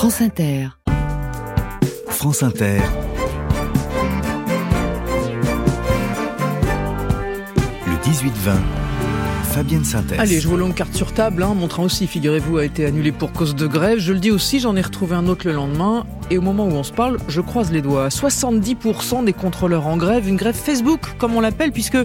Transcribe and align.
France 0.00 0.22
Inter. 0.22 0.68
France 2.08 2.42
Inter. 2.42 2.80
Le 7.86 8.10
18-20. 8.10 8.30
Fabienne 9.50 9.84
Synthèse. 9.84 10.18
Allez, 10.20 10.40
je 10.40 10.48
vous 10.48 10.56
longue 10.56 10.74
carte 10.74 10.94
sur 10.94 11.12
table. 11.12 11.42
Hein. 11.42 11.54
Mon 11.54 11.66
train 11.66 11.82
aussi, 11.82 12.06
figurez-vous, 12.06 12.58
a 12.58 12.64
été 12.64 12.86
annulé 12.86 13.10
pour 13.10 13.32
cause 13.32 13.56
de 13.56 13.66
grève. 13.66 13.98
Je 13.98 14.12
le 14.12 14.20
dis 14.20 14.30
aussi, 14.30 14.60
j'en 14.60 14.76
ai 14.76 14.80
retrouvé 14.80 15.16
un 15.16 15.26
autre 15.26 15.46
le 15.46 15.52
lendemain. 15.52 16.06
Et 16.30 16.38
au 16.38 16.40
moment 16.40 16.66
où 16.66 16.72
on 16.72 16.84
se 16.84 16.92
parle, 16.92 17.18
je 17.26 17.40
croise 17.40 17.72
les 17.72 17.82
doigts. 17.82 18.08
70% 18.08 19.24
des 19.24 19.32
contrôleurs 19.32 19.88
en 19.88 19.96
grève, 19.96 20.28
une 20.28 20.36
grève 20.36 20.54
Facebook, 20.54 21.00
comme 21.18 21.34
on 21.34 21.40
l'appelle, 21.40 21.72
puisque 21.72 21.98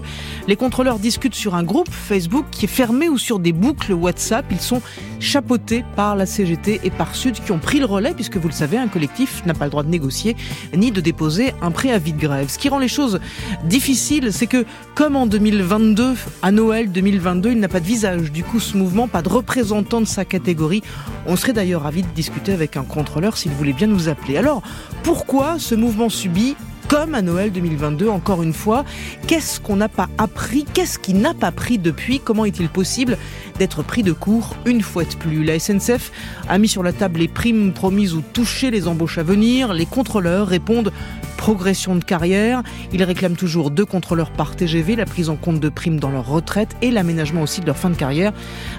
les 0.48 0.56
contrôleurs 0.56 0.98
discutent 0.98 1.36
sur 1.36 1.54
un 1.54 1.62
groupe 1.62 1.88
Facebook 1.88 2.46
qui 2.50 2.64
est 2.64 2.68
fermé 2.68 3.08
ou 3.08 3.16
sur 3.16 3.38
des 3.38 3.52
boucles 3.52 3.92
WhatsApp. 3.92 4.44
Ils 4.50 4.60
sont 4.60 4.82
chapeautés 5.20 5.84
par 5.96 6.16
la 6.16 6.26
CGT 6.26 6.80
et 6.84 6.90
par 6.90 7.14
Sud 7.14 7.34
qui 7.34 7.52
ont 7.52 7.58
pris 7.58 7.78
le 7.78 7.86
relais, 7.86 8.14
puisque 8.14 8.36
vous 8.36 8.48
le 8.48 8.54
savez, 8.54 8.76
un 8.76 8.88
collectif 8.88 9.44
n'a 9.46 9.54
pas 9.54 9.64
le 9.64 9.70
droit 9.70 9.82
de 9.82 9.88
négocier 9.88 10.36
ni 10.76 10.90
de 10.90 11.00
déposer 11.00 11.54
un 11.62 11.70
préavis 11.70 12.12
de 12.12 12.20
grève. 12.20 12.48
Ce 12.48 12.58
qui 12.58 12.68
rend 12.68 12.78
les 12.78 12.88
choses 12.88 13.20
difficiles, 13.64 14.32
c'est 14.32 14.46
que, 14.46 14.64
comme 14.94 15.16
en 15.16 15.26
2022, 15.26 16.14
à 16.42 16.50
Noël 16.50 16.90
2022, 16.90 17.52
il 17.52 17.60
n'a 17.60 17.68
pas 17.68 17.80
de 17.80 17.86
visage. 17.86 18.32
Du 18.32 18.44
coup, 18.44 18.60
ce 18.60 18.76
mouvement, 18.76 19.08
pas 19.08 19.22
de 19.22 19.28
représentant 19.28 20.00
de 20.00 20.06
sa 20.06 20.24
catégorie. 20.24 20.82
On 21.26 21.36
serait 21.36 21.52
d'ailleurs 21.52 21.82
ravi 21.82 22.02
de 22.02 22.08
discuter 22.08 22.52
avec 22.52 22.76
un 22.76 22.84
contrôleur 22.84 23.36
s'il 23.36 23.52
voulait 23.52 23.72
bien 23.72 23.86
nous 23.86 24.08
appeler 24.08 24.36
alors, 24.36 24.62
pourquoi 25.02 25.58
ce 25.58 25.74
mouvement 25.74 26.08
subit 26.08 26.56
comme 26.88 27.14
à 27.14 27.22
Noël 27.22 27.50
2022, 27.50 28.08
encore 28.08 28.42
une 28.42 28.52
fois? 28.52 28.84
Qu'est-ce 29.26 29.58
qu'on 29.60 29.76
n'a 29.76 29.88
pas 29.88 30.08
appris? 30.18 30.64
Qu'est-ce 30.72 30.98
qui 30.98 31.14
n'a 31.14 31.34
pas 31.34 31.50
pris 31.50 31.78
depuis? 31.78 32.20
Comment 32.20 32.44
est-il 32.44 32.68
possible 32.68 33.18
d'être 33.58 33.82
pris 33.82 34.02
de 34.02 34.12
court 34.12 34.56
une 34.64 34.82
fois 34.82 35.04
de 35.04 35.14
plus 35.14 35.44
La 35.44 35.58
SNCF 35.58 36.12
a 36.48 36.58
mis 36.58 36.68
sur 36.68 36.82
la 36.82 36.92
table 36.92 37.20
les 37.20 37.28
primes 37.28 37.72
promises 37.72 38.14
ou 38.14 38.22
touchées 38.32 38.70
les 38.70 38.88
embauches 38.88 39.18
à 39.18 39.22
venir. 39.22 39.72
Les 39.72 39.86
contrôleurs 39.86 40.48
répondent 40.48 40.92
progression 41.36 41.94
de 41.94 42.02
carrière. 42.02 42.62
Ils 42.92 43.02
réclament 43.04 43.36
toujours 43.36 43.70
deux 43.70 43.84
contrôleurs 43.84 44.30
par 44.30 44.56
TGV, 44.56 44.96
la 44.96 45.04
prise 45.04 45.28
en 45.28 45.36
compte 45.36 45.60
de 45.60 45.68
primes 45.68 46.00
dans 46.00 46.10
leur 46.10 46.26
retraite 46.26 46.76
et 46.82 46.90
l'aménagement 46.90 47.42
aussi 47.42 47.60
de 47.60 47.66
leur 47.66 47.76
fin 47.76 47.90
de 47.90 47.94
carrière 47.94 48.32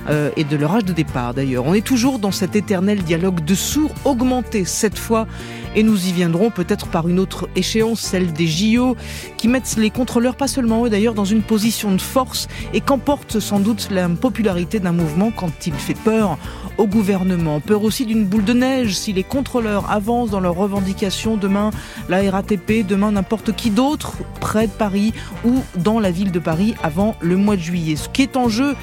euh, 0.09 0.31
et 0.35 0.43
de 0.43 0.57
leur 0.57 0.75
âge 0.75 0.85
de 0.85 0.93
départ 0.93 1.33
d'ailleurs. 1.33 1.65
On 1.65 1.73
est 1.73 1.85
toujours 1.85 2.19
dans 2.19 2.31
cet 2.31 2.55
éternel 2.55 3.03
dialogue 3.03 3.45
de 3.45 3.55
sourds 3.55 3.93
augmenté 4.03 4.65
cette 4.65 4.97
fois 4.97 5.27
et 5.75 5.83
nous 5.83 6.07
y 6.07 6.11
viendrons 6.11 6.49
peut-être 6.49 6.87
par 6.87 7.07
une 7.07 7.19
autre 7.19 7.47
échéance, 7.55 8.01
celle 8.01 8.33
des 8.33 8.47
JO, 8.47 8.97
qui 9.37 9.47
mettent 9.47 9.75
les 9.77 9.91
contrôleurs, 9.91 10.35
pas 10.35 10.47
seulement 10.47 10.85
eux 10.85 10.89
d'ailleurs, 10.89 11.13
dans 11.13 11.25
une 11.25 11.43
position 11.43 11.91
de 11.91 12.01
force 12.01 12.47
et 12.73 12.81
qu'emporte 12.81 13.39
sans 13.39 13.59
doute 13.59 13.89
la 13.91 14.09
popularité 14.09 14.66
d'un 14.75 14.91
mouvement 14.91 15.31
quand 15.31 15.65
il 15.65 15.73
fait 15.73 15.93
peur 15.93 16.37
au 16.77 16.85
gouvernement. 16.85 17.59
Peur 17.59 17.83
aussi 17.83 18.05
d'une 18.05 18.25
boule 18.25 18.43
de 18.43 18.53
neige 18.53 18.93
si 18.93 19.13
les 19.13 19.23
contrôleurs 19.23 19.89
avancent 19.89 20.29
dans 20.29 20.39
leurs 20.39 20.55
revendications 20.55 21.37
demain, 21.37 21.71
la 22.09 22.29
RATP, 22.29 22.85
demain 22.85 23.13
n'importe 23.13 23.55
qui 23.55 23.69
d'autre, 23.69 24.13
près 24.41 24.67
de 24.67 24.71
Paris 24.71 25.13
ou 25.45 25.63
dans 25.77 25.99
la 25.99 26.11
ville 26.11 26.31
de 26.31 26.39
Paris 26.39 26.75
avant 26.83 27.15
le 27.21 27.37
mois 27.37 27.55
de 27.55 27.61
juillet. 27.61 27.95
Ce 27.95 28.09
qui 28.09 28.21
est 28.21 28.35
en 28.35 28.49
jeu, 28.49 28.75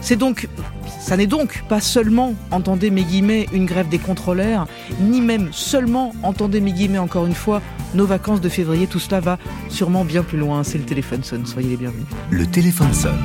c'est 0.00 0.16
donc, 0.16 0.48
ça 1.00 1.16
n'est 1.16 1.26
donc 1.26 1.62
pas 1.68 1.80
seulement, 1.80 2.34
entendez 2.50 2.90
mes 2.90 3.02
guillemets, 3.02 3.46
une 3.52 3.66
grève 3.66 3.88
des 3.88 3.98
contrôleurs, 3.98 4.66
ni 5.00 5.20
même 5.20 5.48
seulement, 5.52 6.12
entendez 6.22 6.60
mes 6.60 6.72
guillemets 6.72 6.98
encore 6.98 7.26
une 7.26 7.34
fois, 7.34 7.62
nos 7.94 8.06
vacances 8.06 8.40
de 8.40 8.48
février. 8.48 8.86
Tout 8.86 9.00
cela 9.00 9.20
va 9.20 9.38
sûrement 9.68 10.04
bien 10.04 10.22
plus 10.22 10.38
loin. 10.38 10.62
C'est 10.62 10.78
le 10.78 10.84
téléphone 10.84 11.22
sonne. 11.22 11.46
Soyez 11.46 11.70
les 11.70 11.76
bienvenus. 11.76 12.06
Le 12.30 12.46
téléphone 12.46 12.92
sonne. 12.92 13.18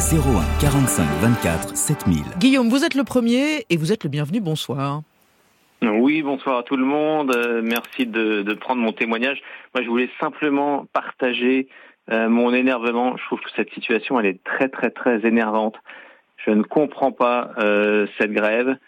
01 0.00 0.16
45 0.62 1.04
24 1.20 1.76
7000. 1.76 2.22
Guillaume, 2.38 2.70
vous 2.70 2.86
êtes 2.86 2.94
le 2.94 3.04
premier 3.04 3.66
et 3.68 3.76
vous 3.76 3.92
êtes 3.92 4.02
le 4.02 4.08
bienvenu. 4.08 4.40
Bonsoir. 4.40 5.02
Oui, 5.82 6.22
bonsoir 6.22 6.56
à 6.56 6.62
tout 6.62 6.78
le 6.78 6.86
monde. 6.86 7.36
Euh, 7.36 7.60
merci 7.62 8.06
de, 8.06 8.40
de, 8.40 8.54
prendre 8.54 8.80
mon 8.80 8.92
témoignage. 8.92 9.42
Moi, 9.74 9.84
je 9.84 9.88
voulais 9.90 10.08
simplement 10.18 10.86
partager 10.94 11.68
euh, 12.10 12.30
mon 12.30 12.54
énervement. 12.54 13.18
Je 13.18 13.24
trouve 13.26 13.40
que 13.40 13.50
cette 13.54 13.70
situation, 13.74 14.18
elle 14.18 14.24
est 14.24 14.42
très, 14.42 14.70
très, 14.70 14.88
très 14.88 15.26
énervante. 15.26 15.76
Je 16.46 16.50
ne 16.50 16.62
comprends 16.62 17.12
pas 17.12 17.50
euh, 17.58 18.06
cette 18.18 18.32
grève. 18.32 18.78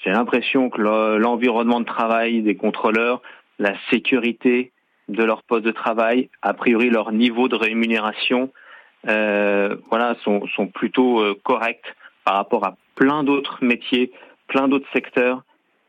J'ai 0.00 0.10
l'impression 0.10 0.68
que 0.68 0.82
l'environnement 1.16 1.80
de 1.80 1.86
travail 1.86 2.42
des 2.42 2.56
contrôleurs, 2.56 3.22
la 3.58 3.72
sécurité 3.88 4.72
de 5.08 5.24
leur 5.24 5.44
poste 5.44 5.64
de 5.64 5.72
travail, 5.72 6.28
a 6.42 6.52
priori 6.52 6.90
leur 6.90 7.10
niveau 7.10 7.48
de 7.48 7.56
rémunération, 7.56 8.50
euh, 8.52 8.67
voilà, 9.04 10.16
sont, 10.24 10.46
sont 10.48 10.66
plutôt 10.66 11.20
euh, 11.20 11.38
corrects 11.42 11.94
par 12.24 12.34
rapport 12.34 12.64
à 12.66 12.76
plein 12.94 13.22
d'autres 13.22 13.58
métiers, 13.62 14.12
plein 14.48 14.68
d'autres 14.68 14.88
secteurs. 14.92 15.42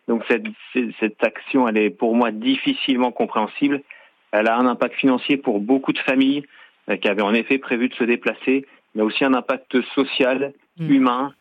Donc 0.07 0.23
cette, 0.27 0.45
cette 0.99 1.23
action, 1.23 1.67
elle 1.67 1.77
est 1.77 1.89
pour 1.89 2.15
moi 2.15 2.31
difficilement 2.31 3.11
compréhensible. 3.11 3.81
Elle 4.31 4.47
a 4.47 4.57
un 4.57 4.65
impact 4.65 4.95
financier 4.95 5.37
pour 5.37 5.59
beaucoup 5.59 5.93
de 5.93 5.99
familles 5.99 6.43
euh, 6.89 6.97
qui 6.97 7.07
avaient 7.07 7.21
en 7.21 7.33
effet 7.33 7.57
prévu 7.57 7.89
de 7.89 7.95
se 7.95 8.03
déplacer, 8.03 8.65
mais 8.95 9.01
aussi 9.01 9.23
un 9.23 9.33
impact 9.33 9.81
social, 9.93 10.53
mm. 10.77 10.91
humain. 10.91 11.33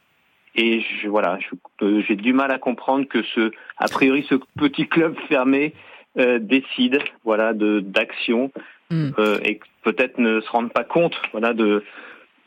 Et 0.55 0.81
je, 0.81 1.09
voilà, 1.09 1.39
j'ai 1.81 2.17
du 2.17 2.33
mal 2.33 2.51
à 2.51 2.59
comprendre 2.59 3.07
que 3.07 3.23
ce, 3.23 3.53
a 3.77 3.87
priori, 3.87 4.27
ce 4.29 4.35
petit 4.59 4.89
club 4.89 5.17
fermé 5.29 5.75
euh, 6.19 6.39
décide, 6.39 6.99
voilà, 7.25 7.53
de 7.53 7.81
d'action 7.81 8.51
mm. 8.91 9.11
euh, 9.19 9.39
et 9.45 9.61
peut-être 9.83 10.19
ne 10.19 10.41
se 10.41 10.49
rendent 10.51 10.73
pas 10.73 10.85
compte, 10.85 11.15
voilà, 11.33 11.55
de 11.55 11.83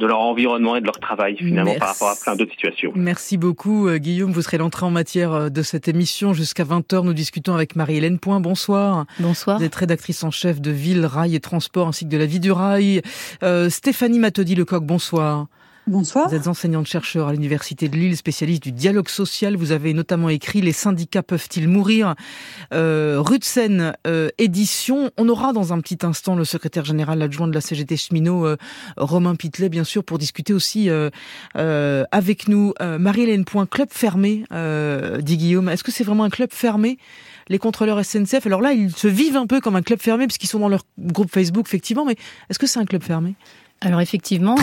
de 0.02 0.08
leur 0.08 0.20
environnement 0.20 0.76
et 0.76 0.82
de 0.82 0.86
leur 0.86 1.00
travail 1.00 1.38
finalement 1.38 1.76
par 1.76 1.90
rapport 1.90 2.10
à 2.10 2.16
plein 2.22 2.36
d'autres 2.36 2.52
situations. 2.52 2.92
Merci 2.96 3.38
beaucoup 3.38 3.88
euh, 3.88 3.98
Guillaume, 3.98 4.32
vous 4.32 4.42
serez 4.42 4.58
l'entrée 4.58 4.86
en 4.86 4.90
matière 4.90 5.32
euh, 5.32 5.50
de 5.50 5.62
cette 5.62 5.88
émission 5.88 6.34
jusqu'à 6.34 6.64
20h. 6.64 7.06
Nous 7.06 7.14
discutons 7.14 7.54
avec 7.54 7.76
Marie-Hélène 7.76 8.20
Point. 8.20 8.40
Bonsoir. 8.40 9.06
Bonsoir. 9.20 9.60
Vous 9.60 9.64
êtes 9.64 9.76
rédactrice 9.76 10.24
en 10.24 10.32
chef 10.32 10.60
de 10.60 10.72
Ville, 10.72 11.06
Rail 11.06 11.36
et 11.36 11.40
Transport 11.40 11.88
ainsi 11.88 12.06
que 12.06 12.10
de 12.10 12.18
la 12.18 12.26
vie 12.26 12.40
du 12.40 12.52
rail. 12.52 13.02
Euh, 13.44 13.70
Stéphanie 13.70 14.20
Matodi-Lecoq, 14.20 14.84
bonsoir. 14.84 15.48
Bonsoir. 15.88 16.30
Vous 16.30 16.36
êtes 16.36 16.48
enseignante-chercheur 16.48 17.28
à 17.28 17.34
l'Université 17.34 17.90
de 17.90 17.96
Lille, 17.96 18.16
spécialiste 18.16 18.62
du 18.62 18.72
dialogue 18.72 19.10
social. 19.10 19.56
Vous 19.56 19.72
avez 19.72 19.96
notamment 19.96 20.30
écrit 20.30 20.62
Les 20.62 20.74
syndicats 20.74 21.24
peuvent-ils 21.24 21.68
mourir 21.68 22.14
euh, 22.72 23.24
Seine, 23.42 23.94
euh, 24.06 24.30
édition. 24.38 25.10
On 25.18 25.28
aura 25.28 25.54
dans 25.54 25.74
un 25.74 25.82
petit 25.82 25.98
instant 26.06 26.36
le 26.36 26.46
secrétaire 26.46 26.86
général 26.86 27.20
adjoint 27.24 27.48
de 27.48 27.54
la 27.54 27.62
CGT 27.62 27.98
cheminot, 27.98 28.46
euh, 28.46 28.58
Romain 28.96 29.34
Pitlet, 29.36 29.70
bien 29.70 29.84
sûr, 29.84 30.04
pour 30.04 30.20
discuter 30.20 30.54
aussi 30.54 30.88
euh, 30.90 31.10
avec 32.12 32.48
nous. 32.48 32.74
Marie-Hélène 32.80 33.44
Point, 33.44 33.66
club 33.66 33.90
fermé, 33.92 34.44
dit 35.20 35.38
Guillaume. 35.38 35.68
Est-ce 35.68 35.84
que 35.84 35.92
c'est 35.92 36.04
vraiment 36.04 36.26
un 36.26 36.30
club 36.30 36.50
fermé 36.54 37.00
les 37.50 37.60
contrôleurs 37.60 38.06
SNCF, 38.06 38.46
alors 38.46 38.62
là, 38.62 38.72
ils 38.72 38.96
se 38.96 39.10
vivent 39.10 39.36
un 39.36 39.48
peu 39.48 39.60
comme 39.60 39.76
un 39.76 39.82
club 39.82 40.00
fermé, 40.00 40.26
puisqu'ils 40.26 40.48
sont 40.48 40.60
dans 40.60 40.70
leur 40.70 40.84
groupe 40.98 41.30
Facebook, 41.30 41.66
effectivement, 41.68 42.06
mais 42.06 42.16
est-ce 42.50 42.58
que 42.58 42.66
c'est 42.66 42.80
un 42.80 42.86
club 42.86 43.04
fermé? 43.04 43.36
Alors 43.84 44.00
effectivement, 44.00 44.56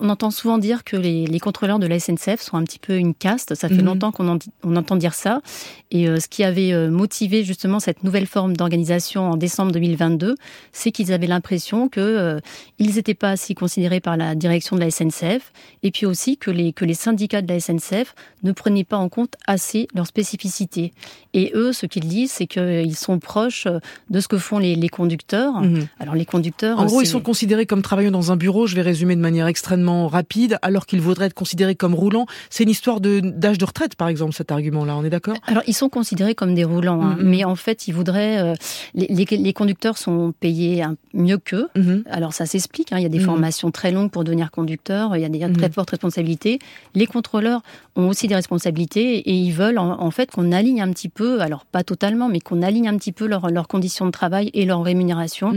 On, 0.00 0.08
entend 0.08 0.30
souvent 0.30 0.56
dire 0.56 0.82
que 0.82 0.96
les, 0.96 1.38
contrôleurs 1.38 1.78
de 1.78 1.86
la 1.86 2.00
SNCF 2.00 2.40
sont 2.40 2.56
un 2.56 2.64
petit 2.64 2.78
peu 2.78 2.96
une 2.96 3.14
caste. 3.14 3.54
Ça 3.54 3.68
fait 3.68 3.74
mhm. 3.74 3.84
longtemps 3.84 4.10
qu'on 4.10 4.38
on 4.64 4.76
entend 4.76 4.96
dire 4.96 5.12
ça. 5.12 5.42
Et 5.90 6.08
euh, 6.08 6.18
ce 6.18 6.28
qui 6.28 6.44
avait 6.44 6.72
euh, 6.72 6.90
motivé 6.90 7.44
justement 7.44 7.78
cette 7.78 8.04
nouvelle 8.04 8.26
forme 8.26 8.56
d'organisation 8.56 9.30
en 9.30 9.36
décembre 9.36 9.72
2022, 9.72 10.34
c'est 10.72 10.92
qu'ils 10.92 11.12
avaient 11.12 11.26
l'impression 11.26 11.88
que 11.90 12.00
euh, 12.00 12.40
ils 12.78 12.94
n'étaient 12.94 13.14
pas 13.14 13.30
assez 13.30 13.54
considérés 13.54 14.00
par 14.00 14.16
la 14.16 14.34
direction 14.34 14.76
de 14.76 14.80
la 14.80 14.90
SNCF, 14.90 15.52
et 15.82 15.90
puis 15.90 16.06
aussi 16.06 16.38
que 16.38 16.50
les 16.50 16.72
que 16.72 16.86
les 16.86 16.94
syndicats 16.94 17.42
de 17.42 17.52
la 17.52 17.60
SNCF 17.60 18.14
ne 18.44 18.52
prenaient 18.52 18.84
pas 18.84 18.96
en 18.96 19.10
compte 19.10 19.34
assez 19.46 19.88
leurs 19.94 20.06
spécificités. 20.06 20.92
Et 21.34 21.52
eux, 21.54 21.74
ce 21.74 21.84
qu'ils 21.84 22.08
disent, 22.08 22.32
c'est 22.32 22.46
qu'ils 22.46 22.96
sont 22.96 23.18
proches 23.18 23.68
de 24.08 24.20
ce 24.20 24.28
que 24.28 24.38
font 24.38 24.58
les, 24.58 24.74
les 24.74 24.88
conducteurs. 24.88 25.60
Mhm. 25.60 25.86
Alors 26.00 26.14
les 26.14 26.24
conducteurs, 26.24 26.78
en 26.78 26.86
gros, 26.86 27.02
ils 27.02 27.06
sont 27.06 27.20
considérés 27.20 27.66
comme 27.66 27.82
travaillant 27.82 28.10
dans 28.10 28.32
un 28.32 28.37
bureau, 28.38 28.66
je 28.66 28.74
vais 28.74 28.82
résumer 28.82 29.16
de 29.16 29.20
manière 29.20 29.46
extrêmement 29.46 30.08
rapide, 30.08 30.58
alors 30.62 30.86
qu'il 30.86 31.00
vaudrait 31.00 31.26
être 31.26 31.34
considéré 31.34 31.74
comme 31.74 31.94
roulant. 31.94 32.26
C'est 32.50 32.64
une 32.64 32.70
histoire 32.70 33.00
d'âge 33.00 33.58
de, 33.58 33.64
retraite, 33.64 33.94
par 33.94 34.08
exemple, 34.08 34.32
cet 34.32 34.50
argument-là, 34.50 34.96
on 34.96 35.04
est 35.04 35.10
d'accord? 35.10 35.36
Alors, 35.46 35.62
ils 35.66 35.74
sont 35.74 35.88
considérés 35.88 36.34
comme 36.34 36.54
des 36.54 36.64
roulants, 36.64 37.02
hein. 37.02 37.16
mm-hmm. 37.18 37.24
mais 37.24 37.44
en 37.44 37.56
fait, 37.56 37.88
ils 37.88 37.92
voudraient... 37.92 38.38
Euh, 38.38 38.54
les, 38.94 39.52
conducteurs 39.52 39.98
sont 39.98 40.32
payés 40.38 40.84
mieux 41.12 41.38
qu'eux. 41.38 41.68
Mm-hmm. 41.76 42.02
Alors, 42.10 42.32
ça 42.32 42.46
s'explique, 42.46 42.92
hein. 42.92 42.98
il 42.98 43.02
y 43.02 43.06
a 43.06 43.08
des 43.08 43.18
mm-hmm. 43.18 43.24
formations 43.24 43.70
très 43.70 43.90
longues 43.90 44.10
pour 44.10 44.24
devenir 44.24 44.50
conducteur, 44.50 45.16
il 45.16 45.22
y 45.22 45.24
a 45.24 45.28
des 45.28 45.52
très 45.52 45.70
fortes 45.70 45.90
responsabilités. 45.90 46.58
Les 46.94 47.06
contrôleurs 47.06 47.62
ont 47.96 48.08
aussi 48.08 48.28
des 48.28 48.34
responsabilités 48.34 49.18
et 49.18 49.34
ils 49.34 49.52
veulent 49.52 49.78
en, 49.78 50.10
fait 50.10 50.30
qu'on 50.30 50.52
aligne 50.52 50.80
un 50.80 50.90
petit 50.92 51.08
peu, 51.08 51.40
alors 51.40 51.64
pas 51.64 51.82
totalement, 51.82 52.28
mais 52.28 52.40
qu'on 52.40 52.62
aligne 52.62 52.88
un 52.88 52.96
petit 52.96 53.12
peu 53.12 53.26
leurs 53.26 53.68
conditions 53.68 54.06
de 54.06 54.10
travail 54.10 54.50
et 54.54 54.64
leur 54.64 54.82
rémunération 54.82 55.52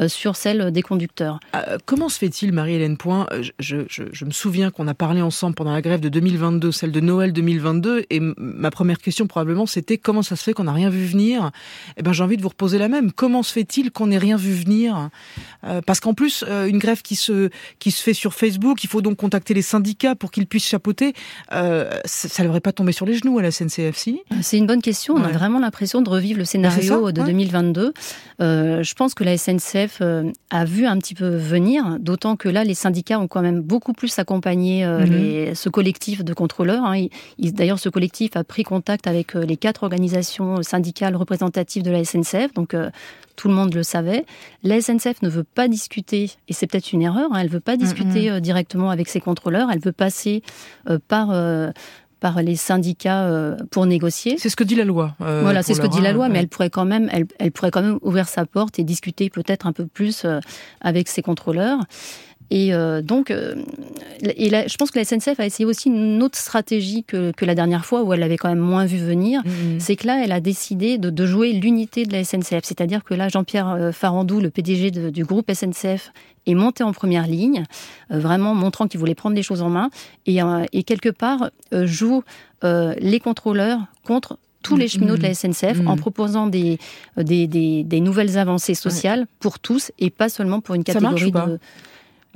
euh, 0.00 0.08
sur 0.08 0.36
celles 0.36 0.70
des 0.70 0.82
conducteurs. 0.82 1.40
Euh, 1.54 1.78
comment 1.84 2.08
se 2.08 2.18
fait 2.18 2.25
fait-il, 2.26 2.52
Marie-Hélène 2.52 2.96
Point 2.96 3.26
je, 3.60 3.76
je, 3.88 4.24
me 4.24 4.30
souviens 4.30 4.70
qu'on 4.70 4.88
a 4.88 4.94
parlé 4.94 5.22
ensemble 5.22 5.54
pendant 5.54 5.72
la 5.72 5.80
grève 5.80 6.00
de 6.00 6.08
2022, 6.08 6.72
celle 6.72 6.90
de 6.90 7.00
Noël 7.00 7.32
2022, 7.32 8.06
et 8.10 8.20
ma 8.36 8.70
première 8.70 8.98
question 8.98 9.26
probablement 9.26 9.66
c'était 9.66 9.96
comment 9.96 10.22
ça 10.22 10.34
se 10.34 10.42
fait 10.42 10.52
qu'on 10.52 10.64
n'a 10.64 10.72
rien 10.72 10.90
vu 10.90 11.04
venir? 11.04 11.52
Eh 11.96 12.02
ben 12.02 12.12
j'ai 12.12 12.24
envie 12.24 12.36
de 12.36 12.42
vous 12.42 12.48
reposer 12.48 12.78
la 12.78 12.88
même. 12.88 13.12
Comment 13.12 13.42
se 13.42 13.52
fait-il 13.52 13.92
qu'on 13.92 14.08
n'ait 14.08 14.18
rien 14.18 14.36
vu 14.36 14.52
venir? 14.52 15.10
Parce 15.86 16.00
qu'en 16.00 16.14
plus, 16.14 16.44
une 16.48 16.78
grève 16.78 17.02
qui 17.02 17.16
se 17.16 17.50
qui 17.78 17.90
se 17.90 18.02
fait 18.02 18.14
sur 18.14 18.34
Facebook, 18.34 18.82
il 18.82 18.88
faut 18.88 19.02
donc 19.02 19.16
contacter 19.16 19.54
les 19.54 19.62
syndicats 19.62 20.14
pour 20.14 20.30
qu'ils 20.30 20.46
puissent 20.46 20.66
chapeauter. 20.66 21.14
ça 21.50 21.58
ne 21.58 22.42
devrait 22.44 22.60
pas 22.60 22.72
tomber 22.72 22.92
sur 22.92 23.06
les 23.06 23.14
genoux 23.14 23.38
à 23.38 23.42
la 23.42 23.50
SNCF, 23.50 23.96
si? 23.96 24.20
C'est 24.42 24.58
une 24.58 24.66
bonne 24.66 24.82
question. 24.82 25.14
On 25.14 25.22
a 25.22 25.28
vraiment 25.28 25.58
l'impression 25.58 26.02
de 26.02 26.10
revivre 26.10 26.38
le 26.38 26.44
scénario 26.44 27.12
de 27.12 27.22
2022. 27.22 27.92
Euh, 28.40 28.82
je 28.82 28.94
pense 28.94 29.14
que 29.14 29.24
la 29.24 29.36
SNCF 29.36 29.98
euh, 30.00 30.30
a 30.50 30.64
vu 30.64 30.86
un 30.86 30.98
petit 30.98 31.14
peu 31.14 31.28
venir, 31.28 31.98
d'autant 32.06 32.36
que 32.36 32.48
là, 32.48 32.64
les 32.64 32.74
syndicats 32.74 33.20
ont 33.20 33.28
quand 33.28 33.42
même 33.42 33.60
beaucoup 33.60 33.92
plus 33.92 34.18
accompagné 34.18 34.84
euh, 34.84 35.04
mhm. 35.48 35.54
ce 35.54 35.68
collectif 35.68 36.24
de 36.24 36.32
contrôleurs. 36.32 36.84
Hein. 36.84 37.08
D'ailleurs, 37.38 37.78
ce 37.78 37.90
collectif 37.90 38.36
a 38.36 38.44
pris 38.44 38.62
contact 38.62 39.06
avec 39.06 39.34
les 39.34 39.58
quatre 39.58 39.82
organisations 39.82 40.62
syndicales 40.62 41.16
représentatives 41.16 41.82
de 41.82 41.90
la 41.90 42.04
SNCF, 42.04 42.54
donc 42.54 42.74
tout 43.36 43.48
le 43.48 43.54
monde 43.54 43.74
le 43.74 43.82
savait. 43.82 44.24
La 44.62 44.80
SNCF 44.80 45.20
ne 45.22 45.28
veut 45.28 45.44
pas 45.44 45.68
discuter, 45.68 46.30
et 46.48 46.52
c'est 46.52 46.66
peut-être 46.66 46.92
une 46.92 47.02
erreur, 47.02 47.30
hein, 47.32 47.38
elle 47.40 47.48
ne 47.48 47.52
veut 47.52 47.60
pas 47.60 47.76
discuter 47.76 48.40
directement 48.40 48.90
avec 48.90 49.08
ses 49.08 49.20
contrôleurs, 49.20 49.68
elle 49.70 49.80
veut 49.80 49.92
passer 49.92 50.42
par 51.08 51.30
par 52.20 52.42
les 52.42 52.56
syndicats 52.56 53.24
euh, 53.24 53.56
pour 53.70 53.86
négocier. 53.86 54.36
C'est 54.38 54.48
ce 54.48 54.56
que 54.56 54.64
dit 54.64 54.74
la 54.74 54.84
loi. 54.84 55.14
Euh, 55.20 55.40
voilà, 55.42 55.62
c'est 55.62 55.74
ce 55.74 55.80
que 55.80 55.86
dit 55.86 56.00
la 56.00 56.12
loi, 56.12 56.28
mais 56.28 56.38
elle 56.38 56.48
pourrait 56.48 56.70
quand 56.70 56.84
même, 56.84 57.08
elle, 57.12 57.26
elle, 57.38 57.52
pourrait 57.52 57.70
quand 57.70 57.82
même 57.82 57.98
ouvrir 58.02 58.28
sa 58.28 58.46
porte 58.46 58.78
et 58.78 58.84
discuter 58.84 59.28
peut-être 59.28 59.66
un 59.66 59.72
peu 59.72 59.86
plus 59.86 60.24
euh, 60.24 60.40
avec 60.80 61.08
ses 61.08 61.22
contrôleurs. 61.22 61.80
Et 62.50 62.72
euh, 62.72 63.02
donc, 63.02 63.30
euh, 63.30 63.56
et 64.22 64.50
je 64.50 64.76
pense 64.76 64.90
que 64.90 64.98
la 64.98 65.04
SNCF 65.04 65.40
a 65.40 65.46
essayé 65.46 65.64
aussi 65.64 65.88
une 65.88 66.22
autre 66.22 66.38
stratégie 66.38 67.02
que, 67.04 67.32
que 67.32 67.44
la 67.44 67.54
dernière 67.54 67.84
fois 67.84 68.02
où 68.02 68.12
elle 68.12 68.22
avait 68.22 68.36
quand 68.36 68.48
même 68.48 68.58
moins 68.58 68.86
vu 68.86 68.98
venir. 68.98 69.42
Mm-hmm. 69.42 69.80
C'est 69.80 69.96
que 69.96 70.06
là, 70.06 70.22
elle 70.22 70.32
a 70.32 70.40
décidé 70.40 70.98
de, 70.98 71.10
de 71.10 71.26
jouer 71.26 71.52
l'unité 71.52 72.04
de 72.04 72.12
la 72.12 72.22
SNCF. 72.22 72.62
C'est-à-dire 72.62 73.02
que 73.02 73.14
là, 73.14 73.28
Jean-Pierre 73.28 73.68
euh, 73.70 73.92
Farandou, 73.92 74.40
le 74.40 74.50
PDG 74.50 74.90
du 74.90 75.24
groupe 75.24 75.50
SNCF, 75.52 76.12
est 76.46 76.54
monté 76.54 76.84
en 76.84 76.92
première 76.92 77.26
ligne, 77.26 77.64
vraiment 78.08 78.54
montrant 78.54 78.86
qu'il 78.86 79.00
voulait 79.00 79.16
prendre 79.16 79.34
les 79.34 79.42
choses 79.42 79.62
en 79.62 79.68
main 79.68 79.90
et, 80.26 80.38
et 80.72 80.84
quelque 80.84 81.08
part 81.08 81.50
joue 81.72 82.22
les 82.62 83.18
contrôleurs 83.18 83.80
contre 84.04 84.38
tous 84.62 84.76
les 84.76 84.86
cheminots 84.86 85.16
de 85.16 85.22
la 85.22 85.32
mm-hmm. 85.32 85.52
SNCF 85.52 85.86
en 85.88 85.96
proposant 85.96 86.46
des, 86.46 86.78
des, 87.16 87.48
des, 87.48 87.82
des, 87.82 88.00
nouvelles 88.00 88.38
avancées 88.38 88.76
sociales 88.76 89.26
pour 89.40 89.58
tous 89.58 89.90
et 89.98 90.10
pas 90.10 90.28
seulement 90.28 90.60
pour 90.60 90.76
une 90.76 90.84
catégorie 90.84 91.32
de. 91.32 91.58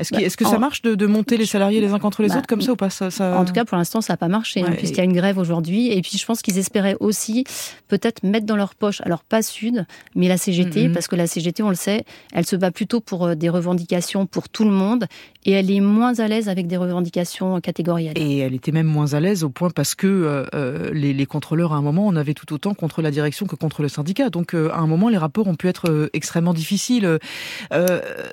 Est-ce 0.00 0.12
que, 0.12 0.20
est 0.20 0.34
que 0.34 0.46
ça 0.46 0.58
marche 0.58 0.80
de, 0.82 0.94
de, 0.94 1.06
monter 1.06 1.36
les 1.36 1.44
salariés 1.44 1.80
les 1.80 1.92
uns 1.92 1.98
contre 1.98 2.22
les 2.22 2.28
bah, 2.28 2.38
autres 2.38 2.46
comme 2.46 2.62
ça 2.62 2.72
ou 2.72 2.76
pas? 2.76 2.88
Ça, 2.90 3.10
ça... 3.10 3.38
En 3.38 3.44
tout 3.44 3.52
cas, 3.52 3.64
pour 3.64 3.76
l'instant, 3.76 4.00
ça 4.00 4.14
n'a 4.14 4.16
pas 4.16 4.28
marché, 4.28 4.62
hein, 4.62 4.72
puisqu'il 4.76 4.98
y 4.98 5.00
a 5.00 5.04
une 5.04 5.12
grève 5.12 5.36
aujourd'hui. 5.36 5.92
Et 5.92 6.00
puis, 6.00 6.16
je 6.16 6.24
pense 6.24 6.40
qu'ils 6.40 6.58
espéraient 6.58 6.96
aussi 7.00 7.44
peut-être 7.88 8.22
mettre 8.22 8.46
dans 8.46 8.56
leur 8.56 8.74
poche, 8.74 9.02
alors 9.02 9.24
pas 9.24 9.42
Sud, 9.42 9.86
mais 10.14 10.28
la 10.28 10.38
CGT, 10.38 10.88
mm-hmm. 10.88 10.92
parce 10.92 11.06
que 11.06 11.16
la 11.16 11.26
CGT, 11.26 11.62
on 11.62 11.68
le 11.68 11.74
sait, 11.74 12.04
elle 12.32 12.46
se 12.46 12.56
bat 12.56 12.70
plutôt 12.70 13.00
pour 13.00 13.26
euh, 13.26 13.34
des 13.34 13.48
revendications 13.48 14.26
pour 14.26 14.48
tout 14.48 14.64
le 14.64 14.70
monde, 14.70 15.06
et 15.44 15.52
elle 15.52 15.70
est 15.70 15.80
moins 15.80 16.18
à 16.18 16.28
l'aise 16.28 16.48
avec 16.48 16.66
des 16.66 16.76
revendications 16.76 17.60
catégorielles. 17.60 18.16
Et 18.16 18.38
elle 18.38 18.54
était 18.54 18.72
même 18.72 18.86
moins 18.86 19.12
à 19.14 19.20
l'aise 19.20 19.44
au 19.44 19.50
point 19.50 19.70
parce 19.70 19.94
que 19.94 20.06
euh, 20.06 20.44
euh, 20.54 20.90
les, 20.92 21.12
les, 21.12 21.26
contrôleurs, 21.26 21.72
à 21.72 21.76
un 21.76 21.82
moment, 21.82 22.06
on 22.06 22.16
avait 22.16 22.34
tout 22.34 22.52
autant 22.52 22.74
contre 22.74 23.02
la 23.02 23.10
direction 23.10 23.46
que 23.46 23.56
contre 23.56 23.82
le 23.82 23.88
syndicat. 23.88 24.30
Donc, 24.30 24.54
à 24.54 24.76
un 24.76 24.86
moment, 24.86 25.08
les 25.08 25.18
rapports 25.18 25.46
ont 25.46 25.54
pu 25.54 25.68
être 25.68 26.10
extrêmement 26.12 26.54
difficiles. 26.54 27.18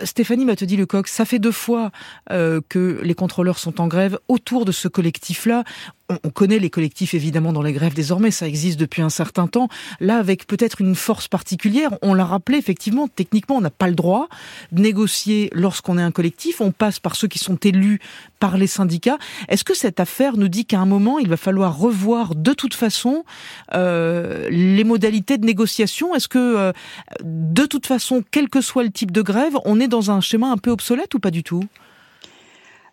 Stéphanie 0.04 0.46
m'a 0.46 0.56
te 0.56 0.66
dit 0.66 0.78
le 0.78 0.86
coq, 0.86 1.08
ça 1.08 1.26
fait 1.26 1.40
deux 1.40 1.52
fois 1.58 1.92
euh, 2.32 2.62
que 2.70 3.02
les 3.04 3.16
contrôleurs 3.16 3.60
sont 3.60 3.82
en 3.82 3.88
grève 3.88 4.20
autour 4.28 4.64
de 4.64 4.72
ce 4.72 4.88
collectif-là 4.88 5.64
on 6.10 6.30
connaît 6.30 6.60
les 6.60 6.70
collectifs 6.70 7.14
évidemment 7.14 7.52
dans 7.52 7.62
les 7.62 7.74
grèves 7.74 7.94
désormais, 7.94 8.32
ça 8.32 8.48
existe 8.48 8.80
depuis 8.80 9.02
un 9.02 9.10
certain 9.10 9.48
temps. 9.48 9.68
Là, 10.00 10.18
avec 10.18 10.48
peut-être 10.48 10.80
une 10.82 10.96
force 10.96 11.28
particulière, 11.28 11.92
on 12.02 12.14
l'a 12.14 12.26
rappelé 12.26 12.58
effectivement, 12.58 13.08
techniquement, 13.08 13.58
on 13.58 13.62
n'a 13.62 13.70
pas 13.70 13.88
le 13.88 13.96
droit 13.96 14.30
de 14.72 14.82
négocier 14.82 15.50
lorsqu'on 15.54 15.98
est 15.98 16.02
un 16.02 16.12
collectif. 16.12 16.62
On 16.62 16.72
passe 16.72 17.00
par 17.00 17.16
ceux 17.16 17.28
qui 17.28 17.40
sont 17.40 17.58
élus 17.58 18.00
par 18.40 18.58
les 18.58 18.68
syndicats. 18.68 19.18
Est-ce 19.50 19.64
que 19.64 19.76
cette 19.76 20.00
affaire 20.00 20.38
nous 20.38 20.48
dit 20.48 20.66
qu'à 20.66 20.80
un 20.80 20.86
moment, 20.86 21.20
il 21.20 21.28
va 21.28 21.38
falloir 21.38 21.78
revoir 21.78 22.36
de 22.36 22.54
toute 22.54 22.74
façon 22.74 23.26
euh, 23.74 24.48
les 24.50 24.84
modalités 24.84 25.38
de 25.38 25.46
négociation? 25.46 26.16
Est-ce 26.16 26.28
que 26.28 26.38
euh, 26.38 26.72
de 27.24 27.66
toute 27.66 27.86
façon, 27.86 28.24
quel 28.32 28.50
que 28.50 28.62
soit 28.62 28.84
le 28.84 28.92
type 28.92 29.12
de 29.12 29.22
grève, 29.22 29.58
on 29.66 29.80
est 29.80 29.88
dans 29.88 30.12
un 30.12 30.22
schéma 30.22 30.48
un 30.48 30.58
peu 30.58 30.72
obsolète 30.72 31.14
ou 31.16 31.20
pas 31.20 31.32
du 31.32 31.44
tout? 31.44 31.64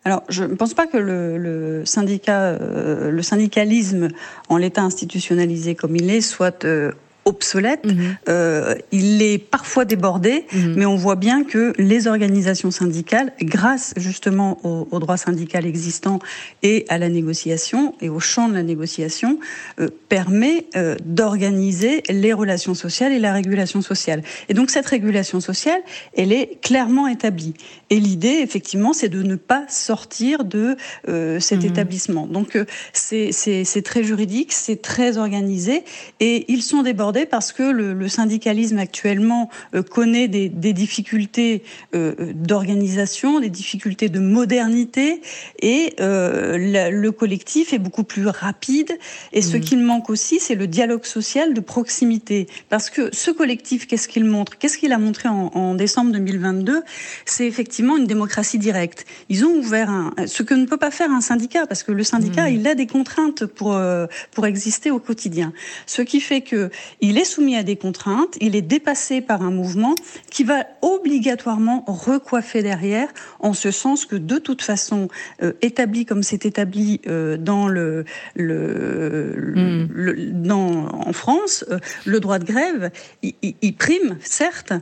Alors, 0.04 0.22
je 0.28 0.44
ne 0.44 0.54
pense 0.54 0.74
pas 0.74 0.86
que 0.86 0.98
le, 0.98 1.82
syndicat, 1.86 2.40
euh, 2.40 3.10
le 3.10 3.22
syndicalisme 3.22 4.08
en 4.50 4.58
l'état 4.58 4.82
institutionnalisé 4.82 5.74
comme 5.74 5.96
il 5.96 6.10
est, 6.10 6.20
soit 6.20 6.64
euh, 6.64 6.92
obsolète. 7.24 7.84
Mhm. 7.84 8.16
Euh, 8.28 8.74
il 8.92 9.22
est 9.22 9.38
parfois 9.38 9.84
débordé, 9.84 10.46
mhm. 10.52 10.74
mais 10.76 10.86
on 10.86 10.96
voit 10.96 11.16
bien 11.16 11.44
que 11.44 11.72
les 11.78 12.06
organisations 12.06 12.70
syndicales, 12.70 13.32
grâce 13.40 13.94
justement 13.96 14.58
au, 14.64 14.88
au, 14.90 14.98
droit 14.98 15.16
syndical 15.16 15.66
existant 15.66 16.18
et 16.62 16.84
à 16.88 16.98
la 16.98 17.08
négociation 17.08 17.94
et 18.00 18.08
au 18.08 18.20
champ 18.20 18.48
de 18.48 18.54
la 18.54 18.62
négociation, 18.62 19.38
euh, 19.80 19.88
permet 20.08 20.66
euh, 20.76 20.96
d'organiser 21.04 22.02
les 22.08 22.32
relations 22.32 22.74
sociales 22.74 23.12
et 23.12 23.18
la 23.18 23.32
régulation 23.32 23.82
sociale. 23.82 24.22
Et 24.48 24.54
donc 24.54 24.70
cette 24.70 24.86
régulation 24.86 25.40
sociale, 25.40 25.80
elle 26.16 26.32
est 26.32 26.58
clairement 26.62 27.08
établie. 27.08 27.54
Et 27.90 28.00
l'idée, 28.00 28.40
effectivement, 28.42 28.92
c'est 28.92 29.08
de 29.08 29.22
ne 29.22 29.36
pas 29.36 29.64
sortir 29.68 30.44
de 30.44 30.76
cet 31.38 31.60
mhm. 31.60 31.66
établissement. 31.66 32.26
Donc 32.26 32.58
c'est 32.92 33.82
très 33.84 34.04
juridique, 34.04 34.52
c'est 34.52 34.80
très 34.82 35.18
organisé, 35.18 35.84
et 36.20 36.44
ils 36.52 36.62
sont 36.62 36.82
débordés 36.82 37.13
parce 37.28 37.52
que 37.52 37.62
le, 37.62 38.08
syndicalisme 38.08 38.78
actuellement 38.78 39.48
euh, 39.74 39.82
connaît 39.82 40.28
des, 40.28 40.48
difficultés 40.48 41.62
euh, 41.94 42.32
d'organisation, 42.34 43.40
des 43.40 43.50
difficultés 43.50 44.08
de 44.08 44.20
modernité, 44.20 45.22
et 45.60 45.94
euh, 46.00 46.90
le 46.90 47.10
collectif 47.12 47.72
est 47.72 47.78
beaucoup 47.78 48.04
plus 48.04 48.26
rapide. 48.26 48.92
Et 49.32 49.42
ce 49.42 49.56
mmh. 49.56 49.60
qu'il 49.60 49.78
manque 49.80 50.10
aussi, 50.10 50.38
c'est 50.40 50.54
le 50.54 50.66
dialogue 50.66 51.04
social 51.04 51.54
de 51.54 51.60
proximité. 51.60 52.46
Parce 52.68 52.90
que 52.90 53.14
ce 53.14 53.30
collectif, 53.30 53.86
qu'est-ce 53.86 54.08
qu'il 54.08 54.24
montre? 54.24 54.58
Qu'est-ce 54.58 54.78
qu'il 54.78 54.92
a 54.92 54.98
montré 54.98 55.28
en, 55.28 55.74
décembre 55.74 56.12
2022 56.12 56.82
C'est 57.24 57.46
effectivement 57.46 57.96
une 57.96 58.06
démocratie 58.06 58.58
directe. 58.58 59.06
Ils 59.28 59.44
ont 59.44 59.54
ouvert 59.56 59.90
un, 59.90 60.12
ce 60.26 60.42
que 60.42 60.54
ne 60.54 60.66
peut 60.66 60.76
pas 60.76 60.90
faire 60.90 61.10
un 61.10 61.20
syndicat, 61.20 61.66
parce 61.66 61.82
que 61.82 61.92
le 61.92 62.04
syndicat, 62.04 62.50
mmh. 62.50 62.54
il 62.54 62.68
a 62.68 62.74
des 62.74 62.86
contraintes 62.86 63.46
pour, 63.46 63.80
pour 64.32 64.46
exister 64.46 64.90
au 64.90 64.98
quotidien. 64.98 65.52
Ce 65.86 66.02
qui 66.02 66.20
fait 66.20 66.40
que 66.40 66.70
il 67.04 67.18
est 67.18 67.24
soumis 67.24 67.54
à 67.56 67.62
des 67.62 67.76
contraintes, 67.76 68.36
il 68.40 68.56
est 68.56 68.62
dépassé 68.62 69.20
par 69.20 69.42
un 69.42 69.50
mouvement 69.50 69.94
qui 70.30 70.42
va 70.42 70.64
obligatoirement 70.80 71.84
recoiffer 71.86 72.62
derrière, 72.62 73.08
en 73.40 73.52
ce 73.52 73.70
sens 73.70 74.06
que 74.06 74.16
de 74.16 74.38
toute 74.38 74.62
façon, 74.62 75.08
euh, 75.42 75.52
établi 75.60 76.06
comme 76.06 76.22
c'est 76.22 76.46
établi 76.46 77.02
euh, 77.06 77.36
dans 77.36 77.68
le, 77.68 78.06
le, 78.36 79.34
hmm. 79.54 80.42
dans, 80.42 80.88
en 81.06 81.12
France, 81.12 81.66
euh, 81.70 81.78
le 82.06 82.20
droit 82.20 82.38
de 82.38 82.44
grève, 82.44 82.90
il, 83.22 83.76
prime, 83.76 84.16
certes, 84.22 84.72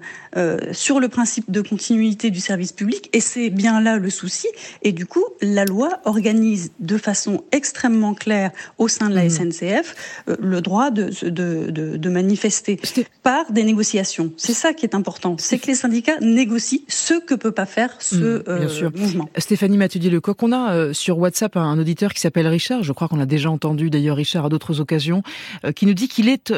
sur 0.73 1.01
le 1.01 1.09
principe 1.09 1.51
de 1.51 1.61
continuité 1.61 2.31
du 2.31 2.41
service 2.41 2.73
public, 2.73 3.11
et 3.13 3.21
c'est 3.21 3.51
bien 3.51 3.81
là 3.81 3.97
le 3.97 4.11
souci. 4.11 4.47
Et 4.83 4.93
du 4.93 5.07
coup, 5.07 5.25
la 5.41 5.65
loi 5.65 6.01
organise 6.05 6.71
de 6.79 6.97
façon 6.97 7.45
extrêmement 7.53 8.15
claire 8.15 8.51
au 8.79 8.89
sein 8.89 9.09
de 9.11 9.15
la 9.15 9.25
hmm. 9.25 9.51
SNCF 9.51 9.95
le 10.27 10.61
droit 10.61 10.91
de, 10.91 11.11
de, 11.29 11.71
de, 11.71 11.97
de 11.97 12.12
manifester 12.13 12.79
par 13.23 13.53
des 13.53 13.65
négociations. 13.65 14.33
C'est 14.37 14.53
ça 14.53 14.73
qui 14.73 14.85
est 14.85 14.95
important. 14.95 15.37
C'est 15.39 15.59
que 15.59 15.67
les 15.67 15.75
syndicats 15.75 16.19
négocient 16.21 16.81
ce 16.89 17.15
que 17.15 17.35
peut 17.35 17.53
pas 17.53 17.67
faire 17.67 17.95
ce 18.01 18.17
mmh, 18.17 18.43
euh, 18.49 18.91
mouvement. 18.95 19.29
Stéphanie 19.37 19.77
Mathieu-Lecoq, 19.77 20.43
on 20.43 20.53
a 20.53 20.75
euh, 20.75 20.93
sur 20.93 21.19
WhatsApp 21.19 21.57
un 21.57 21.79
auditeur 21.79 22.13
qui 22.15 22.21
s'appelle 22.21 22.47
Richard. 22.47 22.83
Je 22.83 22.93
crois 22.93 23.09
qu'on 23.09 23.17
l'a 23.17 23.27
déjà 23.27 23.51
entendu 23.51 23.91
d'ailleurs 23.91 24.17
Richard 24.17 24.47
à 24.47 24.49
d'autres 24.49 24.81
occasions, 24.81 25.23
euh, 25.65 25.73
qui 25.73 25.87
nous 25.87 25.95
dit 25.95 26.09
qu'il 26.09 26.29
est 26.29 26.53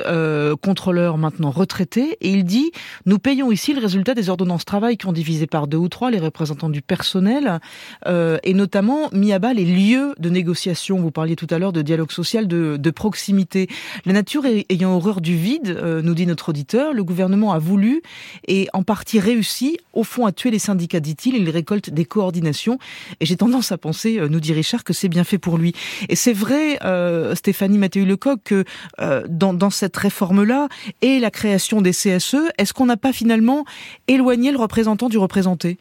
contrôleur 0.62 1.18
maintenant 1.18 1.50
retraité 1.50 2.16
et 2.20 2.30
il 2.30 2.44
dit 2.44 2.72
nous 3.06 3.18
payons 3.18 3.52
ici 3.52 3.72
le 3.72 3.80
résultat 3.80 4.14
des 4.14 4.28
ordonnances 4.28 4.64
travail 4.64 4.96
qui 4.96 5.06
ont 5.06 5.12
divisé 5.12 5.46
par 5.46 5.66
deux 5.66 5.76
ou 5.76 5.88
trois 5.88 6.10
les 6.10 6.18
représentants 6.18 6.68
du 6.68 6.82
personnel 6.82 7.60
et 8.06 8.54
notamment 8.54 9.08
mis 9.12 9.32
à 9.32 9.38
bas 9.38 9.52
les 9.52 9.64
lieux 9.64 10.14
de 10.18 10.30
négociation. 10.30 10.98
Vous 10.98 11.10
parliez 11.10 11.36
tout 11.36 11.46
à 11.50 11.58
l'heure 11.58 11.72
de 11.72 11.82
dialogue 11.82 12.10
social 12.10 12.48
de, 12.48 12.76
de 12.76 12.90
proximité. 12.90 13.68
La 14.04 14.12
nature 14.12 14.44
ayant 14.68 14.94
horreur 14.94 15.20
du 15.20 15.36
euh, 15.66 16.02
nous 16.02 16.14
dit 16.14 16.26
notre 16.26 16.50
auditeur. 16.50 16.92
Le 16.92 17.04
gouvernement 17.04 17.52
a 17.52 17.58
voulu 17.58 18.02
et 18.46 18.68
en 18.72 18.82
partie 18.82 19.20
réussi, 19.20 19.78
au 19.92 20.04
fond, 20.04 20.26
à 20.26 20.32
tuer 20.32 20.50
les 20.50 20.58
syndicats, 20.58 21.00
dit-il. 21.00 21.36
Il 21.36 21.50
récolte 21.50 21.90
des 21.90 22.04
coordinations. 22.04 22.78
Et 23.20 23.26
j'ai 23.26 23.36
tendance 23.36 23.72
à 23.72 23.78
penser, 23.78 24.18
euh, 24.18 24.28
nous 24.28 24.40
dit 24.40 24.52
Richard, 24.52 24.84
que 24.84 24.92
c'est 24.92 25.08
bien 25.08 25.24
fait 25.24 25.38
pour 25.38 25.58
lui. 25.58 25.74
Et 26.08 26.16
c'est 26.16 26.32
vrai, 26.32 26.78
euh, 26.84 27.34
Stéphanie 27.34 27.78
Mathieu-Lecoq, 27.78 28.40
que 28.44 28.64
dans 29.28 29.70
cette 29.70 29.96
réforme-là 29.96 30.68
et 31.02 31.18
la 31.18 31.30
création 31.30 31.80
des 31.80 31.92
CSE, 31.92 32.36
est-ce 32.58 32.72
qu'on 32.72 32.86
n'a 32.86 32.96
pas 32.96 33.12
finalement 33.12 33.64
éloigné 34.08 34.50
le 34.50 34.58
représentant 34.58 35.08
du 35.08 35.18
représenté? 35.18 35.78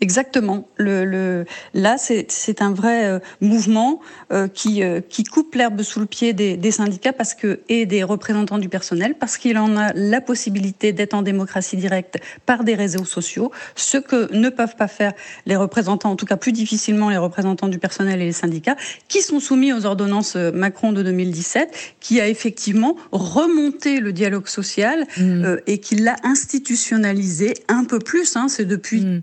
Exactement. 0.00 0.68
Le, 0.76 1.04
le 1.04 1.44
là, 1.74 1.96
c'est 1.98 2.62
un 2.62 2.72
vrai 2.72 3.06
euh, 3.06 3.18
mouvement 3.40 4.00
euh, 4.32 4.46
qui, 4.46 4.84
euh, 4.84 5.00
qui 5.00 5.24
coupe 5.24 5.56
l'herbe 5.56 5.82
sous 5.82 5.98
le 5.98 6.06
pied 6.06 6.32
des, 6.32 6.56
des, 6.56 6.70
syndicats 6.70 7.12
parce 7.12 7.34
que 7.34 7.60
et 7.68 7.84
des 7.84 8.04
représentants 8.04 8.58
du 8.58 8.68
personnel 8.68 9.16
parce 9.18 9.36
qu'il 9.38 9.58
en 9.58 9.76
a 9.76 9.92
la 9.94 10.20
possibilité 10.20 10.92
d'être 10.92 11.14
en 11.14 11.22
démocratie 11.22 11.76
directe 11.76 12.18
par 12.46 12.62
des 12.62 12.76
réseaux 12.76 13.04
sociaux, 13.04 13.50
ce 13.74 13.98
que 13.98 14.32
ne 14.32 14.50
peuvent 14.50 14.76
pas 14.76 14.86
faire 14.86 15.12
les 15.46 15.56
représentants, 15.56 16.12
en 16.12 16.16
tout 16.16 16.26
cas 16.26 16.36
plus 16.36 16.52
difficilement 16.52 17.10
les 17.10 17.16
représentants 17.16 17.68
du 17.68 17.80
personnel 17.80 18.22
et 18.22 18.26
les 18.26 18.32
syndicats, 18.32 18.76
qui 19.08 19.20
sont 19.20 19.40
soumis 19.40 19.72
aux 19.72 19.84
ordonnances 19.84 20.36
Macron 20.36 20.92
de 20.92 21.02
2017, 21.02 21.96
qui 21.98 22.20
a 22.20 22.28
effectivement 22.28 22.96
remonté 23.10 23.98
le 23.98 24.12
dialogue 24.12 24.46
social 24.46 25.06
mmh. 25.16 25.56
et 25.66 25.78
qui 25.78 25.96
l'a 25.96 26.16
institutionnalisé 26.22 27.54
un 27.66 27.84
peu 27.84 27.98
plus. 27.98 28.36
Hein, 28.36 28.46
c'est 28.48 28.64
depuis 28.64 29.00
mmh. 29.00 29.22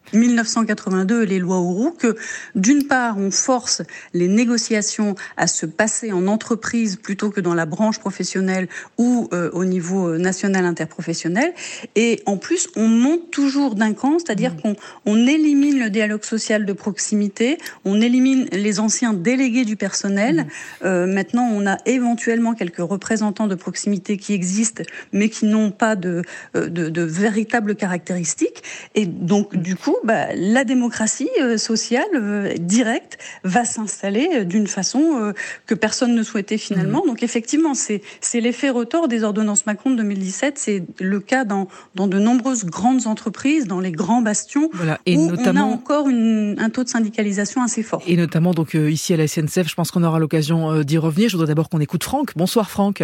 1982 0.66 1.24
et 1.24 1.26
les 1.26 1.40
lois 1.40 1.58
Auroux 1.58 1.92
que, 1.92 2.16
d'une 2.56 2.88
part, 2.88 3.18
on 3.18 3.32
force 3.32 3.82
les 4.14 4.28
négociations 4.28 5.16
à 5.38 5.48
se 5.48 5.66
passer 5.66 6.12
en 6.12 6.28
entreprise 6.28 6.98
plutôt 6.98 7.30
que 7.30 7.42
dans 7.42 7.54
la 7.54 7.66
branche 7.66 8.00
professionnelle 8.00 8.68
ou 8.98 9.30
euh, 9.34 9.50
au 9.54 9.66
niveau 9.66 10.10
euh, 10.10 10.18
national 10.18 10.66
interprofessionnel, 10.66 11.54
et 11.96 12.22
en 12.26 12.38
plus, 12.38 12.68
on 12.76 12.88
monte 12.88 13.32
toujours 13.32 13.76
d'un 13.76 13.94
camp, 13.94 14.18
c'est-à-dire 14.20 14.54
mmh. 14.54 14.62
qu'on 14.62 14.76
on 15.06 15.28
élimine 15.28 15.80
le 15.80 15.90
dialogue 15.90 16.24
social 16.24 16.66
de 16.66 16.74
proximité, 16.74 17.58
on 17.84 18.02
élimine 18.02 18.48
les 18.52 18.80
anciens 18.80 19.14
délégués 19.14 19.66
du 19.66 19.76
personnel. 19.76 20.36
Mmh. 20.36 20.86
Euh, 20.86 21.06
maintenant, 21.06 21.48
on 21.52 21.66
a 21.68 21.78
éventuellement 21.86 22.54
quelques 22.54 22.78
représentants 22.78 23.48
de 23.48 23.56
proximité 23.56 24.18
qui 24.18 24.34
existent, 24.34 24.84
mais 25.14 25.30
qui 25.30 25.46
n'ont 25.46 25.72
pas 25.72 25.96
de, 25.96 26.24
de, 26.54 26.68
de 26.68 27.02
véritables 27.02 27.76
caractéristiques. 27.76 28.64
Et 28.96 29.06
donc, 29.06 29.54
mmh. 29.54 29.58
du 29.58 29.76
coup, 29.76 29.96
bah, 30.04 30.34
la 30.56 30.64
démocratie 30.64 31.30
euh, 31.42 31.58
sociale 31.58 32.06
euh, 32.16 32.54
directe 32.58 33.20
va 33.44 33.66
s'installer 33.66 34.28
euh, 34.34 34.44
d'une 34.44 34.68
façon 34.68 35.34
que 35.66 35.76
personne 35.76 36.16
ne 36.16 36.24
souhaitait 36.24 36.58
finalement. 36.58 37.04
Mmh. 37.04 37.08
Donc 37.08 37.24
effectivement, 37.24 37.74
c'est 37.74 38.02
l'effet 38.34 38.70
retort 38.70 39.08
des 39.08 39.24
ordonnances 39.24 39.66
Macron 39.66 39.92
de 39.92 39.98
2017. 39.98 40.58
C'est 40.58 40.84
le 41.00 41.20
cas 41.20 41.44
dans, 41.44 41.68
dans 41.94 42.08
de 42.08 42.18
nombreuses 42.18 42.66
grandes 42.66 43.06
entreprises, 43.06 43.68
dans 43.68 43.80
les 43.80 43.92
grands 43.92 44.22
bastions, 44.22 44.70
voilà. 44.74 45.00
et 45.06 45.18
où 45.18 45.28
notamment, 45.28 45.68
on 45.68 45.72
a 45.72 45.74
encore 45.74 46.10
une, 46.10 46.56
un 46.58 46.70
taux 46.70 46.84
de 46.84 46.90
syndicalisation 46.90 47.62
assez 47.62 47.84
fort. 47.84 48.02
Et 48.08 48.16
notamment 48.16 48.54
donc 48.54 48.74
ici 48.74 49.14
à 49.14 49.18
la 49.18 49.28
SNCF, 49.28 49.70
je 49.70 49.76
pense 49.76 49.92
qu'on 49.92 50.04
aura 50.04 50.20
l'occasion 50.20 50.82
d'y 50.82 50.98
revenir. 50.98 51.30
Je 51.30 51.36
voudrais 51.36 51.48
d'abord 51.48 51.70
qu'on 51.70 51.82
écoute 51.82 52.04
Franck. 52.04 52.32
Bonsoir 52.36 52.70
Franck. 52.70 53.04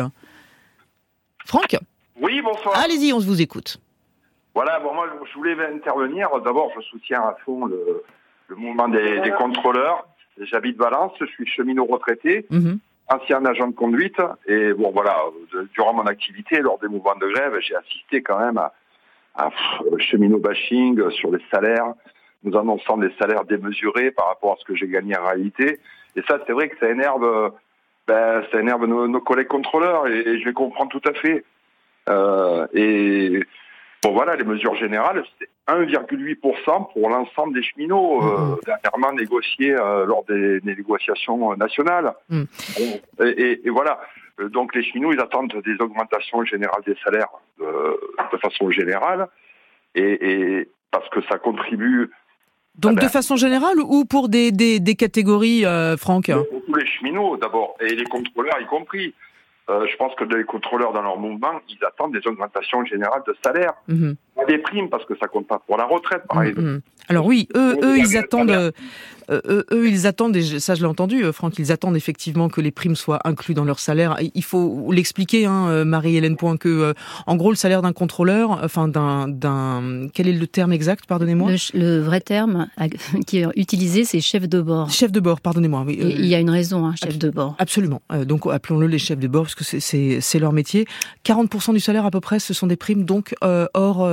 Franck? 1.46 1.77
Oui, 2.22 2.41
bonsoir. 2.41 2.77
Allez-y, 2.77 3.12
on 3.12 3.20
vous 3.20 3.41
écoute. 3.41 3.79
Voilà, 4.53 4.79
bon, 4.79 4.93
moi, 4.93 5.08
je 5.29 5.34
voulais 5.36 5.55
intervenir. 5.65 6.29
D'abord, 6.43 6.72
je 6.75 6.81
soutiens 6.81 7.22
à 7.22 7.36
fond 7.46 7.65
le, 7.65 8.03
mouvement 8.55 8.88
des, 8.89 9.31
contrôleurs. 9.38 10.05
J'habite 10.39 10.77
Valence, 10.77 11.13
je 11.20 11.25
suis 11.25 11.46
cheminot 11.46 11.86
retraité, 11.86 12.46
mhm. 12.50 12.79
ancien 13.08 13.46
agent 13.46 13.67
de 13.67 13.75
conduite. 13.75 14.22
Et 14.48 14.74
bon, 14.74 14.91
voilà, 14.91 15.15
durant 15.74 15.93
mon 15.93 16.05
activité, 16.05 16.60
lors 16.60 16.79
des 16.79 16.88
mouvements 16.88 17.15
de 17.15 17.27
grève, 17.27 17.58
j'ai 17.62 17.75
assisté 17.75 18.22
quand 18.22 18.39
même 18.39 18.58
à, 18.58 18.74
à 19.36 19.50
cheminot 20.00 20.39
bashing 20.39 21.10
sur 21.12 21.31
les 21.31 21.43
salaires, 21.51 21.93
nous 22.43 22.58
annonçant 22.58 22.98
des 22.98 23.12
salaires 23.20 23.46
démesurés 23.46 24.12
par 24.12 24.27
rapport 24.27 24.53
à 24.53 24.55
ce 24.60 24.65
que 24.65 24.75
j'ai 24.75 24.88
gagné 24.88 25.17
en 25.17 25.25
réalité. 25.25 25.79
Et 26.15 26.22
ça, 26.27 26.39
c'est 26.46 26.53
vrai 26.53 26.70
que 26.70 26.77
ça 26.79 26.89
énerve, 26.89 27.53
ben, 28.08 28.43
ça 28.51 28.60
énerve 28.60 28.86
nos, 28.86 29.22
collègues 29.22 29.48
contrôleurs, 29.48 30.08
et, 30.08 30.39
je 30.39 30.46
les 30.46 30.53
comprends 30.53 30.88
tout 30.88 31.01
à 31.05 31.13
fait. 31.13 31.46
Euh, 32.10 32.67
et 32.74 33.43
Bon 34.03 34.13
voilà, 34.13 34.36
les 34.36 34.43
mesures 34.43 34.75
générales, 34.75 35.24
c'est 35.38 35.48
1,8% 35.72 36.91
pour 36.91 37.10
l'ensemble 37.10 37.53
des 37.53 37.62
cheminots, 37.62 38.24
euh, 38.24 38.55
mmh. 38.55 38.58
dernièrement 38.65 39.13
négociés 39.13 39.75
euh, 39.79 40.05
lors 40.05 40.24
des, 40.24 40.60
négociations 40.63 41.55
nationales. 41.55 42.12
Mmh. 42.29 42.43
et, 43.20 43.70
voilà, 43.70 44.01
euh, 44.39 44.50
donc 44.50 44.74
les 44.74 44.84
cheminots, 44.84 45.13
ils 45.13 45.20
attendent 45.20 45.55
des 45.63 45.75
augmentations 45.79 46.43
générales 46.46 46.81
des 46.86 46.96
salaires 47.03 47.29
de, 47.60 48.38
façon 48.41 48.72
générale, 48.72 49.27
et, 49.93 50.67
parce 50.89 51.08
que 51.10 51.22
ça 51.29 51.38
contribue... 51.38 52.10
Donc 52.75 52.98
de 53.00 53.08
façon 53.08 53.36
générale 53.36 53.79
ou 53.79 54.05
pour 54.05 54.29
des, 54.29 54.51
des, 54.51 54.96
catégories, 54.96 55.63
Franck? 56.00 56.31
Pour 56.31 56.65
tous 56.65 56.74
les 56.74 56.88
cheminots 56.88 57.38
d'abord, 57.38 57.75
et 57.79 57.93
les 57.93 58.05
contrôleurs 58.05 58.60
y 58.60 58.65
compris. 58.65 59.13
Euh, 59.71 59.87
je 59.89 59.95
pense 59.95 60.13
que 60.15 60.23
les 60.25 60.43
contrôleurs 60.43 60.91
dans 60.91 61.01
leur 61.01 61.17
mouvement, 61.17 61.59
ils 61.69 61.83
attendent 61.85 62.11
des 62.11 62.27
augmentations 62.27 62.83
générales 62.83 63.21
de 63.25 63.35
salaire, 63.43 63.73
mhm. 63.87 64.15
des 64.47 64.57
primes 64.57 64.89
parce 64.89 65.05
que 65.05 65.13
ça 65.17 65.27
compte 65.27 65.47
pas 65.47 65.61
pour 65.65 65.77
la 65.77 65.85
retraite, 65.85 66.23
par 66.27 66.39
mhm. 66.39 66.47
exemple. 66.47 66.79
Alors 67.07 67.25
oui, 67.25 67.47
eux, 67.55 67.77
eux, 67.83 67.97
ils 67.97 68.17
attendent, 68.17 68.51
euh, 68.51 68.71
eux, 69.31 69.89
ils 69.89 70.07
attendent, 70.07 70.35
et 70.35 70.59
ça 70.59 70.75
je 70.75 70.81
l'ai 70.81 70.88
entendu, 70.88 71.23
euh, 71.23 71.31
Franck, 71.31 71.57
ils 71.59 71.71
attendent 71.71 71.95
effectivement 71.95 72.50
que 72.50 72.61
les 72.61 72.71
primes 72.71 72.95
soient 72.95 73.19
inclus 73.25 73.53
dans 73.53 73.65
leur 73.65 73.79
salaire. 73.79 74.17
Il 74.33 74.43
faut 74.43 74.91
l'expliquer, 74.91 75.45
hein, 75.45 75.67
euh, 75.69 75.85
Marie-Hélène 75.85 76.38
Point, 76.38 76.57
que 76.57 76.93
en 77.27 77.35
gros 77.35 77.50
le 77.50 77.55
salaire 77.55 77.81
d'un 77.81 77.93
contrôleur, 77.93 78.59
enfin 78.63 78.88
d'un, 78.88 79.27
d'un, 79.27 80.07
quel 80.13 80.27
est 80.27 80.33
le 80.33 80.47
terme 80.47 80.73
exact, 80.73 81.05
pardonnez-moi 81.05 81.51
le, 81.73 82.00
vrai 82.00 82.21
terme 82.21 82.67
qui 83.27 83.39
est 83.39 83.47
utilisé, 83.55 84.05
c'est 84.05 84.21
chef 84.21 84.47
de 84.47 84.61
bord. 84.61 84.89
Chef 84.89 85.11
de 85.11 85.19
bord, 85.19 85.41
pardonnez-moi. 85.41 85.83
Oui, 85.88 86.00
il 86.00 86.25
y 86.25 86.35
a 86.35 86.39
une 86.39 86.50
raison, 86.50 86.85
hein, 86.85 86.93
chef 87.01 87.17
de 87.17 87.29
bord. 87.29 87.55
Absolument. 87.59 88.01
donc 88.25 88.45
appelons-le 88.47 88.88
les 88.88 89.00
chefs 89.00 89.19
de 89.19 89.27
bord 89.27 89.43
parce 89.43 89.55
que 89.55 89.63
c'est, 89.63 90.19
c'est, 90.21 90.39
leur 90.39 90.53
métier. 90.53 90.85
40% 91.25 91.73
du 91.73 91.79
salaire 91.79 92.05
à 92.05 92.11
peu 92.11 92.19
près, 92.19 92.39
ce 92.39 92.53
sont 92.53 92.67
des 92.67 92.75
primes 92.75 93.05
donc 93.05 93.35
hors, 93.41 94.00
hors 94.01 94.07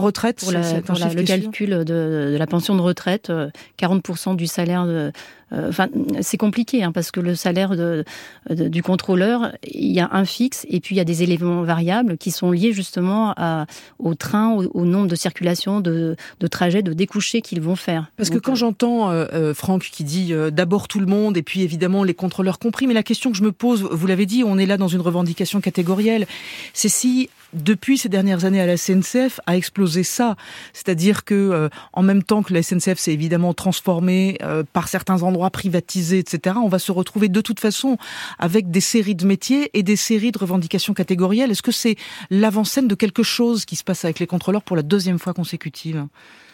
retraite. 0.00 0.40
Pour, 0.40 0.52
le 0.52 1.22
calcul 1.22 1.70
de, 1.70 1.84
de 1.84 2.36
la 2.38 2.46
pension 2.46 2.74
de 2.74 2.80
retraite 2.80 3.29
40% 3.78 4.36
du 4.36 4.46
salaire 4.46 4.86
de, 4.86 5.12
euh, 5.52 5.68
enfin, 5.68 5.88
c'est 6.20 6.36
compliqué 6.36 6.82
hein, 6.82 6.92
parce 6.92 7.10
que 7.10 7.20
le 7.20 7.34
salaire 7.34 7.76
de, 7.76 8.04
du 8.48 8.82
contrôleur, 8.82 9.52
il 9.64 9.90
y 9.92 10.00
a 10.00 10.08
un 10.12 10.24
fixe 10.24 10.64
et 10.68 10.80
puis 10.80 10.94
il 10.94 10.98
y 10.98 11.00
a 11.00 11.04
des 11.04 11.22
éléments 11.22 11.62
variables 11.62 12.16
qui 12.16 12.30
sont 12.30 12.52
liés 12.52 12.72
justement 12.72 13.34
à, 13.36 13.66
au 13.98 14.14
train, 14.14 14.50
au, 14.50 14.84
nombre 14.84 15.08
de 15.08 15.16
circulations, 15.16 15.80
de, 15.80 16.16
de 16.38 16.46
trajets, 16.46 16.82
de 16.82 16.92
découchés 16.92 17.40
qu'ils 17.42 17.60
vont 17.60 17.76
faire. 17.76 18.10
Parce 18.16 18.30
que 18.30 18.38
quand 18.38 18.52
euh, 18.52 18.56
j'entends 18.56 19.10
euh, 19.10 19.54
Franck 19.54 19.82
qui 19.90 20.04
dit 20.04 20.32
d'abord 20.52 20.88
tout 20.88 21.00
le 21.00 21.06
monde 21.06 21.36
et 21.36 21.42
puis 21.42 21.62
évidemment 21.62 22.04
les 22.04 22.14
contrôleurs 22.14 22.58
compris, 22.58 22.86
mais 22.86 22.94
la 22.94 23.02
question 23.02 23.30
que 23.30 23.36
je 23.36 23.42
me 23.42 23.52
pose, 23.52 23.82
vous 23.82 24.06
l'avez 24.06 24.26
dit, 24.26 24.44
on 24.44 24.58
est 24.58 24.66
là 24.66 24.76
dans 24.76 24.88
une 24.88 25.00
revendication 25.00 25.60
catégorielle, 25.60 26.26
c'est 26.72 26.88
si 26.88 27.28
depuis 27.52 27.98
ces 27.98 28.08
dernières 28.08 28.44
années 28.44 28.60
à 28.60 28.66
la 28.66 28.76
SNCF 28.76 29.40
a 29.46 29.56
explosé 29.56 30.02
ça, 30.02 30.36
c'est-à-dire 30.72 31.24
que 31.24 31.68
en 31.92 32.02
même 32.02 32.22
temps 32.22 32.42
que 32.42 32.52
la 32.54 32.62
SNCF 32.62 32.98
s'est 32.98 33.12
évidemment 33.12 33.54
transformée 33.54 34.38
par 34.72 34.88
certains 34.88 35.22
endroits 35.22 35.50
privatisés, 35.50 36.18
etc., 36.18 36.56
on 36.62 36.68
va 36.68 36.78
se 36.78 36.92
retrouver 36.92 37.28
de 37.28 37.40
toute 37.40 37.60
façon 37.60 37.96
avec 38.38 38.70
des 38.70 38.80
séries 38.80 39.14
de 39.14 39.26
métiers 39.26 39.70
et 39.74 39.82
des 39.82 39.96
séries 39.96 40.32
de 40.32 40.38
revendications 40.38 40.94
catégorielles. 40.94 41.50
Est-ce 41.50 41.62
que 41.62 41.72
c'est 41.72 41.96
l'avant-scène 42.30 42.88
de 42.88 42.94
quelque 42.94 43.22
chose 43.22 43.64
qui 43.64 43.76
se 43.76 43.84
passe 43.84 44.04
avec 44.04 44.18
les 44.18 44.26
contrôleurs 44.26 44.62
pour 44.62 44.76
la 44.76 44.82
deuxième 44.82 45.18
fois 45.18 45.34
consécutive? 45.34 46.06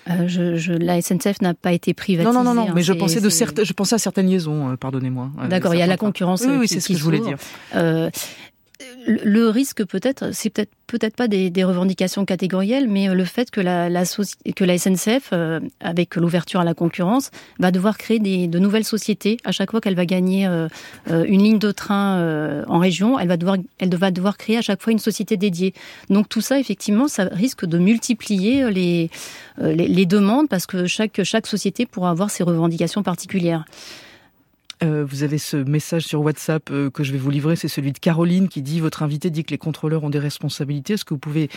Euh, 0.09 0.29
je, 0.29 0.73
la 0.73 1.03
SNCF 1.03 1.41
n'a 1.43 1.55
pas 1.55 1.73
été 1.73 1.93
privatisée. 1.93 2.33
Non, 2.33 2.45
non, 2.45 2.55
non, 2.55 2.73
mais 2.75 2.83
je 2.83 2.93
pensais, 2.93 3.21
de 3.21 3.29
je 3.29 3.73
pensais 3.73 3.97
à 3.97 3.99
certaines 3.99 4.29
liaisons, 4.29 4.71
euh, 4.71 4.77
pardonnez-moi. 4.77 5.31
D'accord, 5.49 5.75
il 5.75 5.79
y 5.79 5.83
a 5.83 5.87
la 5.87 5.97
concurrence. 5.97 6.43
Oui, 6.47 6.57
oui 6.61 6.69
c'est 6.69 6.81
ce 6.81 6.89
que 6.89 6.95
je 6.95 7.03
voulais 7.03 7.21
dire. 7.21 7.39
Le 9.07 9.49
risque 9.49 9.85
peut-être, 9.85 10.35
c'est 10.35 10.51
peut-être 10.51 10.71
peut-être 10.87 11.17
pas 11.17 11.29
des, 11.29 11.65
revendications 11.65 12.25
catégorielles, 12.25 12.89
mais 12.89 13.13
le 13.13 13.25
fait 13.25 13.51
que 13.51 13.61
la, 13.61 13.89
que 13.89 14.65
la 14.65 14.79
SNCF, 14.79 15.31
euh, 15.33 15.61
avec 15.81 16.17
l'ouverture 16.17 16.61
à 16.61 16.65
la 16.65 16.75
concurrence, 16.75 17.31
va 17.59 17.71
devoir 17.71 17.99
créer 17.99 18.19
des, 18.19 18.47
de 18.47 18.59
nouvelles 18.59 18.85
sociétés 18.85 19.39
à 19.45 19.53
chaque 19.53 19.71
fois 19.71 19.81
qu'elle 19.81 19.97
va 19.97 20.07
gagner 20.07 20.47
euh, 20.47 20.69
euh, 21.11 21.25
une 21.27 21.43
ligne 21.43 21.59
de 21.59 21.73
train 21.73 21.97
en 22.69 22.79
région, 22.79 23.19
elle 23.19 23.29
va 23.29 23.37
devoir 23.37 23.57
elle 23.79 23.95
va 23.95 24.11
devoir 24.11 24.37
créer 24.37 24.59
à 24.59 24.63
chaque 24.63 24.83
fois 24.83 24.93
une 24.93 24.99
société 24.99 25.37
dédiée. 25.37 25.75
Donc 26.11 26.29
tout 26.29 26.41
ça, 26.41 26.59
effectivement, 26.59 27.09
ça 27.09 27.25
risque 27.25 27.67
de 27.67 27.79
multiplier 27.79 28.71
les, 28.71 29.11
les, 29.59 29.89
les 29.89 30.07
demandes 30.07 30.49
parce 30.49 30.67
que 30.67 30.87
chaque 30.87 31.23
chaque 31.25 31.47
société 31.47 31.87
pourra 31.87 32.11
avoir 32.11 32.31
ses 32.31 32.45
revendications 32.45 33.03
particulières. 33.03 33.65
Euh, 34.83 35.07
vous 35.09 35.23
avez 35.23 35.39
ce 35.39 35.57
message 35.57 36.03
sur 36.03 36.21
WhatsApp 36.21 36.69
euh, 36.71 36.91
que 36.91 37.03
je 37.03 37.13
vais 37.13 37.19
vous 37.19 37.31
livrer, 37.31 37.57
c'est 37.57 37.69
celui 37.69 37.93
de 37.93 37.99
Caroline 37.99 38.49
qui 38.49 38.61
dit 38.61 38.79
votre 38.81 39.03
invité 39.03 39.31
dit 39.31 39.43
que 39.43 39.51
les 39.51 39.59
contrôleurs 39.59 40.05
ont 40.05 40.11
des 40.11 40.19
responsabilités. 40.19 40.95
Est-ce 40.95 41.05
que 41.07 41.15
vous 41.15 41.19
pouvez 41.19 41.49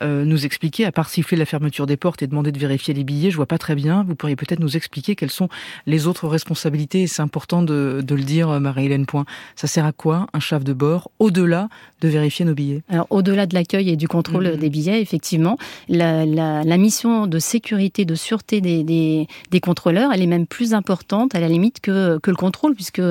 euh, 0.00 0.24
nous 0.24 0.46
expliquer, 0.46 0.84
à 0.84 0.92
part 0.92 1.08
siffler 1.08 1.36
la 1.36 1.44
fermeture 1.44 1.86
des 1.86 1.96
portes 1.96 2.22
et 2.22 2.28
demander 2.28 2.52
de 2.52 2.58
vérifier 2.58 2.94
les 2.94 3.02
billets, 3.02 3.32
je 3.32 3.36
vois 3.36 3.46
pas 3.46 3.58
très 3.58 3.74
bien. 3.74 4.04
Vous 4.06 4.14
pourriez 4.14 4.36
peut-être 4.36 4.60
nous 4.60 4.76
expliquer 4.76 5.16
quelles 5.16 5.30
sont 5.30 5.48
les 5.86 6.06
autres 6.06 6.28
responsabilités. 6.28 7.02
Et 7.02 7.06
c'est 7.08 7.22
important 7.22 7.62
de, 7.62 8.00
de, 8.04 8.14
le 8.14 8.22
dire, 8.22 8.60
Marie-Hélène 8.60 9.06
Point. 9.06 9.24
Ça 9.56 9.66
sert 9.66 9.84
à 9.84 9.92
quoi 9.92 10.28
un 10.32 10.40
chef 10.40 10.62
de 10.62 10.72
bord 10.72 11.10
au-delà 11.18 11.68
de 12.00 12.08
vérifier 12.08 12.44
nos 12.44 12.54
billets? 12.54 12.82
Alors 12.88 13.08
au-delà 13.10 13.46
de 13.46 13.54
l'accueil 13.54 13.90
et 13.90 13.96
du 13.96 14.06
contrôle 14.06 14.46
mm-hmm. 14.46 14.58
des 14.58 14.70
billets, 14.70 15.02
effectivement, 15.02 15.58
la, 15.88 16.24
la, 16.24 16.62
la, 16.62 16.76
mission 16.76 17.26
de 17.26 17.40
sécurité, 17.40 18.04
de 18.04 18.14
sûreté 18.14 18.60
des, 18.60 18.84
des, 18.84 19.26
des 19.50 19.60
contrôleurs, 19.60 20.12
elle 20.12 20.22
est 20.22 20.26
même 20.26 20.46
plus 20.46 20.74
importante 20.74 21.34
à 21.34 21.40
la 21.40 21.48
limite 21.48 21.80
que, 21.80 22.18
que 22.18 22.30
le 22.30 22.36
contrôle 22.36 22.67
contrôle 22.68 22.74
puisque 22.74 23.02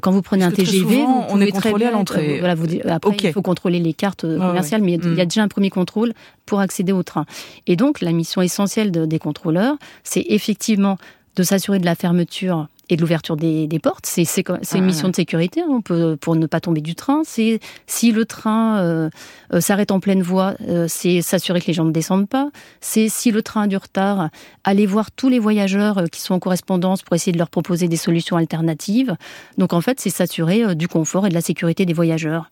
quand 0.00 0.10
vous 0.10 0.22
prenez 0.22 0.44
un 0.44 0.50
TGV, 0.50 1.04
on 1.28 1.40
est 1.40 1.50
contrôlé 1.50 1.86
à 1.86 1.90
l'entrée. 1.90 2.38
voilà, 2.38 2.54
vous, 2.54 2.66
après, 2.88 3.16
il 3.22 3.32
faut 3.32 3.42
contrôler 3.42 3.78
les 3.78 3.92
cartes 3.92 4.22
commerciales, 4.22 4.82
mais 4.82 4.94
il 4.94 5.14
y 5.16 5.20
a 5.20 5.24
mm. 5.24 5.28
déjà 5.28 5.42
un 5.42 5.48
premier 5.48 5.70
contrôle 5.70 6.12
pour 6.46 6.60
accéder 6.60 6.92
au 6.92 7.02
train. 7.02 7.26
Et 7.66 7.76
donc, 7.76 8.00
la 8.00 8.12
mission 8.12 8.42
essentielle 8.42 8.90
des 8.90 9.18
contrôleurs, 9.18 9.76
c'est 10.02 10.24
effectivement 10.28 10.98
de 11.40 11.44
s'assurer 11.44 11.78
de 11.78 11.86
la 11.86 11.94
fermeture 11.94 12.68
et 12.90 12.96
de 12.96 13.00
l'ouverture 13.00 13.36
des, 13.36 13.66
portes. 13.82 14.04
C'est 14.04 14.44
une 14.74 14.84
mission 14.84 15.08
de 15.08 15.16
sécurité 15.16 15.62
hein, 15.62 15.80
peut, 15.82 16.18
pour 16.20 16.36
ne 16.36 16.46
pas 16.46 16.60
tomber 16.60 16.82
du 16.82 16.94
train. 16.94 17.22
C'est 17.24 17.60
si 17.86 18.12
le 18.12 18.26
train 18.26 18.78
euh, 18.80 19.10
euh, 19.54 19.60
s'arrête 19.60 19.90
en 19.90 20.00
pleine 20.00 20.22
voie, 20.22 20.54
euh, 20.68 20.86
c'est 20.86 21.22
s'assurer 21.22 21.60
que 21.60 21.68
les 21.68 21.72
gens 21.72 21.84
ne 21.84 21.92
descendent 21.92 22.28
pas. 22.28 22.50
C'est 22.80 23.08
si 23.08 23.30
le 23.30 23.42
train 23.42 23.62
a 23.62 23.66
du 23.68 23.76
retard, 23.76 24.28
aller 24.64 24.84
voir 24.84 25.12
tous 25.12 25.30
les 25.30 25.38
voyageurs 25.38 26.04
qui 26.12 26.20
sont 26.20 26.34
en 26.34 26.40
correspondance 26.40 27.02
pour 27.02 27.14
essayer 27.14 27.32
de 27.32 27.38
leur 27.38 27.48
proposer 27.48 27.88
des 27.88 27.96
solutions 27.96 28.36
alternatives. 28.36 29.16
Donc 29.56 29.72
en 29.72 29.80
fait, 29.80 29.98
c'est 29.98 30.10
s'assurer 30.10 30.74
du 30.74 30.88
confort 30.88 31.26
et 31.26 31.30
de 31.30 31.34
la 31.34 31.40
sécurité 31.40 31.86
des 31.86 31.94
voyageurs. 31.94 32.50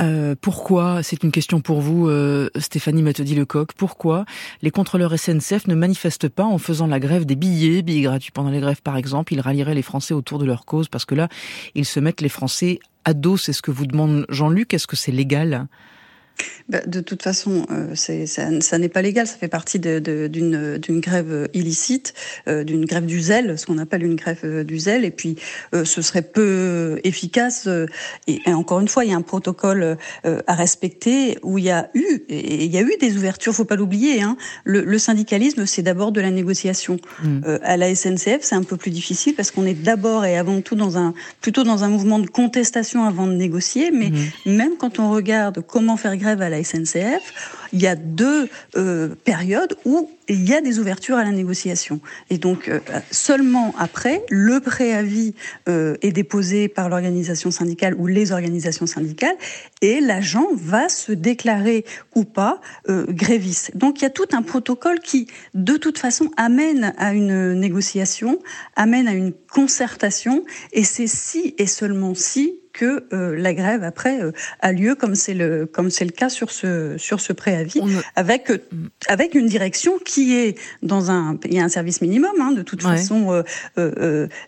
Euh, 0.00 0.34
pourquoi, 0.40 1.02
c'est 1.02 1.22
une 1.22 1.30
question 1.30 1.60
pour 1.60 1.80
vous, 1.80 2.08
euh, 2.08 2.48
Stéphanie 2.56 3.02
Matedi 3.02 3.34
Lecoq, 3.34 3.72
pourquoi 3.76 4.24
les 4.62 4.70
contrôleurs 4.70 5.18
SNCF 5.18 5.66
ne 5.66 5.74
manifestent 5.74 6.28
pas 6.28 6.44
en 6.44 6.56
faisant 6.56 6.86
la 6.86 6.98
grève 6.98 7.26
des 7.26 7.36
billets, 7.36 7.82
billets 7.82 8.02
gratuits 8.02 8.30
pendant 8.32 8.50
les 8.50 8.60
grèves 8.60 8.80
par 8.82 8.96
exemple, 8.96 9.34
ils 9.34 9.40
rallieraient 9.40 9.74
les 9.74 9.82
Français 9.82 10.14
autour 10.14 10.38
de 10.38 10.46
leur 10.46 10.64
cause 10.64 10.88
parce 10.88 11.04
que 11.04 11.14
là, 11.14 11.28
ils 11.74 11.84
se 11.84 12.00
mettent 12.00 12.22
les 12.22 12.30
Français 12.30 12.80
à 13.04 13.12
dos, 13.12 13.36
c'est 13.36 13.52
ce 13.52 13.60
que 13.60 13.70
vous 13.70 13.86
demande 13.86 14.24
Jean-Luc, 14.30 14.72
est-ce 14.72 14.86
que 14.86 14.96
c'est 14.96 15.12
légal? 15.12 15.66
De 16.86 17.00
toute 17.00 17.22
façon, 17.22 17.66
euh, 17.70 17.94
ça, 17.94 18.78
n'est 18.78 18.88
pas 18.88 19.02
légal. 19.02 19.26
Ça 19.26 19.36
fait 19.36 19.48
partie 19.48 19.78
d'une 19.78 21.00
grève 21.00 21.48
illicite, 21.54 22.14
euh, 22.48 22.64
d'une 22.64 22.84
grève 22.84 23.06
du 23.06 23.20
zèle, 23.20 23.58
ce 23.58 23.66
qu'on 23.66 23.78
appelle 23.78 24.04
une 24.04 24.16
grève 24.16 24.40
euh, 24.44 24.64
du 24.64 24.78
zèle. 24.78 25.04
Et 25.04 25.10
puis, 25.10 25.36
ce 25.72 26.02
serait 26.02 26.22
peu 26.22 27.00
efficace. 27.04 27.68
Et, 28.26 28.40
encore 28.52 28.80
une 28.80 28.88
fois, 28.88 29.04
il 29.04 29.10
y 29.10 29.14
a 29.14 29.16
un 29.16 29.22
protocole 29.22 29.96
à 30.24 30.54
respecter 30.54 31.38
où 31.42 31.58
il 31.58 31.64
y 31.64 31.70
a 31.70 31.90
eu, 31.94 32.22
et 32.28 32.64
il 32.64 32.72
y 32.72 32.78
a 32.78 32.82
eu 32.82 32.92
des 33.00 33.16
ouvertures. 33.16 33.54
Faut 33.54 33.64
pas 33.64 33.76
l'oublier. 33.76 34.22
Hein. 34.22 34.36
Le, 34.64 34.98
syndicalisme, 34.98 35.66
c'est 35.66 35.82
d'abord 35.82 36.12
de 36.12 36.20
la 36.20 36.30
négociation. 36.30 36.98
Mmh. 37.22 37.40
à 37.62 37.76
la 37.76 37.94
SNCF, 37.94 38.38
c'est 38.40 38.54
un 38.54 38.62
peu 38.62 38.76
plus 38.76 38.90
difficile 38.90 39.34
parce 39.34 39.50
qu'on 39.50 39.66
est 39.66 39.74
d'abord 39.74 40.24
et 40.24 40.36
avant 40.36 40.60
tout 40.60 40.74
dans 40.74 40.98
un 40.98 41.14
plutôt 41.40 41.64
dans 41.64 41.84
un 41.84 41.88
mouvement 41.88 42.18
de 42.18 42.26
contestation 42.26 43.04
avant 43.04 43.26
de 43.26 43.32
négocier. 43.32 43.90
Mais 43.90 44.10
mmh. 44.10 44.56
même 44.56 44.76
quand 44.78 44.98
on 44.98 45.10
regarde 45.10 45.62
comment 45.66 45.96
faire 45.96 46.16
grève 46.16 46.29
à 46.38 46.48
la 46.48 46.62
SNCF, 46.62 47.58
il 47.72 47.80
y 47.80 47.86
a 47.86 47.96
deux 47.96 48.48
euh, 48.76 49.14
périodes 49.24 49.76
où 49.84 50.10
il 50.28 50.48
y 50.48 50.54
a 50.54 50.60
des 50.60 50.78
ouvertures 50.78 51.16
à 51.16 51.24
la 51.24 51.30
négociation. 51.30 52.00
Et 52.30 52.38
donc, 52.38 52.68
euh, 52.68 52.78
seulement 53.10 53.74
après, 53.78 54.24
le 54.28 54.60
préavis 54.60 55.34
euh, 55.68 55.96
est 56.02 56.12
déposé 56.12 56.68
par 56.68 56.88
l'organisation 56.88 57.50
syndicale 57.50 57.94
ou 57.94 58.06
les 58.06 58.30
organisations 58.30 58.86
syndicales 58.86 59.34
et 59.82 60.00
l'agent 60.00 60.46
va 60.54 60.88
se 60.88 61.12
déclarer 61.12 61.84
ou 62.14 62.24
pas 62.24 62.60
gréviste. 62.88 63.76
Donc, 63.76 64.00
il 64.00 64.02
y 64.02 64.06
a 64.06 64.10
tout 64.10 64.26
un 64.32 64.42
protocole 64.42 65.00
qui, 65.00 65.26
de 65.54 65.76
toute 65.76 65.98
façon, 65.98 66.30
amène 66.36 66.92
à 66.98 67.12
une 67.12 67.54
négociation, 67.54 68.38
amène 68.76 69.08
à 69.08 69.14
une 69.14 69.32
concertation 69.32 70.44
et 70.72 70.84
c'est 70.84 71.06
si 71.06 71.54
et 71.58 71.66
seulement 71.66 72.14
si 72.14 72.59
que 72.72 73.04
euh, 73.12 73.36
la 73.36 73.54
grève 73.54 73.82
après 73.82 74.22
euh, 74.22 74.32
a 74.60 74.72
lieu 74.72 74.94
comme 74.94 75.14
c'est 75.14 75.34
le 75.34 75.66
comme 75.66 75.90
c'est 75.90 76.04
le 76.04 76.10
cas 76.10 76.28
sur 76.28 76.50
ce 76.50 76.96
sur 76.98 77.20
ce 77.20 77.32
préavis 77.32 77.80
avec 78.16 78.50
euh, 78.50 78.58
avec 79.08 79.34
une 79.34 79.46
direction 79.46 79.98
qui 80.04 80.36
est 80.36 80.58
dans 80.82 81.10
un 81.10 81.38
il 81.44 81.54
y 81.54 81.60
a 81.60 81.64
un 81.64 81.68
service 81.68 82.00
minimum 82.00 82.32
hein, 82.40 82.52
de 82.52 82.62
toute 82.62 82.82
façon 82.82 83.42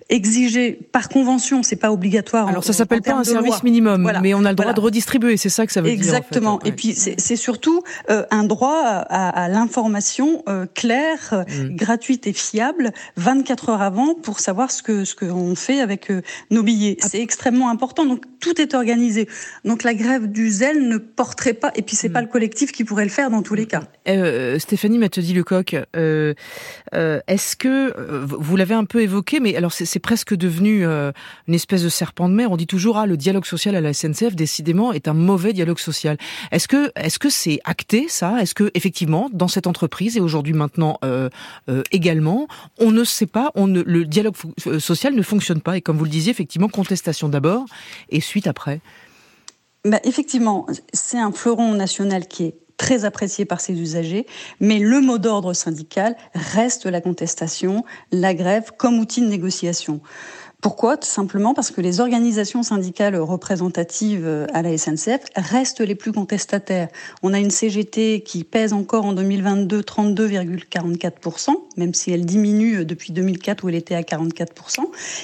exigé 0.09 0.79
par 0.93 1.09
convention 1.09 1.63
c'est 1.63 1.77
pas 1.77 1.93
obligatoire 1.93 2.49
alors 2.49 2.65
ça 2.65 2.73
s'appelle 2.73 3.03
pas 3.03 3.15
un 3.15 3.25
service 3.25 3.63
minimum 3.63 4.11
mais 4.23 4.35
on 4.35 4.45
a 4.45 4.51
le 4.51 4.57
droit 4.57 4.73
de 4.73 4.81
redistribuer 4.81 5.37
c'est 5.37 5.49
ça 5.49 5.67
que 5.67 5.73
ça 5.73 5.81
veut 5.81 5.89
dire 5.89 5.97
exactement. 5.97 6.61
Et 6.65 6.73
puis 6.73 6.95
c'est 6.95 7.37
surtout 7.37 7.83
un 8.09 8.45
droit 8.45 8.83
à, 8.85 9.29
à 9.29 9.49
l'information 9.49 10.45
claire 10.75 11.45
mm. 11.49 11.77
gratuite 11.77 12.27
et 12.27 12.33
fiable 12.33 12.93
24 13.17 13.71
heures 13.71 13.83
avant 13.83 14.15
pour 14.15 14.41
savoir 14.41 14.71
ce 14.71 14.83
que 14.83 15.05
ce 15.05 15.15
qu'on 15.15 15.55
fait 15.55 15.81
avec 15.81 16.11
nos 16.51 16.63
billets. 16.63 16.97
C'est 17.01 17.21
extrêmement 17.21 17.71
important 17.71 18.05
donc 18.13 18.27
tout 18.43 18.61
est 18.61 18.75
organisé. 18.75 19.29
Donc 19.65 19.85
la 19.85 19.95
grève 19.95 20.31
du 20.31 20.51
zèle 20.51 20.87
ne 20.89 20.99
porterait 20.99 21.55
pas, 21.55 21.73
et 21.75 21.81
puis 21.81 21.97
c'est 21.97 22.11
mm. 22.11 22.13
pas 22.13 22.21
le 22.21 22.27
collectif 22.27 22.73
qui 22.73 22.85
pourrait 22.85 23.05
le 23.05 23.11
faire 23.11 23.31
dans 23.31 23.41
tous 23.41 23.55
les 23.55 23.65
cas. 23.65 23.85
Euh, 24.09 24.59
Stéphanie 24.59 24.99
Mathieu 24.99 25.23
Lecoq, 25.23 25.77
euh, 25.97 26.35
euh, 26.95 27.21
est-ce 27.29 27.57
que 27.57 27.95
vous 28.27 28.57
l'avez 28.57 28.75
un 28.75 28.85
peu 28.85 29.01
évoqué, 29.01 29.41
mais 29.41 29.57
alors 29.57 29.73
c'est 29.73 29.99
presque 30.01 30.35
devenu 30.35 30.85
une 30.85 31.55
espèce 31.55 31.83
de 31.83 31.89
serpent 31.89 32.29
de 32.29 32.35
mer. 32.35 32.51
On 32.51 32.57
dit 32.57 32.67
toujours 32.67 32.99
ah 32.99 33.07
le 33.07 33.17
dialogue 33.17 33.47
social 33.47 33.77
à 33.77 33.81
la 33.81 33.95
SNCF 33.95 34.35
décidément 34.35 34.93
est 34.93 35.07
un 35.07 35.15
mauvais 35.15 35.53
dialogue 35.53 35.79
social. 35.79 36.17
Est-ce 36.51 36.67
que 36.67 36.91
est-ce 36.97 37.21
que 37.21 37.31
c'est 37.31 37.61
acté 37.65 38.07
ça? 38.09 38.41
Est-ce 38.41 38.55
que 38.55 38.71
effectivement 38.75 39.31
dans 39.33 39.49
cette 39.49 39.69
entreprise 39.69 40.17
et 40.17 40.21
aujourd'hui 40.21 40.53
maintenant 40.53 40.99
également 41.93 42.49
on 42.79 42.91
ne 42.91 43.05
sait 43.05 43.27
pas, 43.27 43.53
on 43.55 43.69
ne, 43.69 43.83
le 43.83 44.05
dialogue 44.05 44.35
social 44.79 45.15
ne 45.15 45.23
fonctionne 45.23 45.61
pas? 45.61 45.77
Et 45.77 45.81
comme 45.81 45.97
vous 45.97 46.05
le 46.05 46.11
disiez 46.11 46.33
effectivement 46.33 46.69
contestation 46.69 47.29
d'abord 47.29 47.67
et 48.09 48.21
bah, 49.85 50.01
Effectivement, 50.05 50.67
c'est 50.93 51.19
un 51.19 51.33
fleuron 51.33 51.75
national 51.75 52.27
qui 52.27 52.45
est 52.45 52.55
très 52.77 53.05
apprécié 53.05 53.45
par 53.45 53.61
ses 53.61 53.75
usagers, 53.75 54.27
mais 54.59 54.79
le 54.81 55.01
mot 55.01 55.19
d'ordre 55.19 55.53
syndical 55.53 56.17
reste 56.35 56.87
la 56.87 57.01
contestation, 57.01 57.85
la 58.11 58.35
grève 58.35 58.73
comme 58.77 58.99
outil 58.99 59.21
de 59.21 59.27
négociation. 59.27 60.01
Pourquoi 60.63 60.97
Simplement 61.01 61.55
parce 61.55 61.73
que 61.73 61.81
les 61.81 61.99
organisations 61.99 62.63
syndicales 62.63 63.17
représentatives 63.17 64.25
euh, 64.25 64.47
à 64.55 64.63
la 64.63 64.79
SNCF 64.79 65.25
restent 65.35 65.81
les 65.81 65.97
plus 65.97 66.13
contestataires. 66.13 66.87
On 67.25 67.35
a 67.35 67.41
une 67.41 67.51
CGT 67.51 68.21
qui 68.21 68.45
pèse 68.45 68.73
encore 68.73 69.05
en 69.05 69.13
2022 69.13 69.81
32,44%, 69.81 71.49
même 71.77 71.95
si 71.95 72.13
elle 72.13 72.25
diminue 72.25 72.79
euh, 72.79 72.85
depuis 72.85 73.13
2004 73.13 73.65
où 73.65 73.71
elle 73.71 73.75
était 73.75 73.97
à 73.97 74.03
44%. 74.03 74.83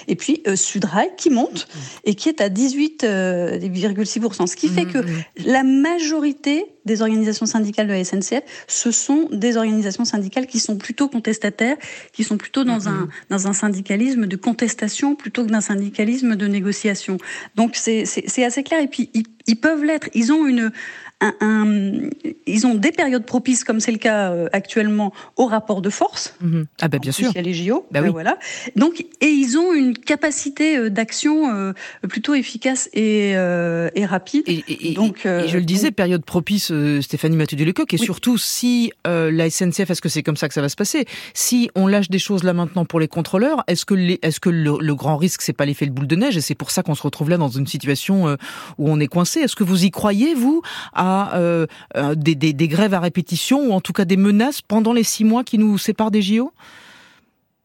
Et 0.09 0.16
puis 0.16 0.42
euh, 0.48 0.57
Sudrail 0.57 1.11
qui 1.16 1.31
monte 1.31 1.68
et 2.05 2.16
qui 2.16 2.29
est 2.29 2.40
à 2.40 2.48
18,6%. 2.48 4.48
Ce 4.48 4.57
qui 4.57 4.66
fait 4.66 4.87
mmh, 4.87 4.92
que 4.92 4.98
mmh. 4.98 5.24
la 5.46 5.62
majorité 5.62 6.66
des 6.88 7.03
organisations 7.03 7.46
syndicales 7.46 7.87
de 7.87 7.92
la 7.92 8.03
SNCF, 8.03 8.42
ce 8.66 8.90
sont 8.90 9.29
des 9.31 9.57
organisations 9.57 10.05
syndicales 10.05 10.46
qui 10.46 10.59
sont 10.59 10.77
plutôt 10.77 11.09
contestataires, 11.09 11.77
qui 12.12 12.24
sont 12.24 12.37
plutôt 12.37 12.64
dans, 12.64 12.79
mm-hmm. 12.79 12.88
un, 12.88 13.09
dans 13.31 13.46
un 13.46 13.53
syndicalisme 13.53 14.27
de 14.27 14.37
contestation 14.37 15.14
plutôt 15.14 15.44
que 15.44 15.51
d'un 15.51 15.61
syndicalisme 15.61 16.35
de 16.35 16.46
négociation. 16.48 17.18
Donc 17.55 17.77
c'est 17.77 18.05
assez 18.44 18.62
clair. 18.64 18.81
Et 18.83 18.88
puis 18.88 19.11
ils, 19.14 19.24
ils 19.46 19.57
peuvent 19.57 19.85
l'être. 19.85 20.09
Ils 20.14 20.33
ont 20.33 20.46
une, 20.46 20.72
un, 21.20 22.11
ils 22.46 22.66
ont 22.66 22.74
des 22.74 22.92
périodes 22.92 23.24
propices, 23.24 23.64
comme 23.64 23.81
c'est 23.81 23.90
le 23.90 23.98
cas 23.98 24.31
euh, 24.31 24.48
actuellement, 24.52 25.12
au 25.37 25.46
rapport 25.46 25.83
de 25.83 25.90
force. 25.90 26.35
Mhm. 26.40 26.66
Ah 26.81 26.88
ben 26.88 27.00
bien 27.00 27.12
sûr. 27.12 27.31
Il 27.33 27.37
y 27.37 27.38
a 27.38 27.42
les 27.42 27.54
JO. 27.54 27.87
Bah 27.90 28.00
ben 28.00 28.11
voilà. 28.11 28.38
Donc, 28.76 29.04
et 29.20 29.26
ils 29.26 29.59
ont 29.59 29.72
une 29.72 29.96
capacité 29.96 30.76
euh, 30.76 30.90
d'action 30.90 31.52
euh, 31.52 31.72
plutôt 32.09 32.35
efficace 32.35 32.88
et, 32.92 33.31
et 33.31 34.07
rapide. 34.07 34.44
Et, 34.46 34.94
donc, 34.94 35.20
je 35.24 35.57
le 35.57 35.64
disais, 35.64 35.90
période 35.90 36.24
propice, 36.24 36.72
Stéphanie 37.00 37.37
Mathieu 37.37 37.64
Lecoq, 37.64 37.92
et 37.92 37.96
surtout 37.96 38.38
si 38.38 38.92
la 39.04 39.50
SNCF, 39.50 39.90
est-ce 39.90 40.02
que 40.02 40.09
c'est 40.09 40.22
comme 40.22 40.37
ça 40.37 40.48
que 40.48 40.54
ça 40.54 40.61
va 40.61 40.68
se 40.68 40.76
passer? 40.76 41.07
Si 41.35 41.70
on 41.74 41.87
lâche 41.87 42.11
des 42.11 42.18
choses 42.18 42.44
là 42.44 42.52
maintenant 42.52 42.85
pour 42.85 43.00
les 43.00 43.09
contrôleurs, 43.09 43.64
est-ce 43.66 43.85
que, 43.85 43.94
est-ce 44.22 44.40
que 44.40 44.50
le, 44.50 44.76
le, 44.81 44.94
grand 44.94 45.16
risque, 45.16 45.42
c'est 45.42 45.52
pas 45.52 45.66
l'effet 45.66 45.87
de 45.87 45.92
boule 45.92 46.07
de 46.07 46.16
neige? 46.16 46.37
Et 46.37 46.40
c'est 46.40 46.54
pour 46.54 46.70
ça 46.70 46.83
qu'on 46.83 46.94
se 46.94 47.02
retrouve 47.02 47.31
là 47.31 47.37
dans 47.37 47.48
une 47.48 47.66
situation 47.66 48.37
où 48.78 48.90
on 48.90 49.00
est 49.00 49.07
coincé. 49.07 49.40
Est-ce 49.40 49.57
que 49.57 49.64
vous 49.64 49.85
y 49.85 49.90
croyez, 49.90 50.35
vous, 50.35 50.62
à 50.92 51.08
euh, 51.35 51.66
euh, 51.97 52.14
des, 52.14 52.35
des, 52.35 52.68
grèves 52.68 52.94
à 52.94 53.01
répétition 53.01 53.68
ou 53.68 53.73
en 53.73 53.81
tout 53.81 53.92
cas 53.92 54.05
des 54.05 54.16
menaces 54.16 54.62
pendant 54.62 54.92
les 54.92 55.05
six 55.05 55.25
mois 55.25 55.44
qui 55.44 55.59
nous 55.59 55.79
séparent 55.79 56.11
des 56.11 56.23
JO 56.23 56.53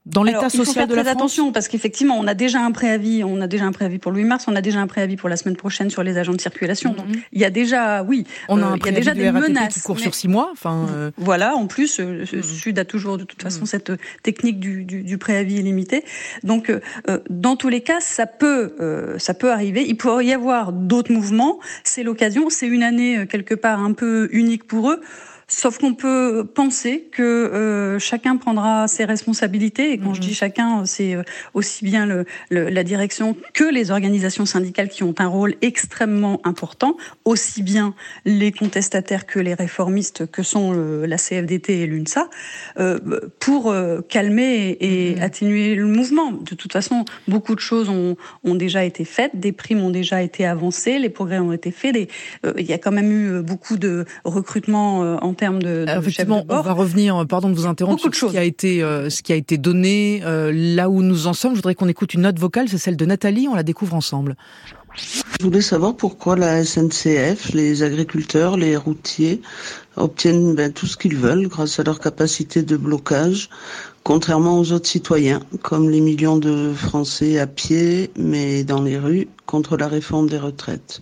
dans 0.06 0.24
l'état 0.24 0.50
social 0.50 0.88
de 0.88 0.96
la 0.96 1.04
France 1.04 1.14
attention 1.14 1.52
parce 1.52 1.68
qu'effectivement, 1.68 2.18
on 2.20 2.28
a 2.28 2.34
déjà 2.34 2.60
un 2.60 2.72
préavis, 2.72 3.24
on 3.24 3.40
a 3.40 3.48
déjà 3.48 3.66
un 3.66 3.72
préavis 3.72 4.00
pour 4.00 4.12
le 4.12 4.18
8 4.20 4.26
mars, 4.26 4.46
on 4.48 4.56
a 4.56 4.62
déjà 4.62 4.80
un 4.80 4.88
préavis 4.88 5.16
pour 5.16 5.30
la 5.30 5.38
semaine 5.38 5.56
prochaine 5.56 5.90
sur 5.90 6.04
les 6.04 6.18
agents 6.18 6.34
de 6.34 6.42
circulation. 6.42 6.94
Donc 6.94 7.08
mhm. 7.08 7.22
il 7.32 7.42
y 7.42 7.46
a 7.46 7.50
déjà, 7.50 8.04
oui, 8.04 8.26
on 8.50 8.62
a, 8.62 8.74
euh, 8.74 8.78
il 8.78 8.86
y 8.86 8.90
a 8.90 8.92
déjà 8.92 9.14
des 9.14 9.32
menaces 9.32 9.76
qui 9.76 9.82
court 9.82 10.00
sur 10.00 10.14
six 10.14 10.28
mois. 10.28 10.50
Enfin, 10.52 11.12
voilà. 11.18 11.56
En 11.56 11.68
plus, 11.68 12.00
le 12.00 12.24
mhm. 12.24 12.44
Sud 12.44 12.80
a 12.80 12.86
toujours 12.86 13.18
de 13.18 13.24
toute 13.24 13.42
façon 13.42 13.62
mhm. 13.62 13.68
cette 13.68 13.92
technique 14.24 14.60
du, 14.60 14.84
du, 14.84 15.04
du, 15.04 15.18
préavis 15.18 15.56
illimité. 15.56 16.04
Donc 16.44 16.72
dans 17.30 17.56
tous 17.56 17.70
les 17.70 17.82
cas, 17.82 18.02
ça 18.02 18.26
peut, 18.26 19.16
ça 19.18 19.34
peut 19.34 19.52
arriver. 19.52 19.86
Il 19.88 19.96
pourrait 19.96 20.26
y 20.26 20.34
avoir 20.34 20.74
d'autres 20.74 21.14
mouvements. 21.14 21.60
C'est 21.84 22.04
l'occasion. 22.04 22.50
C'est 22.50 22.68
une 22.68 22.84
année 22.84 23.26
quelque 23.28 23.56
part 23.56 23.80
un 23.80 23.94
peu 23.94 24.28
unique 24.32 24.66
pour 24.66 24.92
eux 24.92 25.02
Sauf 25.56 25.78
qu'on 25.78 25.94
peut 25.94 26.46
penser 26.52 27.08
que 27.12 27.22
euh, 27.22 28.00
chacun 28.00 28.38
prendra 28.38 28.88
ses 28.88 29.06
responsabilités. 29.06 29.92
Et 29.92 30.00
quand 30.00 30.16
je 30.16 30.20
dis 30.20 30.30
mhm. 30.30 30.34
chacun, 30.34 30.86
c'est 30.86 31.14
euh, 31.14 31.22
aussi 31.54 31.86
bien 31.86 32.08
le, 32.08 32.26
la 32.50 32.84
direction 32.84 33.38
que 33.54 33.64
les 33.64 33.92
organisations 33.92 34.48
syndicales 34.48 34.90
qui 34.90 35.04
ont 35.04 35.14
un 35.20 35.28
rôle 35.28 35.54
extrêmement 35.62 36.42
important, 36.44 36.98
aussi 37.24 37.62
bien 37.62 37.94
les 38.26 38.52
contestataires 38.52 39.28
que 39.28 39.40
les 39.40 39.54
réformistes 39.54 40.26
que 40.26 40.42
sont 40.42 40.74
la 40.74 41.18
CFDT 41.18 41.82
et 41.82 41.86
l'UNSA, 41.86 42.30
euh, 42.80 43.00
pour 43.40 43.70
euh, 43.70 44.02
calmer 44.02 44.76
et, 44.80 45.16
mhm. 45.16 45.22
atténuer 45.22 45.76
le 45.76 45.86
mouvement. 45.86 46.32
De 46.32 46.56
toute 46.56 46.74
façon, 46.74 47.06
beaucoup 47.28 47.54
de 47.54 47.60
choses 47.60 47.90
ont, 47.90 48.18
ont, 48.44 48.56
déjà 48.56 48.84
été 48.86 49.06
faites, 49.06 49.36
des 49.36 49.52
primes 49.52 49.82
ont 49.82 49.92
déjà 49.92 50.24
été 50.24 50.48
avancées, 50.48 50.98
les 50.98 51.10
progrès 51.10 51.38
ont 51.38 51.54
été 51.54 51.70
faits. 51.70 51.94
Des, 51.94 52.08
il 52.58 52.66
y 52.66 52.74
a 52.74 52.80
quand 52.80 52.92
même 52.92 53.12
eu 53.12 53.42
beaucoup 53.44 53.78
de 53.78 54.06
recrutement 54.24 55.00
en 55.22 55.34
termes 55.44 55.62
de, 55.62 55.86
de 55.86 56.00
Effectivement, 56.00 56.46
on 56.48 56.62
va 56.62 56.72
revenir, 56.72 57.26
pardon 57.28 57.50
de 57.50 57.56
vous 57.56 57.66
interrompre, 57.66 58.00
sur 58.00 58.14
ce 58.14 58.26
qui 58.32 58.38
a 58.38 58.44
été, 58.44 58.82
euh, 58.82 59.10
ce 59.10 59.22
qui 59.22 59.34
a 59.34 59.36
été 59.36 59.58
donné. 59.58 60.22
Euh, 60.24 60.52
là 60.54 60.90
où 60.90 61.02
nous 61.02 61.28
en 61.28 61.34
sommes, 61.34 61.52
je 61.52 61.58
voudrais 61.58 61.76
qu'on 61.76 61.90
écoute 61.90 62.14
une 62.14 62.22
note 62.22 62.40
vocale, 62.40 62.70
c'est 62.70 62.78
celle 62.78 62.96
de 62.96 63.06
Nathalie, 63.06 63.48
on 63.50 63.56
la 63.56 63.64
découvre 63.64 63.94
ensemble. 63.94 64.38
Je 64.96 65.44
voulais 65.44 65.62
savoir 65.62 65.96
pourquoi 65.96 66.36
la 66.36 66.64
SNCF, 66.64 67.52
les 67.54 67.84
agriculteurs, 67.84 68.58
les 68.58 68.78
routiers 68.78 69.42
obtiennent 69.98 70.54
ben, 70.56 70.72
tout 70.72 70.86
ce 70.86 70.96
qu'ils 70.96 71.18
veulent 71.18 71.48
grâce 71.48 71.80
à 71.80 71.84
leur 71.84 72.00
capacité 72.00 72.62
de 72.62 72.78
blocage, 72.78 73.50
contrairement 74.04 74.60
aux 74.60 74.72
autres 74.72 74.88
citoyens, 74.88 75.42
comme 75.64 75.90
les 75.90 76.00
millions 76.00 76.38
de 76.38 76.72
Français 76.74 77.40
à 77.40 77.48
pied, 77.48 78.12
mais 78.16 78.64
dans 78.64 78.84
les 78.84 79.00
rues, 79.00 79.28
contre 79.48 79.78
la 79.78 79.88
réforme 79.88 80.30
des 80.30 80.38
retraites. 80.38 81.02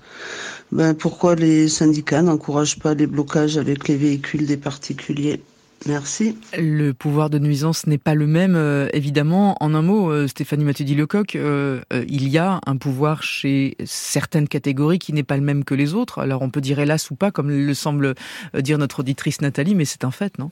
Ben, 0.72 0.94
pourquoi 0.94 1.36
les 1.36 1.68
syndicats 1.68 2.22
n'encouragent 2.22 2.80
pas 2.80 2.94
les 2.94 3.08
blocages 3.08 3.58
avec 3.58 3.88
les 3.88 3.98
véhicules 3.98 4.46
des 4.46 4.58
particuliers? 4.58 5.42
Merci. 5.88 6.38
Le 6.58 6.92
pouvoir 6.92 7.30
de 7.32 7.40
nuisance 7.40 7.88
n'est 7.88 7.98
pas 7.98 8.14
le 8.14 8.28
même, 8.28 8.56
euh, 8.56 8.88
évidemment. 8.94 9.58
En 9.62 9.74
un 9.74 9.82
mot, 9.82 10.12
euh, 10.12 10.28
Stéphanie 10.28 10.64
Mathieu-Lecoq, 10.64 11.36
euh, 11.36 11.82
il 12.08 12.30
y 12.30 12.38
a 12.38 12.62
un 12.66 12.78
pouvoir 12.78 13.24
chez 13.24 13.76
certaines 13.84 14.48
catégories 14.48 15.00
qui 15.00 15.12
n'est 15.12 15.24
pas 15.24 15.38
le 15.38 15.44
même 15.44 15.64
que 15.64 15.74
les 15.74 15.94
autres. 15.94 16.20
Alors 16.20 16.44
on 16.44 16.52
peut 16.52 16.62
dire 16.62 16.80
hélas 16.80 17.10
ou 17.10 17.16
pas, 17.16 17.32
comme 17.32 17.50
le 17.50 17.74
semble 17.74 18.14
dire 18.54 18.78
notre 18.78 19.00
auditrice 19.00 19.42
Nathalie, 19.42 19.76
mais 19.76 19.86
c'est 19.86 20.04
un 20.04 20.12
fait, 20.12 20.38
non? 20.38 20.52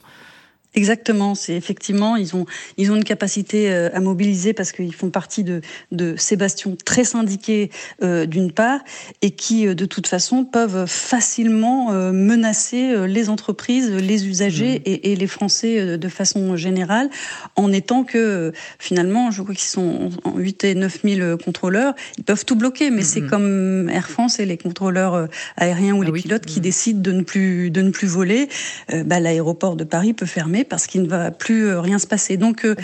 Exactement, 0.76 1.34
c'est 1.34 1.54
effectivement 1.54 2.14
ils 2.14 2.36
ont 2.36 2.46
ils 2.76 2.92
ont 2.92 2.96
une 2.96 3.02
capacité 3.02 3.72
euh, 3.72 3.90
à 3.92 3.98
mobiliser 3.98 4.52
parce 4.52 4.70
qu'ils 4.70 4.94
font 4.94 5.10
partie 5.10 5.42
de 5.42 5.62
de 5.90 6.14
ces 6.16 6.36
bastions 6.36 6.76
très 6.84 7.02
syndiqués 7.02 7.70
euh, 8.04 8.24
d'une 8.24 8.52
part 8.52 8.78
et 9.20 9.32
qui 9.32 9.66
euh, 9.66 9.74
de 9.74 9.84
toute 9.84 10.06
façon 10.06 10.44
peuvent 10.44 10.86
facilement 10.86 11.90
menacer 12.12 13.08
les 13.08 13.30
entreprises, 13.30 13.90
les 13.90 14.28
usagers 14.28 14.78
mmh. 14.78 14.82
et, 14.84 15.12
et, 15.12 15.16
les 15.16 15.26
Français 15.26 15.98
de 15.98 16.08
façon 16.08 16.56
générale 16.56 17.10
en 17.56 17.72
étant 17.72 18.04
que 18.04 18.52
finalement 18.78 19.32
je 19.32 19.42
crois 19.42 19.54
qu'ils 19.54 19.64
sont 19.64 20.10
8 20.36 20.64
et 20.64 20.74
9 20.76 20.98
000 21.02 21.36
contrôleurs, 21.38 21.94
ils 22.16 22.24
peuvent 22.24 22.44
tout 22.44 22.56
bloquer 22.56 22.90
mais 22.90 23.02
c'est 23.02 23.22
mmh. 23.22 23.30
comme 23.30 23.88
Air 23.88 24.08
France 24.08 24.38
et 24.38 24.46
les 24.46 24.56
contrôleurs 24.56 25.28
aériens 25.56 25.94
ou 25.94 26.02
ah 26.02 26.06
les 26.06 26.12
pilotes 26.12 26.46
qui 26.46 26.60
mmh. 26.60 26.62
décident 26.62 27.00
de 27.00 27.12
ne 27.12 27.22
plus 27.22 27.70
de 27.70 27.82
ne 27.82 27.90
plus 27.90 28.06
voler, 28.06 28.48
bah, 29.04 29.18
l'aéroport 29.18 29.74
de 29.74 29.84
Paris 29.84 30.12
peut 30.12 30.26
fermer 30.26 30.59
parce 30.64 30.86
qu'il 30.86 31.02
ne 31.02 31.08
va 31.08 31.30
plus 31.30 31.66
euh, 31.66 31.80
rien 31.80 31.98
se 31.98 32.06
passer. 32.06 32.36
Donc, 32.36 32.64
euh, 32.64 32.74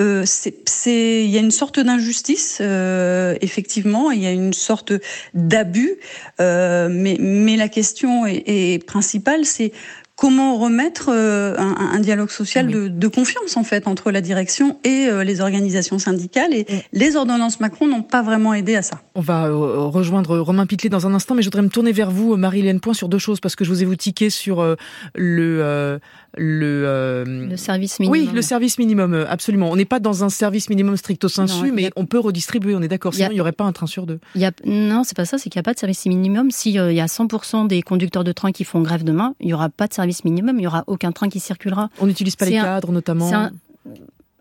euh, 0.00 0.22
c'est, 0.26 1.24
il 1.24 1.30
y 1.30 1.36
a 1.36 1.40
une 1.40 1.50
sorte 1.50 1.80
d'injustice, 1.80 2.60
effectivement, 2.60 4.10
il 4.10 4.22
y 4.22 4.26
a 4.26 4.32
une 4.32 4.52
sorte 4.52 4.92
d'abus, 5.34 5.96
mais, 6.38 7.16
mais 7.18 7.56
la 7.56 7.68
question 7.68 8.26
est 8.26 8.84
principale, 8.86 9.44
c'est 9.44 9.72
comment 10.16 10.56
remettre 10.56 11.08
un, 11.10 11.98
dialogue 12.00 12.30
social 12.30 12.68
de, 12.68 13.08
confiance 13.08 13.56
en 13.56 13.64
fait 13.64 13.88
entre 13.88 14.10
la 14.10 14.20
direction 14.20 14.78
et 14.84 15.08
les 15.24 15.40
organisations 15.40 15.98
syndicales 15.98 16.54
et 16.54 16.66
les 16.92 17.16
ordonnances 17.16 17.60
Macron 17.60 17.88
n'ont 17.88 18.02
pas 18.02 18.22
vraiment 18.22 18.54
aidé 18.54 18.76
à 18.76 18.82
ça. 18.82 19.00
On 19.14 19.20
va 19.20 19.48
rejoindre 19.50 20.38
Romain 20.38 20.66
Pitlet 20.66 20.90
dans 20.90 21.06
un 21.06 21.14
instant, 21.14 21.34
mais 21.34 21.42
je 21.42 21.48
voudrais 21.48 21.62
me 21.62 21.68
tourner 21.68 21.92
vers 21.92 22.10
vous, 22.10 22.36
Marie-Hélène 22.36 22.80
Point, 22.80 22.94
sur 22.94 23.08
deux 23.08 23.18
choses 23.18 23.40
parce 23.40 23.56
que 23.56 23.64
je 23.64 23.70
vous 23.70 23.82
ai 23.82 23.84
vous 23.84 23.96
tiqué 23.96 24.30
sur 24.30 24.76
le 25.14 25.98
le, 26.36 27.24
le 27.26 27.56
service 27.56 28.00
minimum. 28.00 28.20
Oui, 28.20 28.30
le 28.32 28.42
service 28.42 28.78
minimum, 28.78 29.26
absolument. 29.28 29.70
On 29.70 29.76
n'est 29.76 29.84
pas 29.84 30.00
dans 30.00 30.24
un 30.24 30.28
service 30.28 30.70
minimum 30.70 30.96
stricto 30.96 31.28
sensu, 31.28 31.72
mais 31.72 31.90
on 31.96 32.06
peut 32.06 32.18
redistribuer. 32.18 32.74
On 32.74 32.82
est 32.82 32.88
d'accord. 32.88 33.14
Sinon, 33.14 33.28
il 33.30 33.34
n'y 33.34 33.40
aurait 33.40 33.52
pas 33.52 33.64
un 33.64 33.72
train 33.72 33.86
sur 33.86 34.06
deux. 34.06 34.20
Il 34.34 34.40
y 34.40 34.44
a... 34.44 34.52
Non, 34.64 35.04
c'est 35.04 35.16
pas 35.16 35.24
ça. 35.24 35.38
C'est 35.38 35.50
qu'il 35.50 35.58
n'y 35.58 35.62
a 35.62 35.64
pas 35.64 35.74
de 35.74 35.78
service 35.78 36.06
minimum. 36.06 36.50
S'il 36.50 36.72
y 36.72 36.78
a 36.78 37.06
100% 37.06 37.66
des 37.66 37.82
conducteurs 37.82 38.24
de 38.24 38.32
train 38.32 38.52
qui 38.52 38.64
font 38.64 38.80
grève 38.80 39.04
demain, 39.04 39.34
il 39.40 39.46
n'y 39.46 39.54
aura 39.54 39.68
pas 39.68 39.86
de 39.86 39.94
service 39.94 40.24
minimum, 40.24 40.56
il 40.56 40.60
n'y 40.60 40.66
aura 40.66 40.84
aucun 40.86 41.12
train 41.12 41.28
qui 41.28 41.40
circulera. 41.40 41.90
On 42.00 42.06
n'utilise 42.06 42.36
pas 42.36 42.46
les 42.46 42.52
cadres 42.52 42.92
notamment 42.92 43.30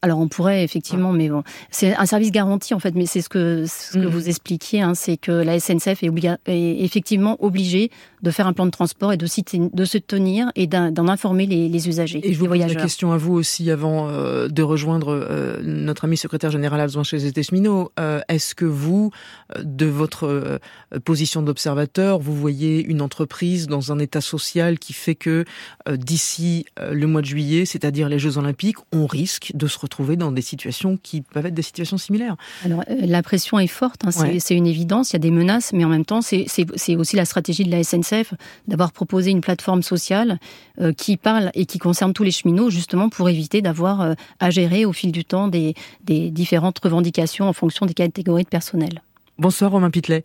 alors 0.04 0.18
on 0.18 0.28
pourrait 0.28 0.64
effectivement, 0.64 1.12
mais 1.12 1.30
bon, 1.30 1.44
c'est 1.70 1.96
un 1.96 2.08
service 2.08 2.32
garanti 2.32 2.74
en 2.74 2.80
fait. 2.80 2.96
Mais 2.96 3.06
c'est 3.06 3.22
ce 3.22 3.30
que 3.30 3.66
ce 3.68 3.94
que 3.94 4.00
mm. 4.00 4.08
vous 4.08 4.30
expliquiez, 4.30 4.82
hein, 4.82 4.96
c'est 4.96 5.18
que 5.18 5.32
la 5.32 5.60
SNCF 5.60 6.04
est, 6.04 6.12
est, 6.48 6.84
effectivement 6.84 7.38
obligée 7.44 7.92
de 8.24 8.32
faire 8.32 8.48
un 8.48 8.54
plan 8.54 8.66
de 8.66 8.72
transport 8.72 9.14
et 9.14 9.18
de, 9.18 9.28
de 9.74 9.86
se 9.86 9.98
tenir 10.00 10.52
et 10.56 10.66
d'en 10.66 11.08
informer 11.08 11.46
les, 11.46 11.70
les, 11.70 11.88
usagers. 11.88 12.20
Et 12.24 12.34
je 12.34 12.40
vous 12.40 12.48
pose 12.48 12.58
la 12.58 12.76
question 12.76 13.12
à 13.12 13.18
vous 13.18 13.34
aussi 13.34 13.70
avant 13.70 14.10
euh, 14.10 14.48
de 14.48 14.64
rejoindre 14.64 15.10
euh, 15.10 15.60
notre 15.64 16.06
ami 16.06 16.18
secrétaire 16.18 16.52
général 16.52 16.80
adjoint 16.82 17.04
chez 17.04 17.18
les 17.18 17.44
Cheminot. 17.44 17.92
Euh, 18.00 18.22
est-ce 18.28 18.56
que 18.56 18.66
vous, 18.66 19.12
de 19.60 19.86
votre 19.86 20.60
position 21.04 21.42
d'observateur, 21.42 22.20
vous 22.20 22.36
voyez 22.36 22.84
une 22.84 23.02
entreprise 23.02 23.68
dans 23.68 23.92
un 23.92 24.00
état 24.00 24.22
social 24.22 24.80
qui 24.80 24.94
fait 24.94 25.16
que 25.16 25.46
d'ici 25.90 26.66
le 26.80 27.06
mois 27.08 27.22
de 27.22 27.28
juillet, 27.28 27.66
c'est-à-dire 27.66 28.10
les 28.10 28.20
Jeux 28.20 28.38
Olympiques, 28.38 28.78
on 28.92 29.06
risque 29.06 29.52
de 29.56 29.68
se 29.68 29.78
retrouver 29.80 29.91
trouver 29.92 30.16
dans 30.16 30.32
des 30.32 30.42
situations 30.42 30.98
qui 30.98 31.22
peuvent 31.22 31.46
être 31.46 31.54
des 31.54 31.62
situations 31.62 32.00
similaires. 32.00 32.36
Alors, 32.66 32.84
euh, 32.90 32.96
la 33.02 33.22
pression 33.22 33.60
est 33.60 33.68
forte, 33.68 34.02
hein, 34.06 34.12
c'est 34.12 34.56
une 34.56 34.66
évidence, 34.66 35.12
il 35.12 35.14
y 35.14 35.16
a 35.18 35.20
des 35.20 35.30
menaces, 35.30 35.74
mais 35.74 35.86
en 35.86 35.90
même 35.90 36.06
temps, 36.06 36.22
c'est 36.22 36.96
aussi 36.96 37.16
la 37.16 37.26
stratégie 37.26 37.64
de 37.64 37.72
la 37.72 37.84
SNCF 37.84 38.34
d'avoir 38.68 38.92
proposé 38.92 39.30
une 39.30 39.42
plateforme 39.42 39.84
sociale 39.84 40.40
euh, 40.80 40.94
qui 40.94 41.18
parle 41.18 41.52
et 41.54 41.66
qui 41.66 41.78
concerne 41.78 42.14
tous 42.14 42.24
les 42.24 42.32
cheminots, 42.32 42.72
justement 42.72 43.10
pour 43.10 43.30
éviter 43.30 43.62
d'avoir 43.62 44.02
euh, 44.02 44.14
à 44.40 44.50
gérer 44.50 44.86
au 44.86 44.94
fil 44.94 45.12
du 45.12 45.26
temps 45.26 45.48
des, 45.48 45.76
des 46.04 46.32
différentes 46.32 46.80
revendications 46.80 47.48
en 47.48 47.54
fonction 47.54 47.86
des 47.86 47.94
catégories 47.94 48.44
de 48.44 48.50
personnel. 48.50 49.02
Bonsoir 49.38 49.72
Romain 49.72 49.92
Pitlet. 49.92 50.24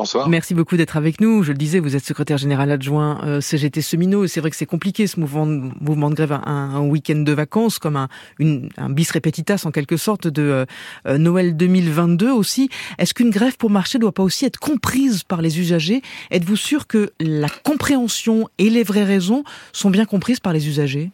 Bonsoir. 0.00 0.30
Merci 0.30 0.54
beaucoup 0.54 0.78
d'être 0.78 0.96
avec 0.96 1.20
nous. 1.20 1.42
Je 1.42 1.52
le 1.52 1.58
disais, 1.58 1.78
vous 1.78 1.94
êtes 1.94 2.06
secrétaire 2.06 2.38
général 2.38 2.70
adjoint 2.70 3.20
euh, 3.22 3.42
CGT 3.42 3.82
Semino. 3.82 4.26
C'est 4.26 4.40
vrai 4.40 4.48
que 4.48 4.56
c'est 4.56 4.64
compliqué 4.64 5.06
ce 5.06 5.20
mouvement, 5.20 5.44
mouvement 5.44 6.08
de 6.08 6.14
grève, 6.14 6.32
un, 6.32 6.40
un 6.46 6.80
week-end 6.80 7.18
de 7.18 7.32
vacances, 7.32 7.78
comme 7.78 7.96
un, 7.96 8.08
une, 8.38 8.70
un 8.78 8.88
bis 8.88 9.10
repetitas 9.10 9.64
en 9.66 9.70
quelque 9.70 9.98
sorte 9.98 10.26
de 10.26 10.64
euh, 11.06 11.18
Noël 11.18 11.54
2022 11.54 12.30
aussi. 12.30 12.70
Est-ce 12.96 13.12
qu'une 13.12 13.28
grève 13.28 13.58
pour 13.58 13.68
marcher 13.68 13.98
doit 13.98 14.12
pas 14.12 14.22
aussi 14.22 14.46
être 14.46 14.58
comprise 14.58 15.22
par 15.22 15.42
les 15.42 15.60
usagers? 15.60 16.00
Êtes-vous 16.30 16.56
sûr 16.56 16.86
que 16.86 17.10
la 17.20 17.50
compréhension 17.50 18.48
et 18.56 18.70
les 18.70 18.84
vraies 18.84 19.04
raisons 19.04 19.44
sont 19.74 19.90
bien 19.90 20.06
comprises 20.06 20.40
par 20.40 20.54
les 20.54 20.66
usagers? 20.66 21.10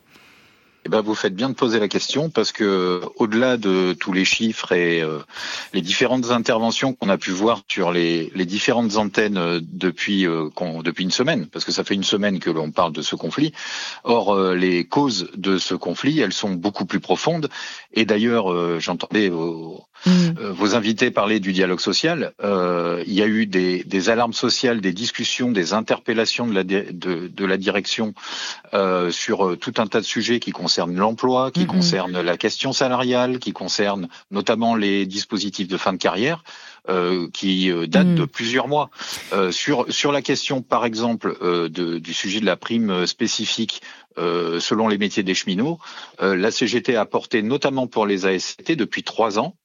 Eh 0.87 0.89
ben, 0.89 1.01
vous 1.01 1.17
faites 1.17 1.35
bien 1.35 1.49
de 1.49 1.55
poser 1.55 1.81
la 1.81 1.89
question 1.89 2.31
parce 2.31 2.53
que 2.53 3.01
au-delà 3.17 3.57
de 3.57 3.93
tous 3.93 4.13
les 4.13 4.25
chiffres 4.25 4.71
et 4.71 5.03
euh, 5.03 5.19
les 5.73 5.83
différentes 5.83 6.31
interventions 6.31 6.95
qu'on 6.95 7.09
a 7.09 7.19
pu 7.19 7.33
voir 7.33 7.63
sur 7.67 7.91
les, 7.91 8.31
les 8.37 8.45
différentes 8.45 8.97
antennes 8.97 9.37
euh, 9.37 9.59
depuis 9.61 10.29
euh, 10.29 10.49
depuis 10.85 11.03
une 11.03 11.11
semaine, 11.11 11.47
parce 11.47 11.65
que 11.65 11.73
ça 11.73 11.83
fait 11.83 11.95
une 11.95 12.05
semaine 12.05 12.39
que 12.39 12.51
l'on 12.51 12.71
parle 12.71 12.93
de 12.93 13.03
ce 13.03 13.17
conflit. 13.17 13.53
Or, 14.05 14.37
les 14.55 14.85
causes 14.85 15.29
de 15.37 15.59
ce 15.59 15.75
conflit, 15.75 16.21
elles 16.21 16.33
sont 16.33 16.53
beaucoup 16.53 16.87
plus 16.87 17.01
profondes. 17.01 17.49
Et 17.93 18.05
d'ailleurs, 18.05 18.81
j'entendais 18.81 19.29
vos, 19.29 19.87
mmh. 20.05 20.51
vos 20.51 20.75
invités 20.75 21.11
parler 21.11 21.41
du 21.41 21.53
dialogue 21.53 21.81
social. 21.81 22.33
il 22.43 23.13
y 23.13 23.23
a 23.23 23.27
eu 23.27 23.47
des, 23.47 23.83
des, 23.85 24.11
alarmes 24.11 24.33
sociales, 24.33 24.81
des 24.81 24.93
discussions, 24.93 25.51
des 25.51 25.73
interpellations 25.73 26.47
de 26.47 26.55
la, 26.55 26.65
de, 26.65 26.91
de 26.93 27.45
la 27.45 27.57
direction 27.57 28.15
sur 29.11 29.57
tout 29.59 29.75
un 29.79 29.87
tas 29.87 30.01
de 30.01 30.07
sujets 30.07 30.39
qui 30.39 30.53
concernent 30.53 30.67
concerne 30.67 30.97
l'emploi, 30.97 31.51
qui 31.53 31.61
mm-hmm. 31.61 31.67
concerne 31.67 32.21
la 32.21 32.37
question 32.37 32.73
salariale, 32.73 33.39
qui 33.39 33.53
concerne 33.53 34.09
notamment 34.31 34.75
les 34.75 35.07
dispositifs 35.07 35.69
de 35.69 35.77
fin 35.77 35.93
de 35.93 35.99
carrière. 35.99 36.43
Euh, 36.89 37.29
qui 37.33 37.69
euh, 37.73 37.89
datent 37.89 38.15
de 38.15 38.23
mm. 38.23 38.29
plusieurs 38.29 38.69
mois. 38.69 38.91
Euh, 39.33 39.51
sur 39.51 39.87
sur 39.89 40.13
la 40.13 40.23
question, 40.23 40.63
par 40.63 40.85
exemple, 40.85 41.37
euh, 41.43 41.69
de, 41.69 41.99
du 41.99 42.15
sujet 42.15 42.39
de 42.39 42.47
la 42.47 42.57
prime 42.57 43.07
spécifique 43.09 43.83
euh, 44.19 44.61
selon 44.61 44.87
les 44.87 44.97
métiers 44.97 45.25
des 45.25 45.35
cheminots, 45.35 45.81
la 46.21 46.51
CGT 46.53 46.95
a 46.95 47.05
porté 47.05 47.43
notamment 47.43 47.89
pour 47.89 48.07
les 48.07 48.25
AST 48.25 48.71
depuis 48.71 49.03
trois 49.03 49.41
ans 49.41 49.57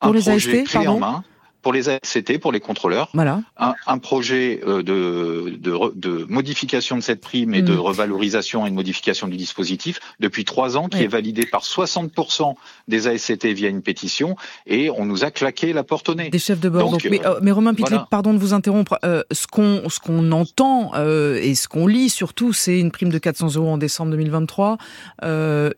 un 0.00 0.12
projet 0.12 0.64
clé 0.64 0.88
en 0.88 0.98
main 0.98 1.24
pour 1.62 1.72
les 1.72 1.88
ACT, 1.88 2.38
pour 2.38 2.52
les 2.52 2.60
contrôleurs, 2.60 3.10
voilà. 3.12 3.42
un, 3.58 3.98
projet 3.98 4.60
euh, 4.66 4.82
de, 4.82 5.58
de, 5.94 6.26
modification 6.28 6.96
de 6.96 7.02
cette 7.02 7.20
prime 7.20 7.54
et 7.54 7.62
de 7.62 7.74
mm. 7.74 7.78
revalorisation 7.78 8.66
et 8.66 8.70
de 8.70 8.74
modification 8.74 9.28
du 9.28 9.36
dispositif 9.36 10.00
depuis 10.20 10.44
trois 10.44 10.76
ans, 10.76 10.88
qui 10.88 11.02
est 11.02 11.08
validé 11.08 11.44
par 11.44 11.62
60% 11.62 12.54
des 12.88 13.08
ASCT 13.08 13.46
via 13.46 13.68
une 13.68 13.82
pétition, 13.82 14.36
et 14.66 14.90
on 14.90 15.04
nous 15.04 15.24
a 15.24 15.30
claqué 15.30 15.72
la 15.72 15.84
porte 15.84 16.08
au 16.08 16.14
nez. 16.14 16.30
Des 16.30 16.38
chefs 16.38 16.60
de 16.60 16.68
bord. 16.68 16.90
Donc, 16.90 17.06
mais, 17.10 17.24
euh, 17.26 17.52
Romain 17.52 17.74
Pitlet, 17.74 17.98
pardon 18.10 18.32
de 18.32 18.38
vous 18.38 18.54
interrompre. 18.54 18.98
Euh, 19.04 19.22
ce 19.30 19.46
qu'on 19.46 19.88
ce 19.88 19.98
qu'on 20.00 20.32
entend 20.32 20.92
et 20.94 21.54
ce 21.54 21.68
qu'on 21.68 21.86
lit 21.86 22.08
surtout, 22.08 22.52
c'est 22.52 22.78
une 22.78 22.90
prime 22.90 23.10
de 23.10 23.18
400 23.18 23.56
euros 23.56 23.68
en 23.68 23.78
décembre 23.78 24.12
2023, 24.12 24.78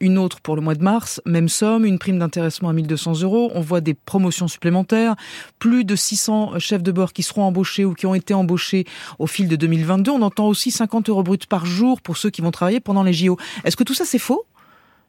une 0.01 0.19
autre 0.19 0.41
pour 0.41 0.55
le 0.55 0.63
mois 0.63 0.75
de 0.75 0.83
mars, 0.83 1.21
même 1.27 1.49
somme, 1.49 1.85
une 1.85 1.99
prime 1.99 2.19
d'intéressement 2.19 2.69
à 2.69 2.73
1200 2.73 3.23
euros. 3.23 3.51
On 3.55 3.61
voit 3.61 3.81
des 3.81 3.95
promotions 3.95 4.49
supplémentaires, 4.49 5.17
plus 5.59 5.72
plus 5.73 5.87
de 5.87 5.97
600 5.97 6.59
chefs 6.59 6.83
de 6.83 6.93
bord 6.93 7.15
qui 7.15 7.23
seront 7.23 7.45
embauchés 7.45 7.87
ou 7.87 7.95
qui 7.95 8.05
ont 8.05 8.15
été 8.15 8.35
embauchés 8.35 8.85
au 9.19 9.27
fil 9.27 9.49
de 9.49 9.57
2022. 9.57 10.11
On 10.11 10.21
entend 10.21 10.47
aussi 10.47 10.71
50 10.71 11.09
euros 11.09 11.23
bruts 11.23 11.39
par 11.49 11.65
jour 11.65 12.03
pour 12.03 12.19
ceux 12.19 12.29
qui 12.29 12.43
vont 12.43 12.51
travailler 12.51 12.79
pendant 12.79 13.03
les 13.03 13.15
JO. 13.15 13.39
Est-ce 13.65 13.75
que 13.75 13.83
tout 13.83 13.95
ça 13.95 14.05
c'est 14.05 14.19
faux? 14.19 14.45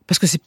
Parce 0.07 0.19
que 0.19 0.25
c'est 0.25 0.39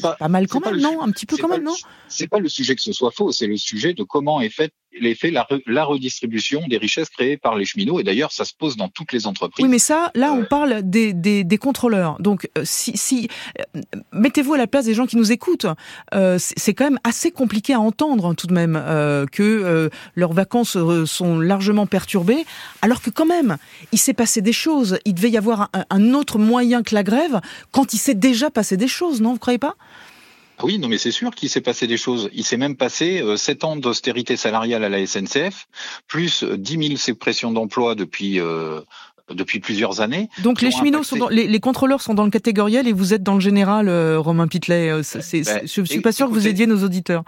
pas, 0.00 0.14
pas, 0.14 0.28
mal 0.28 0.46
quand 0.48 0.64
même, 0.64 0.80
non? 0.80 1.02
Un 1.02 1.10
petit 1.10 1.26
peu 1.26 1.36
quand 1.36 1.48
même, 1.48 1.62
non? 1.62 1.74
C'est 2.08 2.26
pas 2.26 2.38
le 2.38 2.48
sujet 2.48 2.74
que 2.74 2.80
ce 2.80 2.94
soit 2.94 3.10
faux, 3.10 3.32
c'est 3.32 3.46
le 3.46 3.58
sujet 3.58 3.92
de 3.92 4.02
comment 4.02 4.40
est 4.40 4.48
fait 4.48 4.72
l'effet 5.00 5.30
la, 5.30 5.46
la, 5.66 5.84
redistribution 5.84 6.62
des 6.68 6.76
richesses 6.76 7.08
créées 7.08 7.36
par 7.36 7.56
les 7.56 7.64
cheminots. 7.64 8.00
Et 8.00 8.04
d'ailleurs, 8.04 8.32
ça 8.32 8.44
se 8.44 8.52
pose 8.54 8.76
dans 8.76 8.88
toutes 8.88 9.12
les 9.12 9.26
entreprises. 9.26 9.64
Oui, 9.64 9.70
mais 9.70 9.78
ça, 9.78 10.10
là, 10.14 10.32
on 10.32 10.42
euh, 10.42 10.44
parle 10.44 10.82
des, 10.82 11.12
des, 11.12 11.44
des, 11.44 11.58
contrôleurs. 11.58 12.16
Donc, 12.20 12.48
euh, 12.58 12.62
si, 12.64 12.96
si 12.96 13.28
euh, 13.58 13.80
mettez-vous 14.12 14.54
à 14.54 14.58
la 14.58 14.66
place 14.66 14.84
des 14.84 14.94
gens 14.94 15.06
qui 15.06 15.16
nous 15.16 15.32
écoutent. 15.32 15.66
Euh, 16.14 16.38
c'est 16.38 16.74
quand 16.74 16.84
même 16.84 17.00
assez 17.04 17.30
compliqué 17.30 17.74
à 17.74 17.80
entendre, 17.80 18.34
tout 18.34 18.46
de 18.46 18.54
même, 18.54 18.76
euh, 18.76 19.26
que 19.26 19.90
leurs 20.14 20.32
vacances 20.32 20.76
sont 21.06 21.38
largement 21.38 21.86
perturbées, 21.86 22.44
alors 22.80 23.00
que 23.02 23.10
quand 23.10 23.26
même, 23.26 23.56
il 23.92 23.98
s'est 23.98 24.14
passé 24.14 24.40
des 24.40 24.52
choses. 24.52 24.98
Il 25.04 25.14
devait 25.14 25.30
y 25.30 25.36
avoir 25.36 25.70
un, 25.72 25.84
un 25.90 26.14
autre 26.14 26.38
moyen 26.38 26.82
que 26.82 26.94
la 26.94 27.02
grève 27.02 27.40
quand 27.70 27.94
il 27.94 27.98
s'est 27.98 28.14
déjà 28.14 28.50
passé 28.50 28.76
des 28.76 28.88
choses, 28.88 29.20
non 29.20 29.32
Vous 29.32 29.38
croyez 29.38 29.58
pas? 29.58 29.76
Oui, 30.62 30.78
non, 30.78 30.88
mais 30.88 30.98
c'est 30.98 31.10
sûr 31.10 31.34
qu'il 31.34 31.48
s'est 31.48 31.60
passé 31.60 31.86
des 31.86 31.96
choses. 31.96 32.30
Il 32.32 32.44
s'est 32.44 32.56
même 32.56 32.76
passé 32.76 33.20
euh, 33.20 33.36
sept 33.36 33.64
ans 33.64 33.76
d'austérité 33.76 34.36
salariale 34.36 34.84
à 34.84 34.88
la 34.88 35.04
SNCF, 35.06 35.66
plus 36.06 36.44
10 36.44 36.86
000 36.88 36.96
suppressions 36.96 37.50
d'emplois 37.50 37.94
depuis 37.94 38.38
euh, 38.38 38.80
depuis 39.30 39.60
plusieurs 39.60 40.00
années. 40.00 40.28
Donc 40.42 40.60
les 40.60 40.70
cheminots 40.70 41.02
sont 41.02 41.16
dans, 41.16 41.28
les, 41.28 41.46
les, 41.46 41.60
contrôleurs 41.60 42.00
sont 42.00 42.14
dans 42.14 42.24
le 42.24 42.30
catégoriel 42.30 42.86
et 42.88 42.92
vous 42.92 43.14
êtes 43.14 43.22
dans 43.22 43.34
le 43.34 43.40
général, 43.40 43.88
euh, 43.88 44.18
Romain 44.18 44.48
Pitlet. 44.48 44.90
Euh, 44.90 45.02
ben, 45.14 45.60
je 45.64 45.82
suis 45.84 46.00
pas 46.00 46.12
sûr 46.12 46.28
que 46.28 46.32
vous 46.32 46.46
aidiez 46.46 46.66
nos 46.66 46.82
auditeurs. 46.84 47.24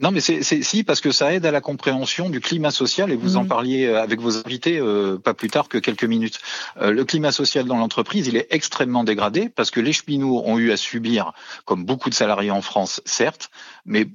Non, 0.00 0.10
mais 0.10 0.20
c'est 0.20 0.42
si 0.42 0.84
parce 0.84 1.00
que 1.00 1.10
ça 1.10 1.32
aide 1.32 1.46
à 1.46 1.50
la 1.50 1.60
compréhension 1.60 2.28
du 2.28 2.40
climat 2.40 2.70
social 2.70 3.10
et 3.10 3.16
vous 3.16 3.36
en 3.36 3.42
mhm. 3.42 3.48
parliez 3.48 3.86
euh, 3.86 4.02
avec 4.02 4.20
vos 4.20 4.36
invités 4.38 4.78
euh, 4.78 5.18
pas 5.18 5.32
plus 5.32 5.48
tard 5.48 5.68
que 5.68 5.78
quelques 5.78 6.04
minutes. 6.04 6.38
Euh, 6.80 6.90
le 6.90 7.04
climat 7.04 7.32
social 7.32 7.64
dans 7.64 7.78
l'entreprise, 7.78 8.26
il 8.26 8.36
est 8.36 8.46
extrêmement 8.50 9.04
dégradé 9.04 9.48
parce 9.48 9.70
que 9.70 9.80
les 9.80 9.92
cheminots 9.92 10.42
ont 10.44 10.58
eu 10.58 10.70
à 10.70 10.76
subir, 10.76 11.32
comme 11.64 11.84
beaucoup 11.84 12.10
de 12.10 12.14
salariés 12.14 12.50
en 12.50 12.62
France, 12.62 13.00
certes, 13.04 13.50
mais 13.84 14.06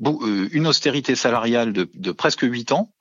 une 0.51 0.67
austérité 0.67 1.15
salariale 1.15 1.73
de, 1.73 1.89
de 1.93 2.11
presque 2.11 2.41
huit 2.41 2.71
ans 2.71 2.91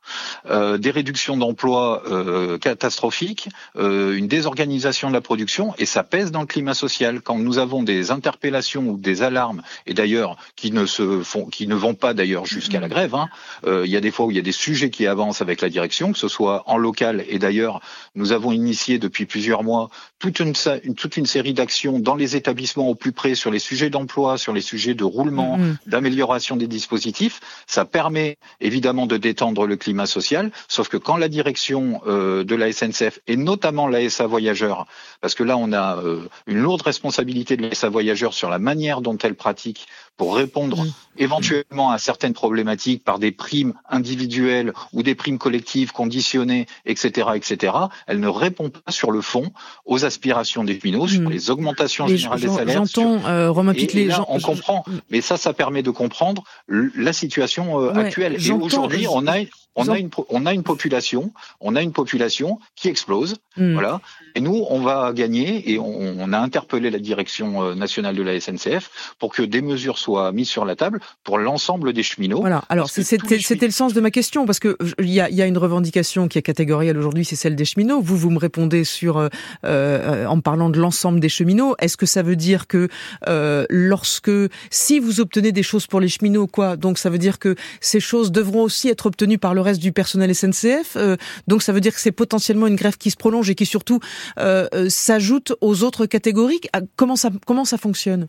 euh, 0.47 0.79
des 0.79 0.91
réductions 0.91 1.37
d'emplois 1.37 2.03
euh, 2.11 2.59
catastrophiques, 2.59 3.49
euh, 3.77 4.17
une 4.17 4.29
désorganisation 4.29 5.09
de 5.09 5.15
la 5.15 5.21
production, 5.21 5.75
et 5.79 5.87
ça 5.87 6.03
pèse 6.03 6.31
dans 6.31 6.41
le 6.41 6.47
climat 6.47 6.75
social. 6.75 7.21
Quand 7.21 7.39
nous 7.39 7.59
avons 7.59 7.83
des 7.83 8.11
interpellations 8.11 8.89
ou 8.89 8.97
des 8.97 9.23
alarmes, 9.23 9.63
et 9.87 9.95
d'ailleurs 9.95 10.37
qui 10.57 10.73
ne 10.73 10.87
se 10.87 11.23
font, 11.23 11.47
qui 11.47 11.67
ne 11.67 11.75
vont 11.75 11.95
pas 11.95 12.15
d'ailleurs 12.15 12.47
jusqu'à 12.47 12.81
la 12.81 12.89
grève, 12.89 13.15
hein, 13.15 13.29
il 13.67 13.91
y 13.91 13.97
a 13.97 14.01
des 14.01 14.11
fois 14.11 14.27
où 14.27 14.31
il 14.31 14.37
y 14.37 14.41
a 14.41 14.43
des 14.43 14.53
sujets 14.53 14.91
qui 14.91 15.07
avancent 15.07 15.43
avec 15.43 15.61
la 15.61 15.69
direction, 15.69 16.13
que 16.13 16.19
ce 16.19 16.29
soit 16.29 16.65
en 16.67 16.77
local, 16.77 17.25
et 17.29 17.39
d'ailleurs 17.39 17.81
nous 18.15 18.33
avons 18.33 18.53
initié 18.53 18.99
depuis 18.99 19.27
plusieurs 19.27 19.63
mois 19.63 19.91
toute 20.19 20.39
une, 20.41 20.53
toute 20.97 21.17
une 21.17 21.27
série 21.27 21.55
d'actions 21.55 21.99
dans 21.99 22.15
les 22.15 22.37
établissements 22.37 22.89
au 22.89 22.95
plus 22.95 23.13
près 23.13 23.35
sur 23.35 23.51
les 23.51 23.59
sujets 23.59 23.91
d'emploi, 23.91 24.39
sur 24.39 24.53
les 24.53 24.61
sujets 24.61 24.95
de 24.95 25.05
roulement, 25.05 25.59
mm-hmm. 25.59 25.77
d'amélioration 25.87 26.57
des 26.57 26.67
dispositifs. 26.67 27.41
Ça 27.67 27.85
permet 27.85 28.37
évidemment 28.61 29.07
de 29.07 29.17
détendre 29.17 29.67
le 29.67 29.77
climat 29.77 30.00
social, 30.07 30.51
sauf 30.69 30.89
que 30.89 30.97
quand 30.97 31.17
la 31.17 31.29
direction 31.29 32.01
euh, 32.07 32.45
de 32.45 32.55
la 32.55 32.73
SNCF 32.73 33.21
et 33.27 33.37
notamment 33.37 33.87
la 33.87 34.09
SA 34.09 34.27
Voyageurs, 34.27 34.87
parce 35.21 35.35
que 35.35 35.43
là 35.43 35.57
on 35.57 35.73
a 35.73 35.99
euh, 35.99 36.29
une 36.47 36.59
lourde 36.59 36.83
responsabilité 36.83 37.57
de 37.57 37.67
la 37.67 37.75
SA 37.75 37.89
Voyageurs 37.89 38.35
sur 38.35 38.51
la 38.51 38.59
manière 38.59 39.01
dont 39.01 39.19
elle 39.19 39.35
pratique 39.35 39.87
pour 40.21 40.37
répondre 40.37 40.85
éventuellement 41.17 41.91
à 41.91 41.97
certaines 41.97 42.35
problématiques 42.35 43.03
par 43.05 43.19
des 43.19 43.33
primes 43.33 43.73
individuelles 43.89 44.75
ou 44.93 45.03
des 45.03 45.15
primes 45.15 45.39
collectives 45.39 45.93
conditionnées, 45.93 46.67
etc., 46.85 47.31
etc., 47.35 47.73
elle 48.07 48.21
ne 48.21 48.29
répond 48.29 48.69
pas 48.69 48.93
sur 48.93 49.13
le 49.13 49.23
fond 49.23 49.51
aux 49.87 50.05
aspirations 50.05 50.63
des 50.63 50.79
cheminots, 50.79 51.09
sur 51.09 51.23
hmm. 51.23 51.31
les 51.31 51.51
augmentations 51.51 52.07
générales 52.07 52.41
des 52.41 52.49
salaires. 52.49 52.85
J'entends, 52.85 53.27
euh, 53.27 53.51
Romain 53.51 53.73
les 53.73 54.11
gens, 54.11 54.27
on 54.29 54.41
comprend, 54.41 54.85
mais 55.11 55.23
ça, 55.23 55.39
ça 55.39 55.55
permet 55.55 55.83
de 55.83 55.91
comprendre 55.91 56.45
la 56.69 57.15
situation 57.15 57.81
euh, 57.81 57.95
actuelle. 57.95 58.37
Et 58.47 58.53
aujourd'hui, 58.53 59.07
on 59.09 59.27
a 59.27 59.39
on 59.77 59.89
a 59.89 59.99
une 59.99 60.11
on 60.29 60.47
a 60.47 60.53
une 60.53 60.63
population, 60.63 61.33
on 61.61 61.77
a 61.77 61.83
une 61.83 61.93
population 61.93 62.59
qui 62.77 62.89
explose, 62.89 63.37
hmm. 63.57 63.75
voilà. 63.75 64.01
Et 64.35 64.41
nous, 64.41 64.65
on 64.69 64.81
va 64.81 65.13
gagner 65.13 65.71
et 65.71 65.79
on, 65.79 66.15
on, 66.19 66.33
a 66.33 66.39
interpellé 66.39 66.91
la 66.91 66.99
direction 66.99 67.63
euh, 67.63 67.75
nationale 67.75 68.15
de 68.15 68.23
la 68.23 68.39
SNCF 68.39 69.15
pour 69.19 69.33
que 69.33 69.43
des 69.43 69.61
mesures 69.61 69.99
soient 69.99 70.31
mises 70.33 70.49
sur 70.49 70.65
la 70.65 70.77
table 70.77 71.01
pour 71.25 71.39
l'ensemble 71.39 71.93
des 71.93 72.03
cheminots. 72.03 72.41
Voilà. 72.41 72.63
Alors 72.69 72.91
c'était 72.91 73.41
c'était 73.41 73.67
le 73.67 73.73
sens 73.73 73.93
de 73.93 74.01
ma 74.01 74.11
question 74.11 74.47
parce 74.47 74.61
que 74.61 74.77
il 74.99 75.11
y 75.11 75.21
a, 75.21 75.29
y 75.31 75.43
a 75.43 75.47
une 75.47 75.59
revendication 75.59 76.29
qui 76.29 76.39
est 76.39 76.43
catégorielle 76.43 76.97
aujourd'hui, 76.97 77.25
c'est 77.25 77.37
celle 77.37 77.57
des 77.57 77.65
cheminots. 77.65 78.01
Vous 78.01 78.17
vous 78.17 78.31
me 78.31 78.39
répondez 78.39 78.85
sur 78.85 79.19
euh, 79.19 79.29
euh 79.65 80.27
en 80.27 80.41
parlant 80.41 80.71
de 80.71 80.79
l'ensemble 80.79 81.21
des 81.21 81.29
cheminots. 81.29 81.75
Est-ce 81.79 81.97
que 81.97 82.07
ça 82.07 82.23
veut 82.23 82.37
dire 82.37 82.67
que 82.67 82.89
euh, 83.29 83.67
lorsque 83.69 84.31
si 84.71 84.99
vous 84.99 85.21
obtenez 85.21 85.53
des 85.53 85.63
choses 85.63 85.87
pour 85.87 86.01
les 86.01 86.09
cheminots, 86.09 86.47
quoi, 86.47 86.77
donc 86.77 86.99
ça 86.99 87.11
veut 87.11 87.19
dire 87.19 87.39
que 87.39 87.55
ces 87.81 88.01
choses 88.01 88.33
devront 88.33 88.63
aussi 88.63 88.89
être 88.89 89.07
obtenues 89.07 89.39
par 89.39 89.55
le 89.55 89.60
le 89.61 89.65
reste 89.65 89.81
du 89.81 89.93
personnel 89.93 90.35
SNCF. 90.35 90.97
Euh, 90.97 91.17
donc 91.47 91.63
ça 91.63 91.73
veut 91.73 91.81
dire 91.81 91.95
que 91.95 92.01
c'est 92.01 92.13
potentiellement 92.13 92.67
une 92.67 92.77
grève 92.77 92.97
qui 92.97 93.11
se 93.11 93.17
prolonge 93.17 93.49
et 93.51 93.55
qui 93.55 93.67
surtout 93.67 94.01
euh, 94.39 94.67
euh, 94.75 94.89
s'ajoute 94.89 95.53
aux 95.61 95.83
autres 95.85 96.07
catégories. 96.07 96.61
Ah, 96.73 96.81
comment 96.97 97.17
ça, 97.17 97.31
fonctionne? 97.79 98.27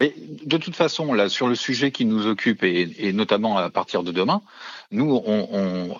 De 0.00 0.56
toute 0.56 0.74
façon, 0.74 1.12
là, 1.12 1.28
sur 1.28 1.46
le 1.46 1.54
sujet 1.54 1.92
qui 1.92 2.04
nous 2.04 2.26
occupe, 2.26 2.64
et, 2.64 3.12
notamment 3.12 3.56
à 3.56 3.70
partir 3.70 4.02
de 4.02 4.10
demain, 4.10 4.42
nous, 4.90 5.22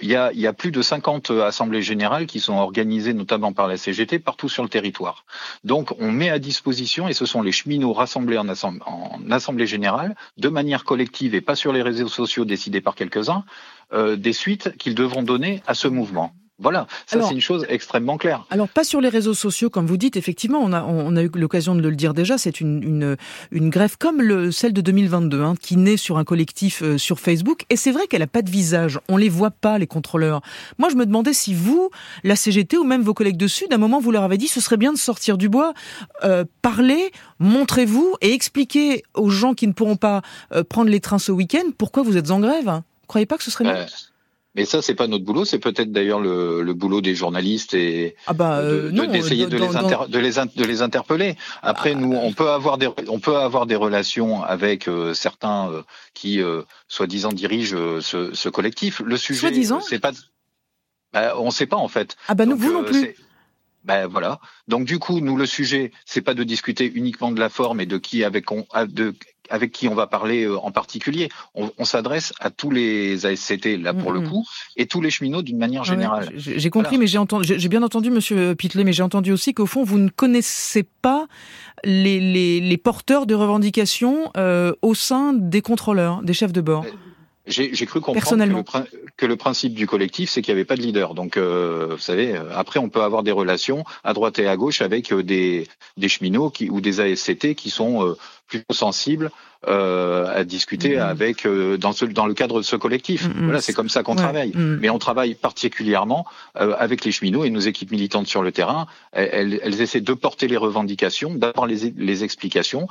il 0.01 0.11
y, 0.11 0.17
a, 0.17 0.53
plus 0.53 0.73
de 0.73 0.83
50 0.83 1.31
assemblées 1.31 1.83
générales 1.83 2.27
qui 2.27 2.41
sont 2.41 2.55
organisées 2.55 3.15
notamment 3.15 3.53
par 3.53 3.69
la 3.69 3.77
CGT 3.77 4.19
partout 4.19 4.49
sur 4.49 4.65
le 4.65 4.69
territoire. 4.69 5.25
Donc, 5.63 5.95
on 6.01 6.11
met 6.11 6.31
à 6.31 6.41
disposition, 6.41 7.07
et 7.07 7.13
ce 7.13 7.27
sont 7.27 7.43
les 7.43 7.53
cheminots 7.53 7.93
rassemblés 7.93 8.39
en 8.39 8.49
assemblée 9.31 9.67
générale, 9.69 10.17
de 10.37 10.49
manière 10.49 10.83
collective 10.83 11.37
et 11.37 11.41
pas 11.41 11.55
sur 11.55 11.73
les 11.73 11.83
réseaux 11.83 12.09
sociaux 12.09 12.45
décidés 12.45 12.81
par 12.81 12.97
quelques-uns, 12.97 13.45
euh, 13.93 14.17
des 14.17 14.33
suites 14.33 14.77
qu'ils 14.79 14.95
devront 14.95 15.23
donner 15.23 15.63
à 15.67 15.75
ce 15.75 15.89
mouvement. 15.89 16.33
Voilà, 16.63 16.87
ça 17.07 17.21
c'est 17.23 17.35
une 17.35 17.41
chose 17.41 17.67
extrêmement 17.69 18.17
claire. 18.17 18.47
Alors 18.51 18.69
pas 18.69 18.85
sur 18.85 19.01
les 19.01 19.09
réseaux 19.09 19.35
sociaux 19.35 19.69
comme 19.69 19.87
vous 19.87 19.97
dites, 19.97 20.17
effectivement, 20.17 20.61
on 20.63 20.73
a, 20.73 20.83
on 20.85 21.17
a 21.17 21.23
eu 21.23 21.31
l'occasion 21.35 21.75
de 21.75 21.81
le 21.81 21.97
dire 21.97 22.15
déjà, 22.15 22.39
c'est 22.39 22.61
une, 22.61 22.85
une, 22.85 23.17
une, 23.51 23.69
grève 23.69 23.97
comme 23.99 24.23
le, 24.23 24.53
celle 24.53 24.73
de 24.73 24.81
2022, 24.81 25.43
hein, 25.43 25.55
qui 25.61 25.77
naît 25.77 25.97
sur 25.97 26.19
un 26.19 26.25
collectif 26.25 26.83
euh, 26.83 26.99
sur 26.99 27.19
Facebook, 27.19 27.65
et 27.69 27.75
c'est 27.75 27.91
vrai 27.91 28.07
qu'elle 28.07 28.23
a 28.23 28.29
pas 28.29 28.43
de 28.43 28.51
visage, 28.51 29.01
on 29.09 29.17
les 29.17 29.29
voit 29.29 29.51
pas 29.51 29.77
les 29.79 29.89
contrôleurs. 29.89 30.41
Moi 30.79 30.89
je 30.89 30.95
me 30.95 31.05
demandais 31.05 31.33
si 31.33 31.53
vous, 31.53 31.91
la 32.23 32.37
CGT 32.37 32.77
ou 32.77 32.85
même 32.85 33.03
vos 33.03 33.15
collègues 33.15 33.39
de 33.39 33.49
Sud, 33.49 33.73
à 33.73 33.75
un 33.75 33.79
moment 33.79 33.99
vous 33.99 34.13
leur 34.13 34.23
avez 34.23 34.39
dit 34.39 34.47
ce 34.47 34.61
serait 34.61 34.77
bien 34.77 34.93
de 34.93 34.99
sortir 34.99 35.39
du 35.39 35.49
bois, 35.49 35.75
euh, 36.23 36.45
parler, 36.61 37.11
montrez-vous 37.41 38.15
et 38.21 38.33
expliquez 38.33 39.03
aux 39.15 39.31
gens 39.31 39.55
qui 39.55 39.67
ne 39.67 39.73
pourront 39.73 39.97
pas 39.97 40.23
euh, 40.55 40.63
prendre 40.63 40.91
les 40.91 41.01
trains 41.01 41.19
ce 41.19 41.33
week-end 41.33 41.65
pourquoi 41.77 42.05
vous 42.05 42.17
êtes 42.17 42.31
en 42.31 42.39
grève. 42.39 42.67
Vous 42.67 42.92
croyez 43.13 43.27
pas 43.27 43.37
que 43.37 43.45
ce 43.45 43.51
serait 43.51 43.65
bien 43.65 43.87
mais 44.55 44.67
ça, 44.67 44.83
c'est 44.83 44.95
pas 44.95 45.07
notre 45.07 45.25
boulot, 45.25 45.47
c'est 45.47 45.59
peut-être 45.59 45.93
d'ailleurs 45.93 46.21
le, 46.21 46.63
le, 46.63 46.75
boulot 46.75 47.01
des 47.01 47.15
journalistes 47.15 47.73
et 47.73 48.17
ah 48.27 48.35
bah, 48.35 48.59
euh, 48.59 48.91
d'essayer 49.07 49.47
de, 49.47 49.51
de, 49.51 49.57
les 49.57 49.67
de, 49.67 50.19
les 50.19 50.33
de 50.55 50.65
les 50.65 50.83
interpeller. 50.83 51.37
Après, 51.63 51.93
ah, 51.93 51.99
nous, 51.99 52.13
on 52.13 52.35
peut 52.35 52.51
avoir 52.51 52.77
des 52.77 52.89
on 53.09 53.19
peut 53.19 53.37
avoir 53.37 53.65
des 53.65 53.77
relations 53.77 54.43
avec 54.43 54.89
euh, 54.89 55.15
certains 55.15 55.71
euh, 55.71 55.83
qui 56.13 56.43
soi-disant 56.87 57.33
dirigent 57.33 58.01
ce, 58.03 58.35
ce, 58.35 58.49
collectif. 58.51 59.01
Le 59.01 59.17
sujet, 59.17 59.51
c'est 59.89 59.99
pas, 59.99 60.13
bah, 61.15 61.33
on 61.39 61.51
sait 61.51 61.67
pas 61.67 61.79
en 61.79 61.89
fait. 61.89 62.17
Ah 62.29 62.35
bah 62.35 62.45
nous, 62.45 62.57
vous 62.57 62.73
non 62.73 62.85
plus. 62.85 63.15
Ben 63.85 64.07
voilà. 64.07 64.39
Donc 64.69 64.85
du 64.85 64.99
coup, 64.99 65.21
nous 65.21 65.37
le 65.37 65.47
sujet, 65.47 65.93
c'est 66.05 66.21
pas 66.21 66.35
de 66.35 66.45
discuter 66.45 66.93
uniquement 66.95 67.33
de 67.33 67.41
la 67.41 67.49
forme 67.49 67.81
et 67.81 67.87
de 67.87 67.97
qui 67.97 68.23
avec 68.23 68.53
on, 68.53 68.67
de 68.87 69.15
avec 69.51 69.73
qui 69.73 69.89
on 69.89 69.95
va 69.95 70.07
parler 70.07 70.45
euh, 70.45 70.59
en 70.59 70.71
particulier. 70.71 71.29
On, 71.55 71.71
on 71.79 71.85
s'adresse 71.85 72.33
à 72.41 72.51
tous 72.51 72.71
les 72.71 73.27
ASCT 73.27 73.79
là 73.81 73.95
pour 73.95 74.13
le 74.13 74.21
coup 74.21 74.47
et 74.77 74.87
tous 74.87 75.01
les 75.01 75.11
cheminots 75.11 75.43
d'une 75.43 75.59
manière 75.59 75.85
générale. 75.85 76.31
j'ai 76.37 76.71
compris, 76.71 76.99
mais 76.99 77.07
j'ai 77.07 77.19
entendu, 77.19 77.55
j'ai 77.57 77.69
bien 77.69 77.83
entendu, 77.83 78.11
Monsieur 78.11 78.55
Pitlet, 78.55 78.85
mais 78.85 78.93
j'ai 78.93 79.03
entendu 79.03 79.33
aussi 79.33 79.55
qu'au 79.55 79.67
fond 79.67 79.85
vous 79.85 79.99
ne 79.99 80.09
connaissez 80.09 80.85
pas 81.03 81.27
les, 81.85 82.21
les, 82.21 82.61
les 82.61 82.77
porteurs 82.77 83.27
de 83.27 83.35
revendications 83.35 84.31
euh, 84.37 84.73
au 84.83 84.95
sein 84.95 85.33
des 85.33 85.63
contrôleurs, 85.63 86.23
des 86.23 86.33
chefs 86.33 86.53
de 86.53 86.61
bord. 86.61 86.85
J'ai 87.47 87.87
cru 87.87 88.01
comprendre 88.01 88.45
que 88.45 88.79
le, 88.79 88.85
que 89.17 89.27
le, 89.27 89.37
principe 89.37 89.75
du 89.75 89.89
collectif, 89.89 90.31
c'est 90.31 90.43
qu'il 90.43 90.55
n'y 90.55 90.61
avait 90.61 90.65
pas 90.65 90.77
de 90.77 90.83
leader. 90.83 91.15
Donc, 91.15 91.37
euh, 91.37 91.89
vous 91.91 91.99
savez, 91.99 92.37
euh, 92.37 92.45
après, 92.55 92.79
on 92.79 92.89
peut 92.89 93.03
avoir 93.03 93.25
des 93.25 93.33
relations 93.33 93.85
à 94.05 94.13
droite 94.13 94.39
et 94.39 94.47
à 94.47 94.57
gauche 94.57 94.81
avec 94.81 95.13
euh, 95.13 95.25
des, 95.25 95.67
des 95.97 96.09
cheminots 96.09 96.51
qui, 96.51 96.71
ou 96.71 96.81
des 96.81 97.01
ASCT 97.01 97.55
qui 97.55 97.71
sont 97.71 98.07
euh, 98.07 98.17
plutôt 98.47 98.75
sensibles 98.75 99.33
euh, 99.67 100.27
à 100.33 100.45
discuter 100.45 100.97
mmh. 100.97 101.01
avec 101.01 101.47
dans, 101.79 101.93
ce, 101.93 102.05
dans 102.05 102.27
le 102.27 102.35
cadre 102.35 102.59
de 102.59 102.63
ce 102.63 102.77
collectif. 102.77 103.27
Mmh, 103.27 103.33
mmh. 103.33 103.45
Voilà, 103.45 103.61
c'est 103.61 103.73
comme 103.73 103.89
ça 103.89 104.05
qu'on 104.05 104.15
travaille. 104.15 104.53
Mais 104.55 104.91
on 104.91 104.99
travaille 104.99 105.35
particulièrement 105.35 106.27
avec 106.55 107.05
les 107.05 107.13
cheminots 107.13 107.45
et 107.45 107.51
nos 107.51 107.61
équipes 107.61 107.93
militantes 107.93 108.27
sur 108.27 108.43
le 108.43 108.53
terrain. 108.53 108.87
Elles, 109.13 109.61
elles 109.63 109.81
essaient 109.81 110.01
de 110.01 110.13
porter 110.15 110.49
les 110.49 110.57
revendications, 110.57 111.35
d'avoir 111.35 111.67
les, 111.67 111.93
les 111.97 112.25
explications, 112.25 112.89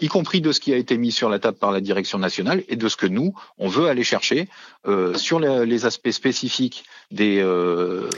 y 0.00 0.08
compris 0.08 0.40
de 0.40 0.52
ce 0.52 0.60
qui 0.60 0.72
a 0.72 0.76
été 0.76 0.96
mis 0.96 1.12
sur 1.12 1.28
la 1.28 1.38
table 1.38 1.58
par 1.58 1.72
la 1.72 1.80
direction 1.80 2.18
nationale 2.18 2.62
et 2.68 2.76
de 2.76 2.88
ce 2.88 2.96
que 2.96 3.06
nous, 3.06 3.34
on 3.58 3.68
veut 3.68 3.88
aller 3.88 4.04
chercher 4.04 4.48
euh, 4.86 5.14
sur 5.14 5.40
les, 5.40 5.86
aspects 5.86 6.10
spécifiques 6.10 6.84
des, 7.10 7.40
euh, 7.40 8.08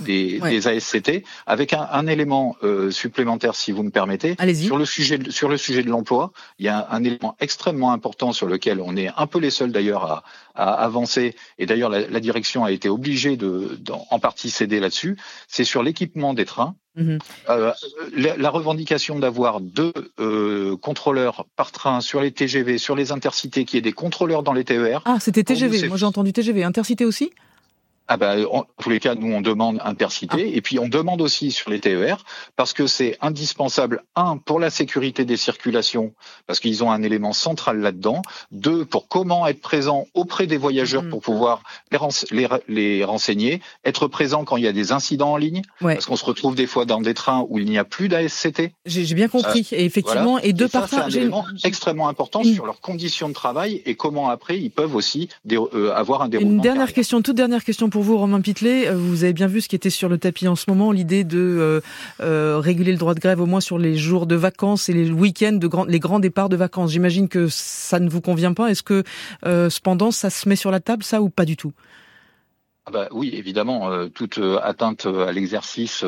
des, 0.00 0.40
des, 0.40 0.68
ASCT, 0.68 1.24
avec 1.46 1.72
un, 1.72 1.88
un 1.90 2.06
élément 2.06 2.56
euh, 2.62 2.90
supplémentaire, 2.90 3.54
si 3.54 3.72
vous 3.72 3.82
me 3.82 3.90
permettez. 3.90 4.36
Sur 4.54 4.78
le 4.78 4.84
sujet, 4.84 5.18
de, 5.18 5.30
sur 5.30 5.48
le 5.48 5.56
sujet 5.56 5.82
de 5.82 5.88
l'emploi, 5.88 6.32
il 6.58 6.66
y 6.66 6.68
a 6.68 6.88
un, 6.90 7.02
élément 7.04 7.36
extrêmement 7.40 7.92
important 7.92 8.32
sur 8.32 8.46
lequel 8.46 8.80
on 8.80 8.96
est 8.96 9.10
un 9.16 9.26
peu 9.26 9.38
les 9.38 9.50
seuls 9.50 9.72
d'ailleurs 9.72 10.04
à, 10.04 10.24
à, 10.54 10.72
avancer, 10.72 11.34
et 11.58 11.66
d'ailleurs 11.66 11.90
la, 11.90 12.06
la, 12.06 12.20
direction 12.20 12.64
a 12.64 12.72
été 12.72 12.88
obligée 12.88 13.36
de, 13.36 13.78
en 14.10 14.18
partie 14.18 14.50
céder 14.50 14.80
là-dessus, 14.80 15.16
c'est 15.48 15.64
sur 15.64 15.82
l'équipement 15.82 16.34
des 16.34 16.44
trains. 16.44 16.74
Mhm. 16.94 17.18
Euh, 17.48 17.72
la, 18.14 18.36
la, 18.36 18.50
revendication 18.50 19.18
d'avoir 19.18 19.60
deux 19.60 19.94
euh, 20.20 20.76
contrôleurs 20.76 21.46
par 21.56 21.72
train 21.72 22.02
sur 22.02 22.20
les 22.20 22.32
TGV, 22.32 22.76
sur 22.76 22.94
les 22.94 23.12
intercités, 23.12 23.64
qui 23.64 23.78
est 23.78 23.80
des 23.80 23.92
contrôleurs 23.92 24.42
dans 24.42 24.52
les 24.52 24.64
TER. 24.64 25.00
Ah, 25.06 25.16
c'était 25.18 25.42
TGV. 25.42 25.88
Moi, 25.88 25.96
j'ai 25.96 26.04
entendu 26.04 26.34
TGV. 26.34 26.64
Intercité 26.64 27.06
aussi? 27.06 27.30
Ah 28.08 28.16
ben, 28.16 28.44
en 28.50 28.64
tous 28.80 28.90
les 28.90 29.00
cas, 29.00 29.14
nous 29.14 29.32
on 29.32 29.40
demande 29.40 29.80
intercité 29.84 30.50
ah. 30.52 30.56
et 30.56 30.60
puis 30.60 30.78
on 30.78 30.88
demande 30.88 31.20
aussi 31.20 31.50
sur 31.50 31.70
les 31.70 31.80
TER 31.80 32.24
parce 32.56 32.72
que 32.72 32.86
c'est 32.86 33.16
indispensable 33.20 34.02
un 34.16 34.36
pour 34.36 34.60
la 34.60 34.70
sécurité 34.70 35.24
des 35.24 35.36
circulations 35.36 36.12
parce 36.46 36.60
qu'ils 36.60 36.82
ont 36.84 36.90
un 36.90 37.02
élément 37.02 37.32
central 37.32 37.80
là-dedans. 37.80 38.22
Deux 38.50 38.84
pour 38.84 39.08
comment 39.08 39.46
être 39.46 39.60
présent 39.60 40.06
auprès 40.14 40.46
des 40.46 40.56
voyageurs 40.56 41.04
mm. 41.04 41.10
pour 41.10 41.20
pouvoir 41.20 41.62
les, 42.30 42.48
les, 42.68 43.04
renseigner, 43.04 43.60
être 43.84 44.08
présent 44.08 44.44
quand 44.44 44.56
il 44.56 44.64
y 44.64 44.68
a 44.68 44.72
des 44.72 44.92
incidents 44.92 45.32
en 45.32 45.36
ligne 45.36 45.62
parce 45.80 46.06
qu'on 46.06 46.16
se 46.16 46.24
retrouve 46.24 46.54
des 46.54 46.66
fois 46.66 46.84
dans 46.84 47.00
des 47.00 47.14
trains 47.14 47.46
où 47.48 47.58
il 47.58 47.66
n'y 47.66 47.78
a 47.78 47.84
plus 47.84 48.08
d'ASCT. 48.08 48.72
J'ai 48.86 49.14
bien 49.14 49.28
compris 49.28 49.68
et 49.72 49.84
effectivement 49.84 50.38
et 50.38 50.52
deux 50.52 50.68
par 50.68 50.88
C'est 50.88 50.96
un 50.96 51.08
élément 51.08 51.44
extrêmement 51.64 52.08
important 52.08 52.42
sur 52.42 52.66
leurs 52.66 52.80
conditions 52.80 53.28
de 53.28 53.34
travail 53.34 53.82
et 53.86 53.94
comment 53.94 54.28
après 54.28 54.58
ils 54.58 54.70
peuvent 54.70 54.94
aussi 54.94 55.28
euh, 55.52 55.92
avoir 55.94 56.22
un 56.22 56.28
déroulement. 56.28 56.52
Une 56.52 56.60
dernière 56.60 56.92
question, 56.92 57.22
toute 57.22 57.36
dernière 57.36 57.64
question 57.64 57.88
pour 57.92 58.02
vous, 58.02 58.16
Romain 58.16 58.40
Pitlet. 58.40 58.88
Euh, 58.88 58.94
vous 58.96 59.22
avez 59.22 59.34
bien 59.34 59.46
vu 59.46 59.60
ce 59.60 59.68
qui 59.68 59.76
était 59.76 59.90
sur 59.90 60.08
le 60.08 60.16
tapis 60.16 60.48
en 60.48 60.56
ce 60.56 60.64
moment, 60.68 60.92
l'idée 60.92 61.24
de 61.24 61.38
euh, 61.38 61.80
euh, 62.20 62.58
réguler 62.58 62.90
le 62.90 62.96
droit 62.96 63.12
de 63.12 63.20
grève 63.20 63.38
au 63.38 63.44
moins 63.44 63.60
sur 63.60 63.78
les 63.78 63.96
jours 63.96 64.26
de 64.26 64.34
vacances 64.34 64.88
et 64.88 64.94
les 64.94 65.10
week-ends, 65.10 65.52
de 65.52 65.68
les 65.86 66.00
grands 66.00 66.18
départs 66.18 66.48
de 66.48 66.56
vacances. 66.56 66.90
J'imagine 66.90 67.28
que 67.28 67.48
ça 67.48 68.00
ne 68.00 68.08
vous 68.08 68.22
convient 68.22 68.54
pas. 68.54 68.70
Est-ce 68.70 68.82
que 68.82 69.04
cependant 69.44 70.10
ça 70.10 70.30
se 70.30 70.48
met 70.48 70.56
sur 70.56 70.70
la 70.70 70.80
table, 70.80 71.04
ça, 71.04 71.20
ou 71.20 71.28
pas 71.28 71.44
du 71.44 71.56
tout? 71.56 71.72
Ah 72.86 72.90
bah 72.90 73.08
oui, 73.12 73.30
évidemment, 73.34 74.08
toute 74.08 74.40
atteinte 74.62 75.06
à 75.06 75.30
l'exercice 75.30 76.02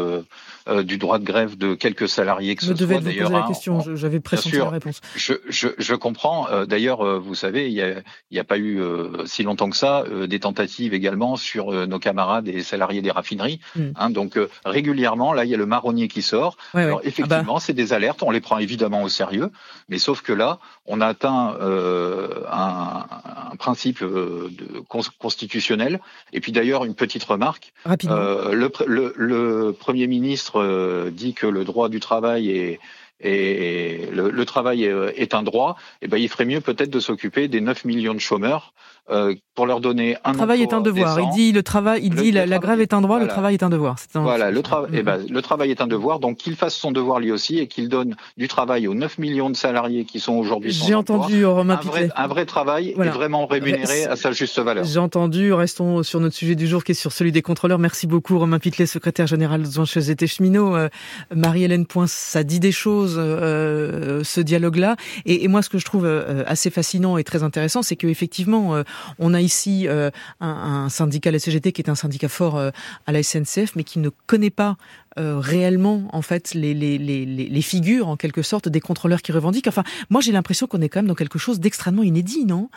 du 0.85 0.99
droit 0.99 1.19
de 1.19 1.25
grève 1.25 1.59
de 1.59 1.75
quelques 1.75 2.09
salariés 2.09 2.57
que 2.57 2.65
ce 2.65 2.75
soit. 2.75 3.01
D'ailleurs, 3.01 3.31
la 3.31 3.43
question, 3.43 3.81
j'avais 3.95 4.21
pressenti 4.21 4.57
la 4.57 4.71
réponse. 4.71 5.01
Je, 5.17 5.35
je, 5.49 5.69
je 5.79 5.95
comprends. 5.95 6.49
Euh, 6.49 6.67
d'ailleurs, 6.67 7.03
euh, 7.03 7.19
vous 7.19 7.35
savez, 7.35 7.69
il 7.69 7.75
n'y 7.75 7.83
a, 7.83 8.03
y 8.31 8.39
a 8.39 8.45
pas 8.45 8.59
eu 8.59 8.81
si 9.27 9.43
longtemps 9.43 9.71
que 9.71 9.77
ça 9.77 10.05
des 10.29 10.41
tentatives 10.41 10.95
également 10.95 11.37
sur 11.37 11.71
nos 11.87 11.99
camarades 11.99 12.49
et 12.49 12.63
salariés 12.63 13.03
des 13.03 13.11
raffineries. 13.11 13.61
Hmm. 13.77 13.91
Hein, 13.97 14.11
donc 14.11 14.39
régulièrement, 14.65 15.33
là, 15.33 15.45
il 15.45 15.51
y 15.51 15.55
a 15.55 15.57
le 15.57 15.67
marronnier 15.67 16.09
qui 16.09 16.23
sort. 16.23 16.57
Alors 16.73 17.01
ah 17.03 17.07
effectivement, 17.07 17.55
bah. 17.55 17.61
c'est 17.61 17.73
des 17.73 17.93
alertes. 17.93 18.23
On 18.23 18.31
les 18.31 18.41
prend 18.41 18.59
évidemment 18.59 19.03
au 19.03 19.09
sérieux, 19.09 19.51
mais 19.89 19.99
sauf 19.99 20.23
que 20.23 20.33
là, 20.33 20.59
on 20.87 21.01
a 21.01 21.07
atteint 21.07 21.57
un, 22.51 23.07
un, 23.53 23.57
principe 23.57 24.03
de, 24.03 24.51
constitutionnel. 25.19 26.01
Et 26.33 26.41
puis 26.41 26.53
d'ailleurs, 26.53 26.85
une 26.85 26.95
petite 26.95 27.25
remarque. 27.25 27.73
le, 27.87 28.71
le, 28.87 29.15
le 29.17 29.73
premier 29.73 30.07
ministre 30.07 30.54
euh, 30.61 31.11
dit 31.11 31.35
que 31.35 31.47
le 31.47 31.65
droit 31.65 31.89
du 31.89 32.01
travail 32.01 32.51
est, 32.51 32.81
est, 33.21 34.11
un 35.35 35.43
droit, 35.43 35.77
et 36.01 36.05
eh 36.05 36.09
ben 36.09 36.19
il 36.19 36.29
ferait 36.29 36.45
mieux 36.45 36.61
peut-être 36.61 36.91
de 36.91 37.01
s'occuper 37.01 37.49
des 37.49 37.61
9 37.61 37.85
millions 37.85 38.15
de 38.15 38.19
chômeurs 38.19 38.75
euh, 39.11 39.35
pour 39.55 39.67
leur 39.67 39.81
donner 39.81 40.17
un 40.25 40.33
le 40.33 40.37
travail 40.39 40.63
est 40.63 40.73
un 40.73 40.81
devoir. 40.81 41.21
il 41.21 41.29
dit 41.31 41.53
le 41.53 41.63
travail, 41.63 42.01
il 42.03 42.15
dit 42.15 42.33
la, 42.33 42.47
grève 42.59 42.81
est 42.81 42.95
un 42.95 43.03
droit, 43.03 43.21
le 43.21 43.29
travail 43.29 43.55
est 43.55 43.63
un 43.63 43.69
devoir. 43.69 43.97
voilà, 44.15 44.51
le, 44.51 44.63
travail, 44.63 44.91
eh 44.95 45.03
ben, 45.03 45.21
le 45.29 45.43
travail 45.43 45.71
est 45.71 45.83
un 45.83 45.87
devoir, 45.87 46.21
donc 46.21 46.39
qu'il 46.39 46.57
fasse 46.57 46.75
son 46.75 46.91
devoir 46.91 47.21
lui 47.21 47.31
aussi 47.31 47.59
et 47.59 47.67
qu'il 47.67 47.91
donne 47.91 48.17
du 48.39 48.49
travail 48.49 48.89
aux 48.89 48.95
9 48.95 49.19
millions 49.19 49.51
de 49.51 49.57
salariés 49.57 50.07
qui 50.07 50.21
sont 50.21 50.33
aujourd'hui 50.33 50.73
sans 50.73 50.87
J'ai 50.87 50.95
entendu 50.95 51.45
Romain 51.45 51.75
un 51.75 51.87
vrai, 51.87 52.09
un 52.17 52.27
vrai 52.27 52.47
travail 52.47 52.95
est 52.99 53.09
vraiment 53.11 53.47
rémunéré 53.47 54.07
à 54.07 54.17
sa 54.17 54.33
juste 54.33 54.59
valeur. 54.59 54.85
J'ai 54.85 54.99
entendu. 54.99 55.53
Restons 55.53 56.03
sur 56.03 56.19
notre 56.19 56.35
sujet 56.35 56.55
du 56.55 56.67
jour 56.67 56.83
qui 56.83 56.93
est 56.93 56.95
sur 56.95 57.13
celui 57.13 57.31
des 57.31 57.43
contrôleurs. 57.43 57.79
Merci 57.79 58.07
beaucoup 58.07 58.39
Romain 58.39 58.59
Pitlet, 58.59 58.87
secrétaire 58.87 59.27
général 59.27 59.63
de 59.63 60.23
et 60.23 60.27
Cheminot. 60.27 60.77
Euh, 60.77 60.89
Marie-Hélène 61.35 61.85
Point, 61.85 62.07
ça 62.07 62.43
dit 62.43 62.59
des 62.59 62.73
choses, 62.73 63.17
euh, 63.19 64.25
ce 64.25 64.41
dialogue-là. 64.41 64.97
Et, 65.27 65.45
et, 65.45 65.49
moi, 65.49 65.61
ce 65.61 65.69
que 65.69 65.79
je 65.79 65.85
trouve 65.85 66.07
assez 66.47 66.71
fascinant 66.71 67.19
et 67.19 67.25
très 67.25 67.43
intéressant, 67.43 67.83
c'est 67.83 67.97
qu'effectivement, 67.97 68.83
on 69.19 69.35
a 69.35 69.41
ici 69.41 69.87
euh, 69.89 70.11
un, 70.41 70.89
syndicat, 70.89 71.31
la 71.31 71.39
CGT, 71.39 71.73
qui 71.73 71.83
est 71.83 71.91
un 71.91 71.95
syndicat 71.95 72.29
fort 72.29 72.57
euh, 72.57 72.71
à 73.07 73.13
la 73.13 73.23
SNCF, 73.23 73.77
mais 73.77 73.85
qui 73.85 73.99
ne 73.99 74.11
connaît 74.27 74.51
pas 74.51 74.77
euh, 75.19 75.39
réellement 75.39 76.09
en 76.13 76.23
fait 76.23 76.55
les, 76.55 76.75
les, 76.75 76.99
les, 76.99 77.25
les, 77.25 77.63
figures 77.63 78.09
en 78.09 78.17
quelque 78.17 78.43
sorte 78.43 78.69
des 78.69 78.81
contrôleurs 78.81 79.23
qui 79.23 79.33
revendiquent. 79.33 79.69
Enfin, 79.69 79.85
moi 80.11 80.21
j'ai 80.21 80.33
l'impression 80.33 80.67
qu'on 80.67 80.81
est 80.81 80.89
quand 80.89 80.99
même 80.99 81.07
dans 81.07 81.15
quelque 81.15 81.39
chose 81.39 81.61
d'extrêmement 81.61 82.03
inédit, 82.03 82.45
non? 82.45 82.69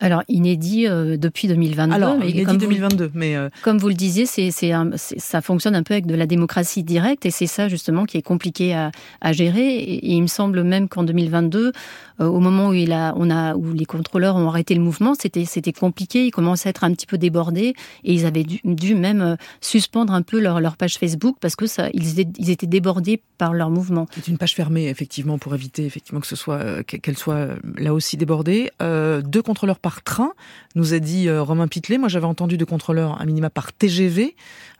Alors 0.00 0.22
inédit 0.28 0.86
euh, 0.88 1.16
depuis 1.16 1.46
2022. 1.48 1.94
Alors 1.94 2.18
mais 2.18 2.30
inédit 2.30 2.44
comme 2.44 2.56
2022, 2.58 3.04
vous, 3.04 3.10
mais 3.14 3.36
euh... 3.36 3.48
comme 3.62 3.78
vous 3.78 3.88
le 3.88 3.94
disiez, 3.94 4.26
c'est 4.26 4.50
c'est 4.50 4.72
ça 4.96 5.40
fonctionne 5.40 5.74
un 5.74 5.82
peu 5.82 5.94
avec 5.94 6.06
de 6.06 6.14
la 6.14 6.26
démocratie 6.26 6.82
directe 6.82 7.26
et 7.26 7.30
c'est 7.30 7.46
ça 7.46 7.68
justement 7.68 8.04
qui 8.04 8.16
est 8.16 8.22
compliqué 8.22 8.74
à, 8.74 8.90
à 9.20 9.32
gérer. 9.32 9.76
Et, 9.76 10.10
il 10.10 10.22
me 10.22 10.26
semble 10.26 10.64
même 10.64 10.88
qu'en 10.88 11.04
2022, 11.04 11.72
euh, 12.20 12.26
au 12.26 12.40
moment 12.40 12.68
où 12.68 12.74
il 12.74 12.92
a, 12.92 13.14
on 13.16 13.30
a, 13.30 13.54
où 13.54 13.72
les 13.72 13.84
contrôleurs 13.84 14.36
ont 14.36 14.48
arrêté 14.48 14.74
le 14.74 14.80
mouvement, 14.80 15.14
c'était 15.14 15.44
c'était 15.44 15.72
compliqué. 15.72 16.26
Ils 16.26 16.30
commençaient 16.30 16.68
à 16.68 16.70
être 16.70 16.84
un 16.84 16.92
petit 16.92 17.06
peu 17.06 17.18
débordés 17.18 17.74
et 18.04 18.12
ils 18.12 18.26
avaient 18.26 18.44
dû, 18.44 18.60
dû 18.64 18.94
même 18.94 19.20
euh, 19.20 19.36
suspendre 19.60 20.12
un 20.12 20.22
peu 20.22 20.40
leur, 20.40 20.60
leur 20.60 20.76
page 20.76 20.98
Facebook 20.98 21.36
parce 21.40 21.56
que 21.56 21.66
ça, 21.66 21.88
ils 21.92 22.20
étaient, 22.20 22.30
ils 22.38 22.50
étaient 22.50 22.66
débordés 22.66 23.22
par 23.38 23.54
leur 23.54 23.70
mouvement. 23.70 24.06
C'est 24.14 24.28
une 24.28 24.38
page 24.38 24.54
fermée 24.54 24.88
effectivement 24.88 25.38
pour 25.38 25.54
éviter 25.54 25.84
effectivement 25.86 26.20
que 26.20 26.26
ce 26.26 26.36
soit 26.36 26.56
euh, 26.56 26.82
qu'elle 26.82 27.16
soit 27.16 27.48
là 27.76 27.94
aussi 27.94 28.16
débordée. 28.16 28.70
deux 28.80 29.42
contrôleurs 29.42 29.78
par 29.78 29.89
par 29.90 30.02
train, 30.04 30.32
nous 30.76 30.94
a 30.94 31.00
dit 31.00 31.28
euh, 31.28 31.42
Romain 31.42 31.66
Pitlet. 31.66 31.98
Moi, 31.98 32.08
j'avais 32.08 32.26
entendu 32.26 32.56
de 32.56 32.64
contrôleurs 32.64 33.20
un 33.20 33.24
minima 33.24 33.50
par 33.50 33.72
TGV. 33.72 34.36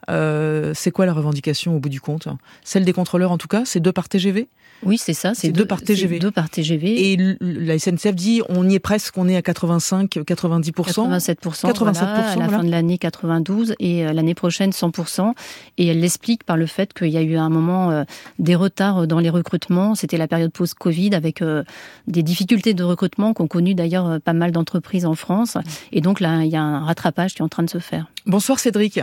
Euh, 0.09 0.73
c'est 0.75 0.91
quoi 0.91 1.05
la 1.05 1.13
revendication 1.13 1.75
au 1.75 1.79
bout 1.79 1.89
du 1.89 2.01
compte 2.01 2.27
Celle 2.63 2.85
des 2.85 2.93
contrôleurs, 2.93 3.31
en 3.31 3.37
tout 3.37 3.47
cas, 3.47 3.63
c'est 3.65 3.79
deux 3.79 3.91
par 3.91 4.09
TGV 4.09 4.47
oui, 4.83 4.97
c'est 4.97 5.13
ça. 5.13 5.33
C'est 5.35 5.51
deux, 5.51 5.65
par 5.65 5.81
TGV. 5.81 6.19
Deux 6.19 6.31
par 6.31 6.49
TGV. 6.49 7.11
Et 7.11 7.37
la 7.39 7.77
SNCF 7.77 8.15
dit 8.15 8.41
on 8.49 8.67
y 8.67 8.75
est 8.75 8.79
presque, 8.79 9.17
on 9.17 9.27
est 9.27 9.35
à 9.35 9.41
85, 9.41 10.15
90% 10.15 10.73
87 10.73 11.39
87 11.39 12.03
à 12.03 12.35
la 12.35 12.49
fin 12.49 12.63
de 12.63 12.69
l'année 12.69 12.97
92 12.97 13.75
et 13.79 14.05
euh, 14.05 14.13
l'année 14.13 14.33
prochaine 14.33 14.71
100% 14.71 15.33
Et 15.77 15.87
elle 15.87 15.99
l'explique 15.99 16.43
par 16.43 16.57
le 16.57 16.65
fait 16.65 16.93
qu'il 16.93 17.09
y 17.09 17.17
a 17.17 17.21
eu 17.21 17.35
à 17.35 17.43
un 17.43 17.49
moment 17.49 17.91
euh, 17.91 18.03
des 18.39 18.55
retards 18.55 19.07
dans 19.07 19.19
les 19.19 19.29
recrutements. 19.29 19.95
C'était 19.95 20.17
la 20.17 20.27
période 20.27 20.51
post-Covid 20.51 21.13
avec 21.13 21.41
euh, 21.41 21.63
des 22.07 22.23
difficultés 22.23 22.73
de 22.73 22.83
recrutement 22.83 23.33
qu'ont 23.33 23.47
connu 23.47 23.75
d'ailleurs 23.75 24.19
pas 24.21 24.33
mal 24.33 24.51
d'entreprises 24.51 25.05
en 25.05 25.15
France. 25.15 25.57
Et 25.91 26.01
donc 26.01 26.19
là, 26.19 26.43
il 26.43 26.49
y 26.49 26.55
a 26.55 26.61
un 26.61 26.83
rattrapage 26.85 27.35
qui 27.35 27.41
est 27.41 27.45
en 27.45 27.49
train 27.49 27.63
de 27.63 27.69
se 27.69 27.79
faire. 27.79 28.07
Bonsoir 28.25 28.59
Cédric. 28.59 28.99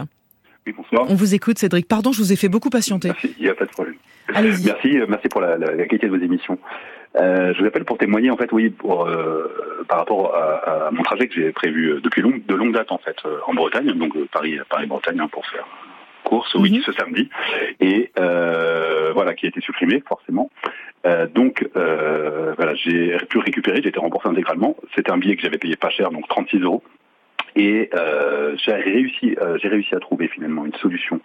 Oui, 0.67 0.75
bonsoir. 0.77 1.07
On 1.09 1.15
vous 1.15 1.35
écoute 1.35 1.59
Cédric. 1.59 1.89
Pardon, 1.89 2.13
je 2.13 2.19
vous 2.19 2.33
ai 2.33 2.37
fait 2.37 2.49
beaucoup 2.49 2.71
patienter. 2.71 3.13
il 3.39 3.45
n'y 3.45 3.49
a 3.49 3.55
pas 3.55 3.65
de 3.65 3.71
problème. 3.71 3.95
Merci, 4.33 4.99
euh, 4.99 5.07
merci 5.09 5.29
pour 5.29 5.41
la, 5.41 5.57
la, 5.57 5.87
qualité 5.87 6.07
de 6.07 6.17
vos 6.17 6.23
émissions. 6.23 6.59
Euh, 7.17 7.55
je 7.55 7.61
vous 7.61 7.67
appelle 7.67 7.85
pour 7.85 7.97
témoigner 7.97 8.31
en 8.31 8.37
fait, 8.37 8.53
oui, 8.53 8.69
pour, 8.69 9.07
euh, 9.07 9.85
par 9.89 9.99
rapport 9.99 10.35
à, 10.35 10.89
à, 10.89 10.91
mon 10.91 11.03
trajet 11.03 11.27
que 11.29 11.35
j'ai 11.35 11.51
prévu 11.53 12.01
depuis 12.03 12.21
long, 12.21 12.35
de 12.47 12.55
longue 12.55 12.75
date 12.75 12.93
en 12.93 12.99
fait 12.99 13.17
en 13.47 13.55
Bretagne, 13.55 13.93
donc 13.93 14.13
Paris, 14.29 14.59
Paris 14.69 14.87
Bretagne 14.87 15.21
hein, 15.21 15.29
pour 15.33 15.47
faire 15.47 15.67
course, 16.25 16.55
oui, 16.57 16.73
mhm. 16.73 16.83
ce 16.83 16.93
samedi, 16.93 17.31
et 17.81 18.11
euh, 18.19 19.13
voilà 19.15 19.33
qui 19.33 19.47
a 19.47 19.49
été 19.49 19.63
supprimé 19.63 20.03
forcément. 20.07 20.51
Euh, 21.07 21.27
donc 21.27 21.67
voilà, 21.75 22.75
j'ai 22.75 23.17
pu 23.31 23.39
récupérer, 23.39 23.81
j'ai 23.83 23.89
été 23.89 23.99
remboursé 23.99 24.29
intégralement. 24.29 24.77
C'était 24.95 25.11
un 25.11 25.17
billet 25.17 25.37
que 25.37 25.43
j'avais 25.43 25.57
payé 25.57 25.77
pas 25.77 25.89
cher, 25.89 26.11
donc 26.11 26.29
36 26.29 26.59
euros. 26.59 26.83
Et 27.59 27.91
euh, 27.93 28.55
j'ai 28.65 28.73
réussi, 28.73 29.37
euh, 29.43 29.59
j'ai 29.61 29.69
réussi 29.69 29.95
à 29.95 29.99
trouver 29.99 30.29
finalement 30.29 30.65
une 30.65 30.75
solution. 30.75 31.21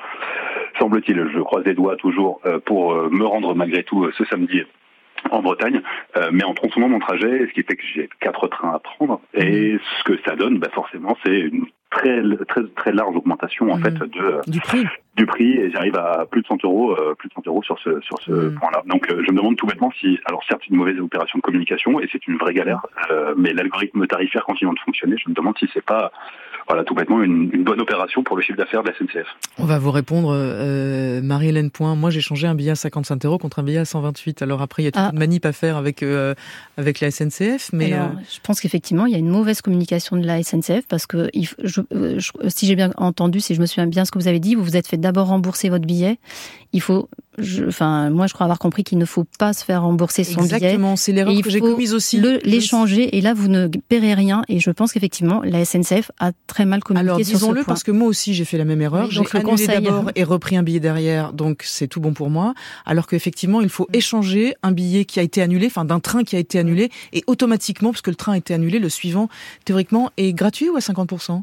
Semble-t-il, 0.80 1.30
je 1.32 1.40
croise 1.40 1.64
les 1.64 1.76
doigts 1.76 1.96
toujours 1.96 2.42
euh, 2.46 2.60
pour 2.60 2.96
me 2.96 3.24
rendre 3.24 3.54
malgré 3.54 3.84
tout 3.84 4.12
ce 4.18 4.26
samedi 4.26 4.64
en 5.32 5.42
Bretagne, 5.42 5.82
mais 6.34 6.44
en 6.44 6.54
tronçonnant 6.54 6.90
mon 6.90 7.00
trajet, 7.00 7.48
ce 7.48 7.54
qui 7.54 7.64
fait 7.64 7.78
que 7.78 7.84
j'ai 7.96 8.10
quatre 8.20 8.48
trains 8.50 8.74
à 8.74 8.80
prendre. 8.80 9.22
Et 9.34 9.78
ce 10.00 10.04
que 10.04 10.20
ça 10.26 10.36
donne, 10.36 10.60
bah, 10.60 10.68
forcément, 10.74 11.16
c'est 11.24 11.40
une 11.40 11.66
très 11.92 12.22
très 12.50 12.64
très 12.76 12.92
large 12.92 13.16
augmentation 13.16 13.72
en 13.72 13.78
mmh. 13.78 13.84
fait 13.84 13.94
de 13.94 14.52
du 14.52 14.60
prix 14.60 14.86
du 15.16 15.26
prix 15.26 15.52
et 15.52 15.70
j'arrive 15.72 15.96
à 15.96 16.26
plus 16.30 16.42
de 16.42 16.48
100 16.48 16.64
euros 16.64 16.92
euh, 16.92 17.14
plus 17.16 17.30
de 17.30 17.34
100 17.34 17.48
euros 17.48 17.62
sur 17.64 17.78
ce 17.80 18.02
sur 18.02 18.20
ce 18.22 18.32
mmh. 18.32 18.56
point-là. 18.56 18.84
Donc 18.88 19.10
euh, 19.10 19.24
je 19.26 19.32
me 19.32 19.38
demande 19.38 19.56
tout 19.56 19.68
bêtement 19.68 19.92
si 20.00 20.20
alors 20.26 20.44
certes 20.48 20.68
une 20.70 20.78
mauvaise 20.78 21.00
opération 21.00 21.38
de 21.38 21.44
communication 21.44 22.00
et 22.00 22.10
c'est 22.12 22.26
une 22.28 22.38
vraie 22.38 22.54
galère, 22.54 22.82
euh, 23.12 23.34
mais 23.38 23.54
l'algorithme 23.54 24.06
tarifaire 24.08 24.44
continuant 24.44 24.74
de 24.74 24.80
fonctionner, 24.80 25.16
je 25.24 25.30
me 25.30 25.36
demande 25.36 25.58
si 25.60 25.70
c'est 25.74 25.86
pas 25.86 26.12
voilà, 26.68 26.84
tout 26.84 26.96
bêtement, 26.96 27.22
une, 27.22 27.50
une, 27.54 27.64
bonne 27.64 27.82
opération 27.82 28.24
pour 28.24 28.38
le 28.38 28.42
chiffre 28.42 28.58
d'affaires 28.58 28.84
de 28.84 28.90
la 28.90 28.96
SNCF. 28.96 29.28
On 29.58 29.66
va 29.66 29.80
vous 29.80 29.92
répondre, 29.92 30.34
euh, 30.34 31.22
Marie-Hélène 31.22 31.70
Point. 31.72 31.96
Moi, 31.96 32.10
j'ai 32.10 32.22
changé 32.22 32.48
un 32.48 32.56
billet 32.56 32.72
à 32.72 32.76
55 32.76 33.26
euros 33.26 33.38
contre 33.38 33.60
un 33.60 33.64
billet 33.64 33.80
à 33.80 33.86
128. 33.86 34.42
Alors 34.42 34.62
après, 34.62 34.84
il 34.84 34.86
y 34.86 34.88
a 34.88 34.92
toute 34.92 35.02
ah. 35.02 35.10
une 35.12 35.20
manip 35.20 35.46
à 35.46 35.52
faire 35.52 35.76
avec, 35.76 36.04
euh, 36.04 36.34
avec 36.78 37.02
la 37.02 37.12
SNCF. 37.12 37.72
Mais 37.74 37.94
euh, 37.94 38.08
Je 38.34 38.40
pense 38.42 38.62
qu'effectivement, 38.62 39.06
il 39.06 39.12
y 39.12 39.16
a 39.16 39.20
une 39.20 39.30
mauvaise 39.30 39.62
communication 39.62 40.16
de 40.16 40.26
la 40.26 40.42
SNCF 40.42 40.88
parce 40.88 41.06
que 41.06 41.30
je, 41.34 41.82
je, 41.92 42.32
si 42.48 42.66
j'ai 42.66 42.76
bien 42.76 42.92
entendu, 42.98 43.40
si 43.40 43.56
je 43.56 43.62
me 43.62 43.66
souviens 43.66 43.88
bien 43.88 44.06
ce 44.06 44.12
que 44.12 44.20
vous 44.20 44.28
avez 44.28 44.40
dit, 44.40 44.56
vous 44.56 44.64
vous 44.64 44.78
êtes 44.78 44.88
fait 44.88 44.98
d'abord 45.04 45.28
rembourser 45.28 45.70
votre 45.70 45.86
billet. 45.86 46.18
Il 46.74 46.82
faut 46.82 47.08
je, 47.38 47.66
enfin, 47.66 48.10
moi, 48.10 48.28
je 48.28 48.34
crois 48.34 48.46
avoir 48.46 48.60
compris 48.60 48.84
qu'il 48.84 48.98
ne 48.98 49.06
faut 49.06 49.26
pas 49.40 49.54
se 49.54 49.64
faire 49.64 49.82
rembourser 49.82 50.24
son 50.24 50.42
billet. 50.42 50.56
Exactement, 50.56 50.96
c'est 50.96 51.12
l'erreur 51.12 51.34
que 51.42 51.50
j'ai 51.50 51.60
commise 51.60 51.94
aussi. 51.94 52.22
L'échanger, 52.44 53.18
et 53.18 53.22
là, 53.22 53.34
vous 53.34 53.48
ne 53.48 53.68
paierez 53.68 54.14
rien. 54.14 54.44
Et 54.50 54.60
je 54.60 54.70
pense 54.70 54.94
qu'effectivement, 54.94 55.42
la 55.44 55.66
SNCF 55.66 56.12
a 56.20 56.32
très 56.48 56.66
mal 56.66 56.84
communiqué 56.84 57.10
Alors, 57.10 57.18
disons-le, 57.18 57.64
parce 57.64 57.84
que 57.84 57.92
moi 57.92 58.08
aussi, 58.08 58.34
j'ai 58.34 58.46
fait 58.46 58.58
la 58.58 58.66
même 58.66 58.82
erreur. 58.82 59.10
j'ai 59.10 59.22
annulé 59.34 59.68
d'abord 59.68 60.12
et 60.16 60.24
repris 60.24 60.58
un 60.58 60.64
billet 60.64 60.80
derrière, 60.80 61.34
donc 61.34 61.64
c'est 61.66 61.88
tout 61.88 62.00
bon 62.00 62.14
pour 62.14 62.30
moi. 62.30 62.54
Alors 62.86 63.08
qu'effectivement, 63.08 63.62
il 63.62 63.70
faut 63.70 63.88
échanger 63.94 64.56
un 64.62 64.72
billet 64.72 65.06
qui 65.06 65.20
a 65.20 65.24
été 65.24 65.42
annulé, 65.42 65.68
enfin, 65.68 65.86
d'un 65.86 66.00
train 66.00 66.24
qui 66.24 66.36
a 66.36 66.40
été 66.40 66.60
annulé, 66.60 66.92
et 67.14 67.24
automatiquement, 67.28 67.92
parce 67.92 68.02
que 68.02 68.12
le 68.12 68.16
train 68.16 68.34
a 68.34 68.38
été 68.38 68.54
annulé, 68.54 68.80
le 68.80 68.90
suivant, 68.90 69.30
théoriquement, 69.66 70.12
est 70.18 70.34
gratuit 70.34 70.70
ou 70.70 70.76
à 70.76 70.80
50% 70.80 71.42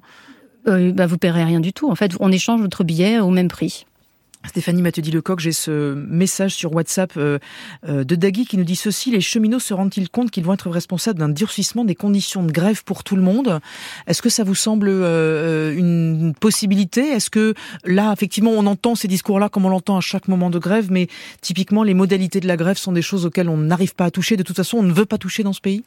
euh, 0.68 0.92
bah, 0.92 1.06
vous 1.06 1.18
paierez 1.18 1.44
rien 1.44 1.60
du 1.60 1.72
tout. 1.72 1.90
En 1.90 1.94
fait, 1.94 2.12
on 2.20 2.30
échange 2.32 2.60
votre 2.60 2.84
billet 2.84 3.18
au 3.18 3.30
même 3.30 3.48
prix. 3.48 3.86
Stéphanie 4.48 4.82
dit 4.90 5.10
Lecoq, 5.10 5.38
j'ai 5.38 5.52
ce 5.52 5.94
message 5.94 6.54
sur 6.54 6.72
WhatsApp 6.72 7.12
euh, 7.16 7.38
euh, 7.86 8.04
de 8.04 8.14
Dagui 8.14 8.46
qui 8.46 8.56
nous 8.56 8.64
dit 8.64 8.74
ceci 8.74 9.10
les 9.10 9.20
cheminots 9.20 9.58
se 9.58 9.74
rendent-ils 9.74 10.08
compte 10.08 10.30
qu'ils 10.30 10.44
vont 10.44 10.54
être 10.54 10.70
responsables 10.70 11.18
d'un 11.18 11.28
durcissement 11.28 11.84
des 11.84 11.94
conditions 11.94 12.42
de 12.42 12.50
grève 12.50 12.82
pour 12.82 13.04
tout 13.04 13.16
le 13.16 13.22
monde? 13.22 13.60
Est-ce 14.06 14.22
que 14.22 14.30
ça 14.30 14.42
vous 14.42 14.54
semble 14.54 14.88
euh, 14.88 15.76
une 15.76 16.32
possibilité? 16.34 17.10
Est-ce 17.10 17.28
que 17.28 17.54
là, 17.84 18.12
effectivement, 18.12 18.52
on 18.52 18.66
entend 18.66 18.94
ces 18.94 19.08
discours-là 19.08 19.50
comme 19.50 19.66
on 19.66 19.68
l'entend 19.68 19.98
à 19.98 20.00
chaque 20.00 20.26
moment 20.26 20.48
de 20.48 20.58
grève, 20.58 20.90
mais 20.90 21.08
typiquement, 21.42 21.82
les 21.82 21.94
modalités 21.94 22.40
de 22.40 22.48
la 22.48 22.56
grève 22.56 22.78
sont 22.78 22.92
des 22.92 23.02
choses 23.02 23.26
auxquelles 23.26 23.50
on 23.50 23.58
n'arrive 23.58 23.94
pas 23.94 24.06
à 24.06 24.10
toucher. 24.10 24.38
De 24.38 24.42
toute 24.42 24.56
façon, 24.56 24.78
on 24.78 24.82
ne 24.82 24.92
veut 24.92 25.06
pas 25.06 25.18
toucher 25.18 25.42
dans 25.42 25.52
ce 25.52 25.60
pays? 25.60 25.84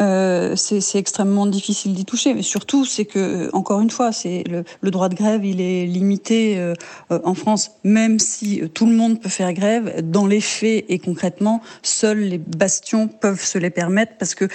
Euh, 0.00 0.56
c'est 0.56 0.98
extrêmement 0.98 1.46
difficile 1.46 1.92
d'y 1.92 2.04
toucher. 2.04 2.34
Mais 2.34 2.42
surtout, 2.42 2.84
c'est 2.84 3.04
que, 3.04 3.50
encore 3.52 3.80
une 3.80 3.90
fois, 3.90 4.12
c'est 4.12 4.44
le, 4.48 4.64
le, 4.80 4.90
droit 4.90 5.08
de 5.08 5.14
grève, 5.14 5.44
il 5.44 5.60
est 5.60 5.84
limité 5.84 6.58
euh, 6.58 6.74
euh, 7.10 7.20
en 7.24 7.34
France, 7.34 7.72
même 7.84 8.18
si 8.18 8.62
tout 8.72 8.86
le 8.86 8.94
monde 8.94 9.20
peut 9.20 9.28
faire 9.28 9.52
grève. 9.52 10.00
Dans 10.02 10.26
les 10.26 10.40
faits 10.40 10.84
et 10.88 10.98
concrètement, 10.98 11.60
seuls 11.82 12.20
les 12.20 12.38
bastions 12.38 13.08
peuvent 13.08 13.44
se 13.44 13.58
les 13.58 13.70
permettre 13.70 14.12
parce 14.18 14.34
que 14.34 14.46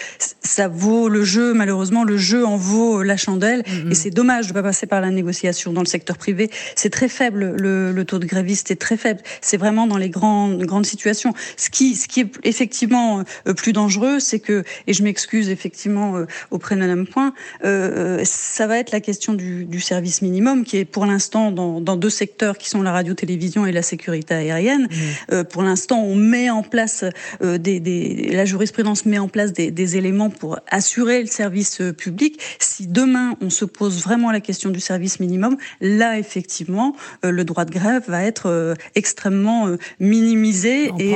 ça 0.42 0.68
vaut 0.68 1.10
le 1.10 1.24
jeu. 1.24 1.54
Malheureusement, 1.54 2.04
le 2.04 2.18
jeu 2.18 2.46
en 2.46 2.58
vaut 2.58 3.04
la 3.04 3.18
chandelle. 3.18 3.62
Mm-hmm. 3.62 3.92
Et 3.92 3.96
c'est 3.96 4.10
dommage 4.10 4.48
de 4.48 4.54
pas 4.54 4.64
passer 4.64 4.88
par 4.88 5.02
la 5.02 5.12
négociation 5.12 5.74
dans 5.74 5.82
le 5.82 5.88
secteur 5.88 6.18
privé. 6.18 6.50
C'est 6.76 6.90
très 6.90 7.10
faible. 7.10 7.56
Le, 7.58 7.92
le, 7.92 8.06
taux 8.06 8.20
de 8.20 8.26
gréviste 8.26 8.72
est 8.72 8.76
très 8.76 8.98
faible. 8.98 9.22
C'est 9.42 9.58
vraiment 9.58 9.88
dans 9.88 9.98
les 9.98 10.10
grandes 10.10 10.64
grandes 10.64 10.86
situations. 10.86 11.34
Ce 11.58 11.70
qui, 11.70 11.96
ce 11.96 12.08
qui 12.08 12.22
est 12.22 12.32
effectivement 12.44 13.24
plus 13.58 13.74
dangereux, 13.74 14.20
c'est 14.20 14.40
que, 14.40 14.64
et 14.88 14.94
je 14.94 15.04
m'excuse 15.04 15.35
effectivement 15.44 16.18
euh, 16.18 16.26
auprès 16.52 16.76
de 16.76 16.80
Madame 16.80 17.06
Point, 17.06 17.34
euh, 17.64 18.22
ça 18.24 18.68
va 18.68 18.78
être 18.80 18.92
la 18.92 19.00
question 19.00 19.34
du, 19.34 19.80
service 19.80 20.22
minimum 20.22 20.64
qui 20.64 20.78
est 20.78 20.86
pour 20.86 21.06
l'instant 21.06 21.52
dans, 21.52 21.80
deux 21.96 22.10
secteurs 22.10 22.58
qui 22.58 22.70
sont 22.70 22.82
la 22.82 22.92
radio-télévision 22.92 23.66
et 23.66 23.72
la 23.72 23.82
sécurité 23.82 24.34
aérienne. 24.34 24.84
Mmh. 24.84 24.96
Euh, 25.32 25.44
pour 25.44 25.62
l'instant, 25.62 26.02
on 26.02 26.16
met 26.16 26.50
en 26.50 26.64
place 26.64 27.06
des, 27.42 28.30
la 28.32 28.46
jurisprudence 28.46 29.06
met 29.06 29.20
en 29.20 29.28
place 29.28 29.54
des, 29.54 29.98
éléments 29.98 30.30
pour 30.30 30.60
assurer 30.70 31.22
le 31.22 31.28
service 31.28 31.82
public. 31.98 32.42
Si 32.60 32.88
demain 32.88 33.36
on 33.42 33.50
se 33.50 33.66
pose 33.66 34.02
vraiment 34.02 34.32
la 34.32 34.40
question 34.40 34.72
du 34.72 34.80
service 34.80 35.20
minimum, 35.20 35.58
là 35.80 36.18
effectivement 36.18 36.96
le 37.24 37.44
droit 37.44 37.66
de 37.66 37.72
grève 37.72 38.04
va 38.08 38.24
être 38.24 38.76
extrêmement 38.96 39.70
minimisé 40.00 40.92
et 40.98 41.16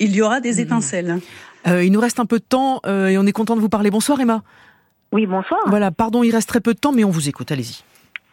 il 0.00 0.16
y 0.16 0.22
aura 0.22 0.40
des 0.40 0.54
mmh. 0.54 0.64
Euh, 1.66 1.84
il 1.84 1.92
nous 1.92 2.00
reste 2.00 2.20
un 2.20 2.26
peu 2.26 2.38
de 2.38 2.44
temps 2.44 2.80
euh, 2.86 3.08
et 3.08 3.18
on 3.18 3.26
est 3.26 3.32
content 3.32 3.56
de 3.56 3.60
vous 3.60 3.68
parler. 3.68 3.90
Bonsoir 3.90 4.20
Emma. 4.20 4.42
Oui, 5.12 5.26
bonsoir. 5.26 5.60
Voilà, 5.66 5.90
pardon, 5.90 6.22
il 6.22 6.32
reste 6.32 6.48
très 6.48 6.60
peu 6.60 6.74
de 6.74 6.78
temps, 6.78 6.92
mais 6.92 7.04
on 7.04 7.10
vous 7.10 7.28
écoute. 7.28 7.50
Allez-y. 7.52 7.84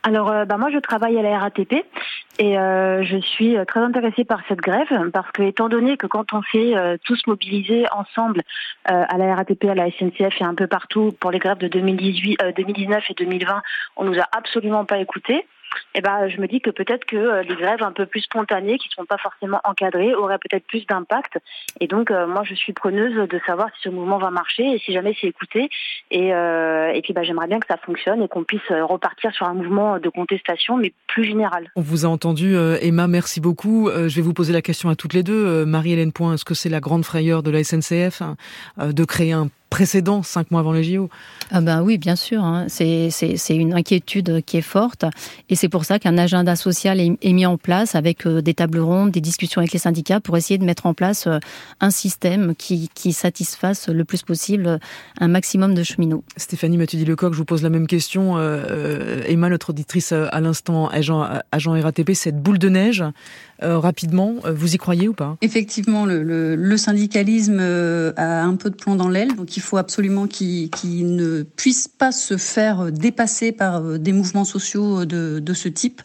Alors, 0.03 0.31
euh, 0.31 0.45
bah, 0.45 0.57
moi, 0.57 0.69
je 0.71 0.77
travaille 0.77 1.17
à 1.19 1.21
la 1.21 1.37
RATP 1.39 1.73
et 2.39 2.53
je 2.53 3.19
suis 3.21 3.57
très 3.67 3.81
intéressée 3.81 4.23
par 4.23 4.39
cette 4.47 4.59
grève 4.59 4.87
parce 5.11 5.29
que, 5.31 5.43
étant 5.43 5.67
donné 5.67 5.97
que 5.97 6.07
quand 6.07 6.31
on 6.31 6.41
s'est 6.53 6.73
tous 7.03 7.21
mobilisés 7.27 7.83
ensemble 7.91 8.43
à 8.85 9.17
la 9.17 9.35
RATP, 9.35 9.65
à 9.65 9.75
la 9.75 9.91
SNCF 9.91 10.39
et 10.39 10.45
un 10.45 10.55
peu 10.55 10.67
partout 10.67 11.13
pour 11.19 11.31
les 11.31 11.39
grèves 11.39 11.57
de 11.57 11.67
2018, 11.67 12.39
2019 12.55 13.03
et 13.09 13.13
2020, 13.13 13.61
on 13.97 14.05
nous 14.05 14.17
a 14.17 14.25
absolument 14.31 14.85
pas 14.85 14.99
écoutés 14.99 15.45
eh 15.95 16.01
ben, 16.01 16.27
je 16.29 16.39
me 16.39 16.47
dis 16.47 16.61
que 16.61 16.69
peut-être 16.69 17.05
que 17.05 17.15
euh, 17.15 17.43
les 17.43 17.55
grèves 17.55 17.83
un 17.83 17.91
peu 17.91 18.05
plus 18.05 18.21
spontanées, 18.21 18.77
qui 18.77 18.89
ne 18.89 18.93
sont 18.93 19.05
pas 19.05 19.17
forcément 19.17 19.59
encadrées, 19.63 20.13
auraient 20.13 20.37
peut-être 20.37 20.65
plus 20.67 20.85
d'impact. 20.85 21.39
Et 21.79 21.87
donc, 21.87 22.11
euh, 22.11 22.27
moi, 22.27 22.43
je 22.43 22.53
suis 22.53 22.73
preneuse 22.73 23.27
de 23.27 23.39
savoir 23.45 23.69
si 23.75 23.83
ce 23.83 23.89
mouvement 23.89 24.17
va 24.17 24.29
marcher 24.29 24.63
et 24.63 24.79
si 24.79 24.93
jamais 24.93 25.15
c'est 25.19 25.27
écouté. 25.27 25.69
Et, 26.11 26.33
euh, 26.33 26.91
et 26.93 27.01
puis, 27.01 27.13
bah, 27.13 27.23
j'aimerais 27.23 27.47
bien 27.47 27.59
que 27.59 27.67
ça 27.67 27.77
fonctionne 27.77 28.21
et 28.21 28.27
qu'on 28.27 28.43
puisse 28.43 28.69
repartir 28.69 29.33
sur 29.33 29.47
un 29.47 29.53
mouvement 29.53 29.99
de 29.99 30.09
contestation, 30.09 30.77
mais 30.77 30.93
plus 31.07 31.23
général. 31.23 31.71
On 31.75 31.81
vous 31.81 32.05
a 32.05 32.09
entendu, 32.09 32.55
Emma, 32.81 33.07
merci 33.07 33.41
beaucoup. 33.41 33.89
je 33.89 34.15
vais 34.15 34.21
vous 34.21 34.33
poser 34.33 34.53
la 34.53 34.61
question 34.61 34.89
à 34.89 34.95
toutes 34.95 35.13
les 35.13 35.23
deux. 35.23 35.65
Marie-Hélène 35.65 36.11
Point, 36.11 36.33
est-ce 36.33 36.45
que 36.45 36.53
c'est 36.53 36.69
la 36.69 36.79
grande 36.79 37.05
frayeur 37.05 37.43
de 37.43 37.51
la 37.51 37.63
SNCF 37.63 38.21
hein, 38.21 38.35
de 38.77 39.03
créer 39.03 39.33
un 39.33 39.49
précédent, 39.69 40.23
cinq 40.23 40.51
mois 40.51 40.59
avant 40.61 40.71
les 40.71 40.83
JO. 40.83 41.09
Ah 41.51 41.61
ben 41.61 41.81
oui, 41.81 41.97
bien 41.97 42.15
sûr. 42.15 42.43
Hein. 42.43 42.67
C'est 42.69 43.09
une 43.49 43.73
inquiétude 43.73 44.43
qui 44.45 44.57
est 44.57 44.61
forte. 44.61 45.05
Et 45.49 45.55
c'est 45.55 45.69
pour 45.69 45.85
ça 45.85 45.99
qu'un 45.99 46.17
agenda 46.17 46.55
social 46.55 46.99
est, 46.99 47.33
mis 47.33 47.45
en 47.45 47.57
place 47.57 47.95
avec 47.95 48.25
euh, 48.25 48.41
des 48.41 48.53
tables 48.53 48.79
rondes, 48.79 49.11
des 49.11 49.21
discussions 49.21 49.59
avec 49.59 49.71
les 49.71 49.79
syndicats 49.79 50.19
pour 50.19 50.37
essayer 50.37 50.57
de 50.57 50.65
mettre 50.65 50.85
en 50.85 50.93
place 50.93 51.27
euh, 51.27 51.39
un 51.79 51.91
système 51.91 52.55
qui, 52.55 52.89
qui 52.93 53.13
satisfasse 53.13 53.89
le 53.89 54.03
plus 54.03 54.23
possible 54.23 54.67
euh, 54.67 54.77
un 55.19 55.27
maximum 55.27 55.73
de 55.73 55.83
cheminots. 55.83 56.23
Stéphanie 56.37 56.77
Mathieu-Lecoq, 56.77 57.33
je 57.33 57.37
vous 57.37 57.45
pose 57.45 57.63
la 57.63 57.69
même 57.69 57.87
question. 57.87 58.39
Emma, 59.25 59.49
notre 59.49 59.71
auditrice 59.71 60.11
à 60.11 60.39
l'instant, 60.39 60.87
agent, 60.87 61.27
agent 61.51 61.71
RATP, 61.71 62.13
cette 62.13 62.41
boule 62.41 62.59
de 62.59 62.69
neige, 62.69 63.03
rapidement, 63.61 64.35
vous 64.45 64.75
y 64.75 64.77
croyez 64.77 65.07
ou 65.07 65.13
pas? 65.13 65.37
Effectivement, 65.41 66.05
le, 66.05 66.23
le, 66.55 66.77
syndicalisme 66.77 67.59
a 67.59 68.43
un 68.43 68.55
peu 68.55 68.69
de 68.69 68.75
plomb 68.75 68.95
dans 68.95 69.09
l'aile. 69.09 69.35
Donc 69.35 69.57
il 69.57 69.61
faut 69.61 69.77
absolument 69.77 70.27
qu'il 70.27 71.15
ne 71.15 71.43
puisse 71.43 71.87
pas 71.87 72.11
se 72.11 72.37
faire 72.37 72.91
dépasser 72.91 73.51
par 73.51 73.83
euh, 73.83 73.97
des 73.97 74.13
mouvements 74.13 74.45
sociaux 74.45 75.05
de, 75.05 75.39
de 75.39 75.53
ce 75.53 75.67
type, 75.67 76.01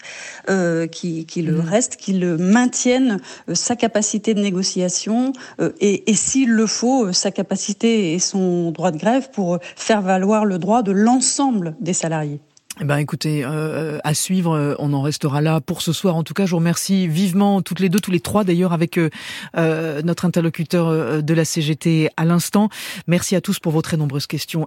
euh, 0.49 0.87
qui, 0.87 1.27
qui, 1.27 1.43
le 1.43 1.57
mmh. 1.57 1.61
reste, 1.61 1.97
qu'il 1.97 2.27
maintienne 2.37 3.21
euh, 3.49 3.55
sa 3.55 3.77
capacité 3.77 4.35
de 4.35 4.41
négociation 4.41 5.33
euh, 5.61 5.73
et, 5.81 6.11
et 6.11 6.15
s'il 6.15 6.51
le 6.51 6.67
faut, 6.67 7.13
sa 7.13 7.31
capacité 7.31 8.15
et 8.15 8.19
son 8.19 8.71
droit 8.71 8.91
de 8.91 8.99
grève 8.99 9.31
pour 9.31 9.59
faire 9.77 10.03
valoir 10.03 10.45
le 10.45 10.59
droit 10.59 10.83
de 10.83 10.93
l'ensemble 10.93 11.75
des 11.81 11.93
salariés. 11.93 12.41
Eh 12.81 12.85
ben, 12.85 12.99
écoutez, 12.99 13.45
euh, 13.45 13.99
à 14.03 14.15
suivre, 14.15 14.77
on 14.81 14.93
en 14.95 15.03
restera 15.03 15.41
là 15.41 15.61
pour 15.61 15.81
ce 15.81 15.93
soir. 15.93 16.17
En 16.17 16.25
tout 16.25 16.35
cas, 16.35 16.45
je 16.45 16.51
vous 16.51 16.57
remercie 16.57 17.07
vivement 17.07 17.63
toutes 17.63 17.79
les 17.79 17.89
deux, 17.89 18.01
tous 18.01 18.11
les 18.11 18.19
trois 18.19 18.43
d'ailleurs, 18.43 18.73
avec 18.73 18.99
euh, 18.99 20.03
notre 20.03 20.25
interlocuteur 20.25 21.23
de 21.23 21.35
la 21.35 21.45
CGT 21.45 22.11
à 22.17 22.25
l'instant. 22.25 22.69
Merci 23.07 23.37
à 23.37 23.41
tous 23.41 23.61
pour 23.61 23.71
vos 23.71 23.83
très 23.83 23.97
nombreuses 23.97 24.27
questions 24.27 24.63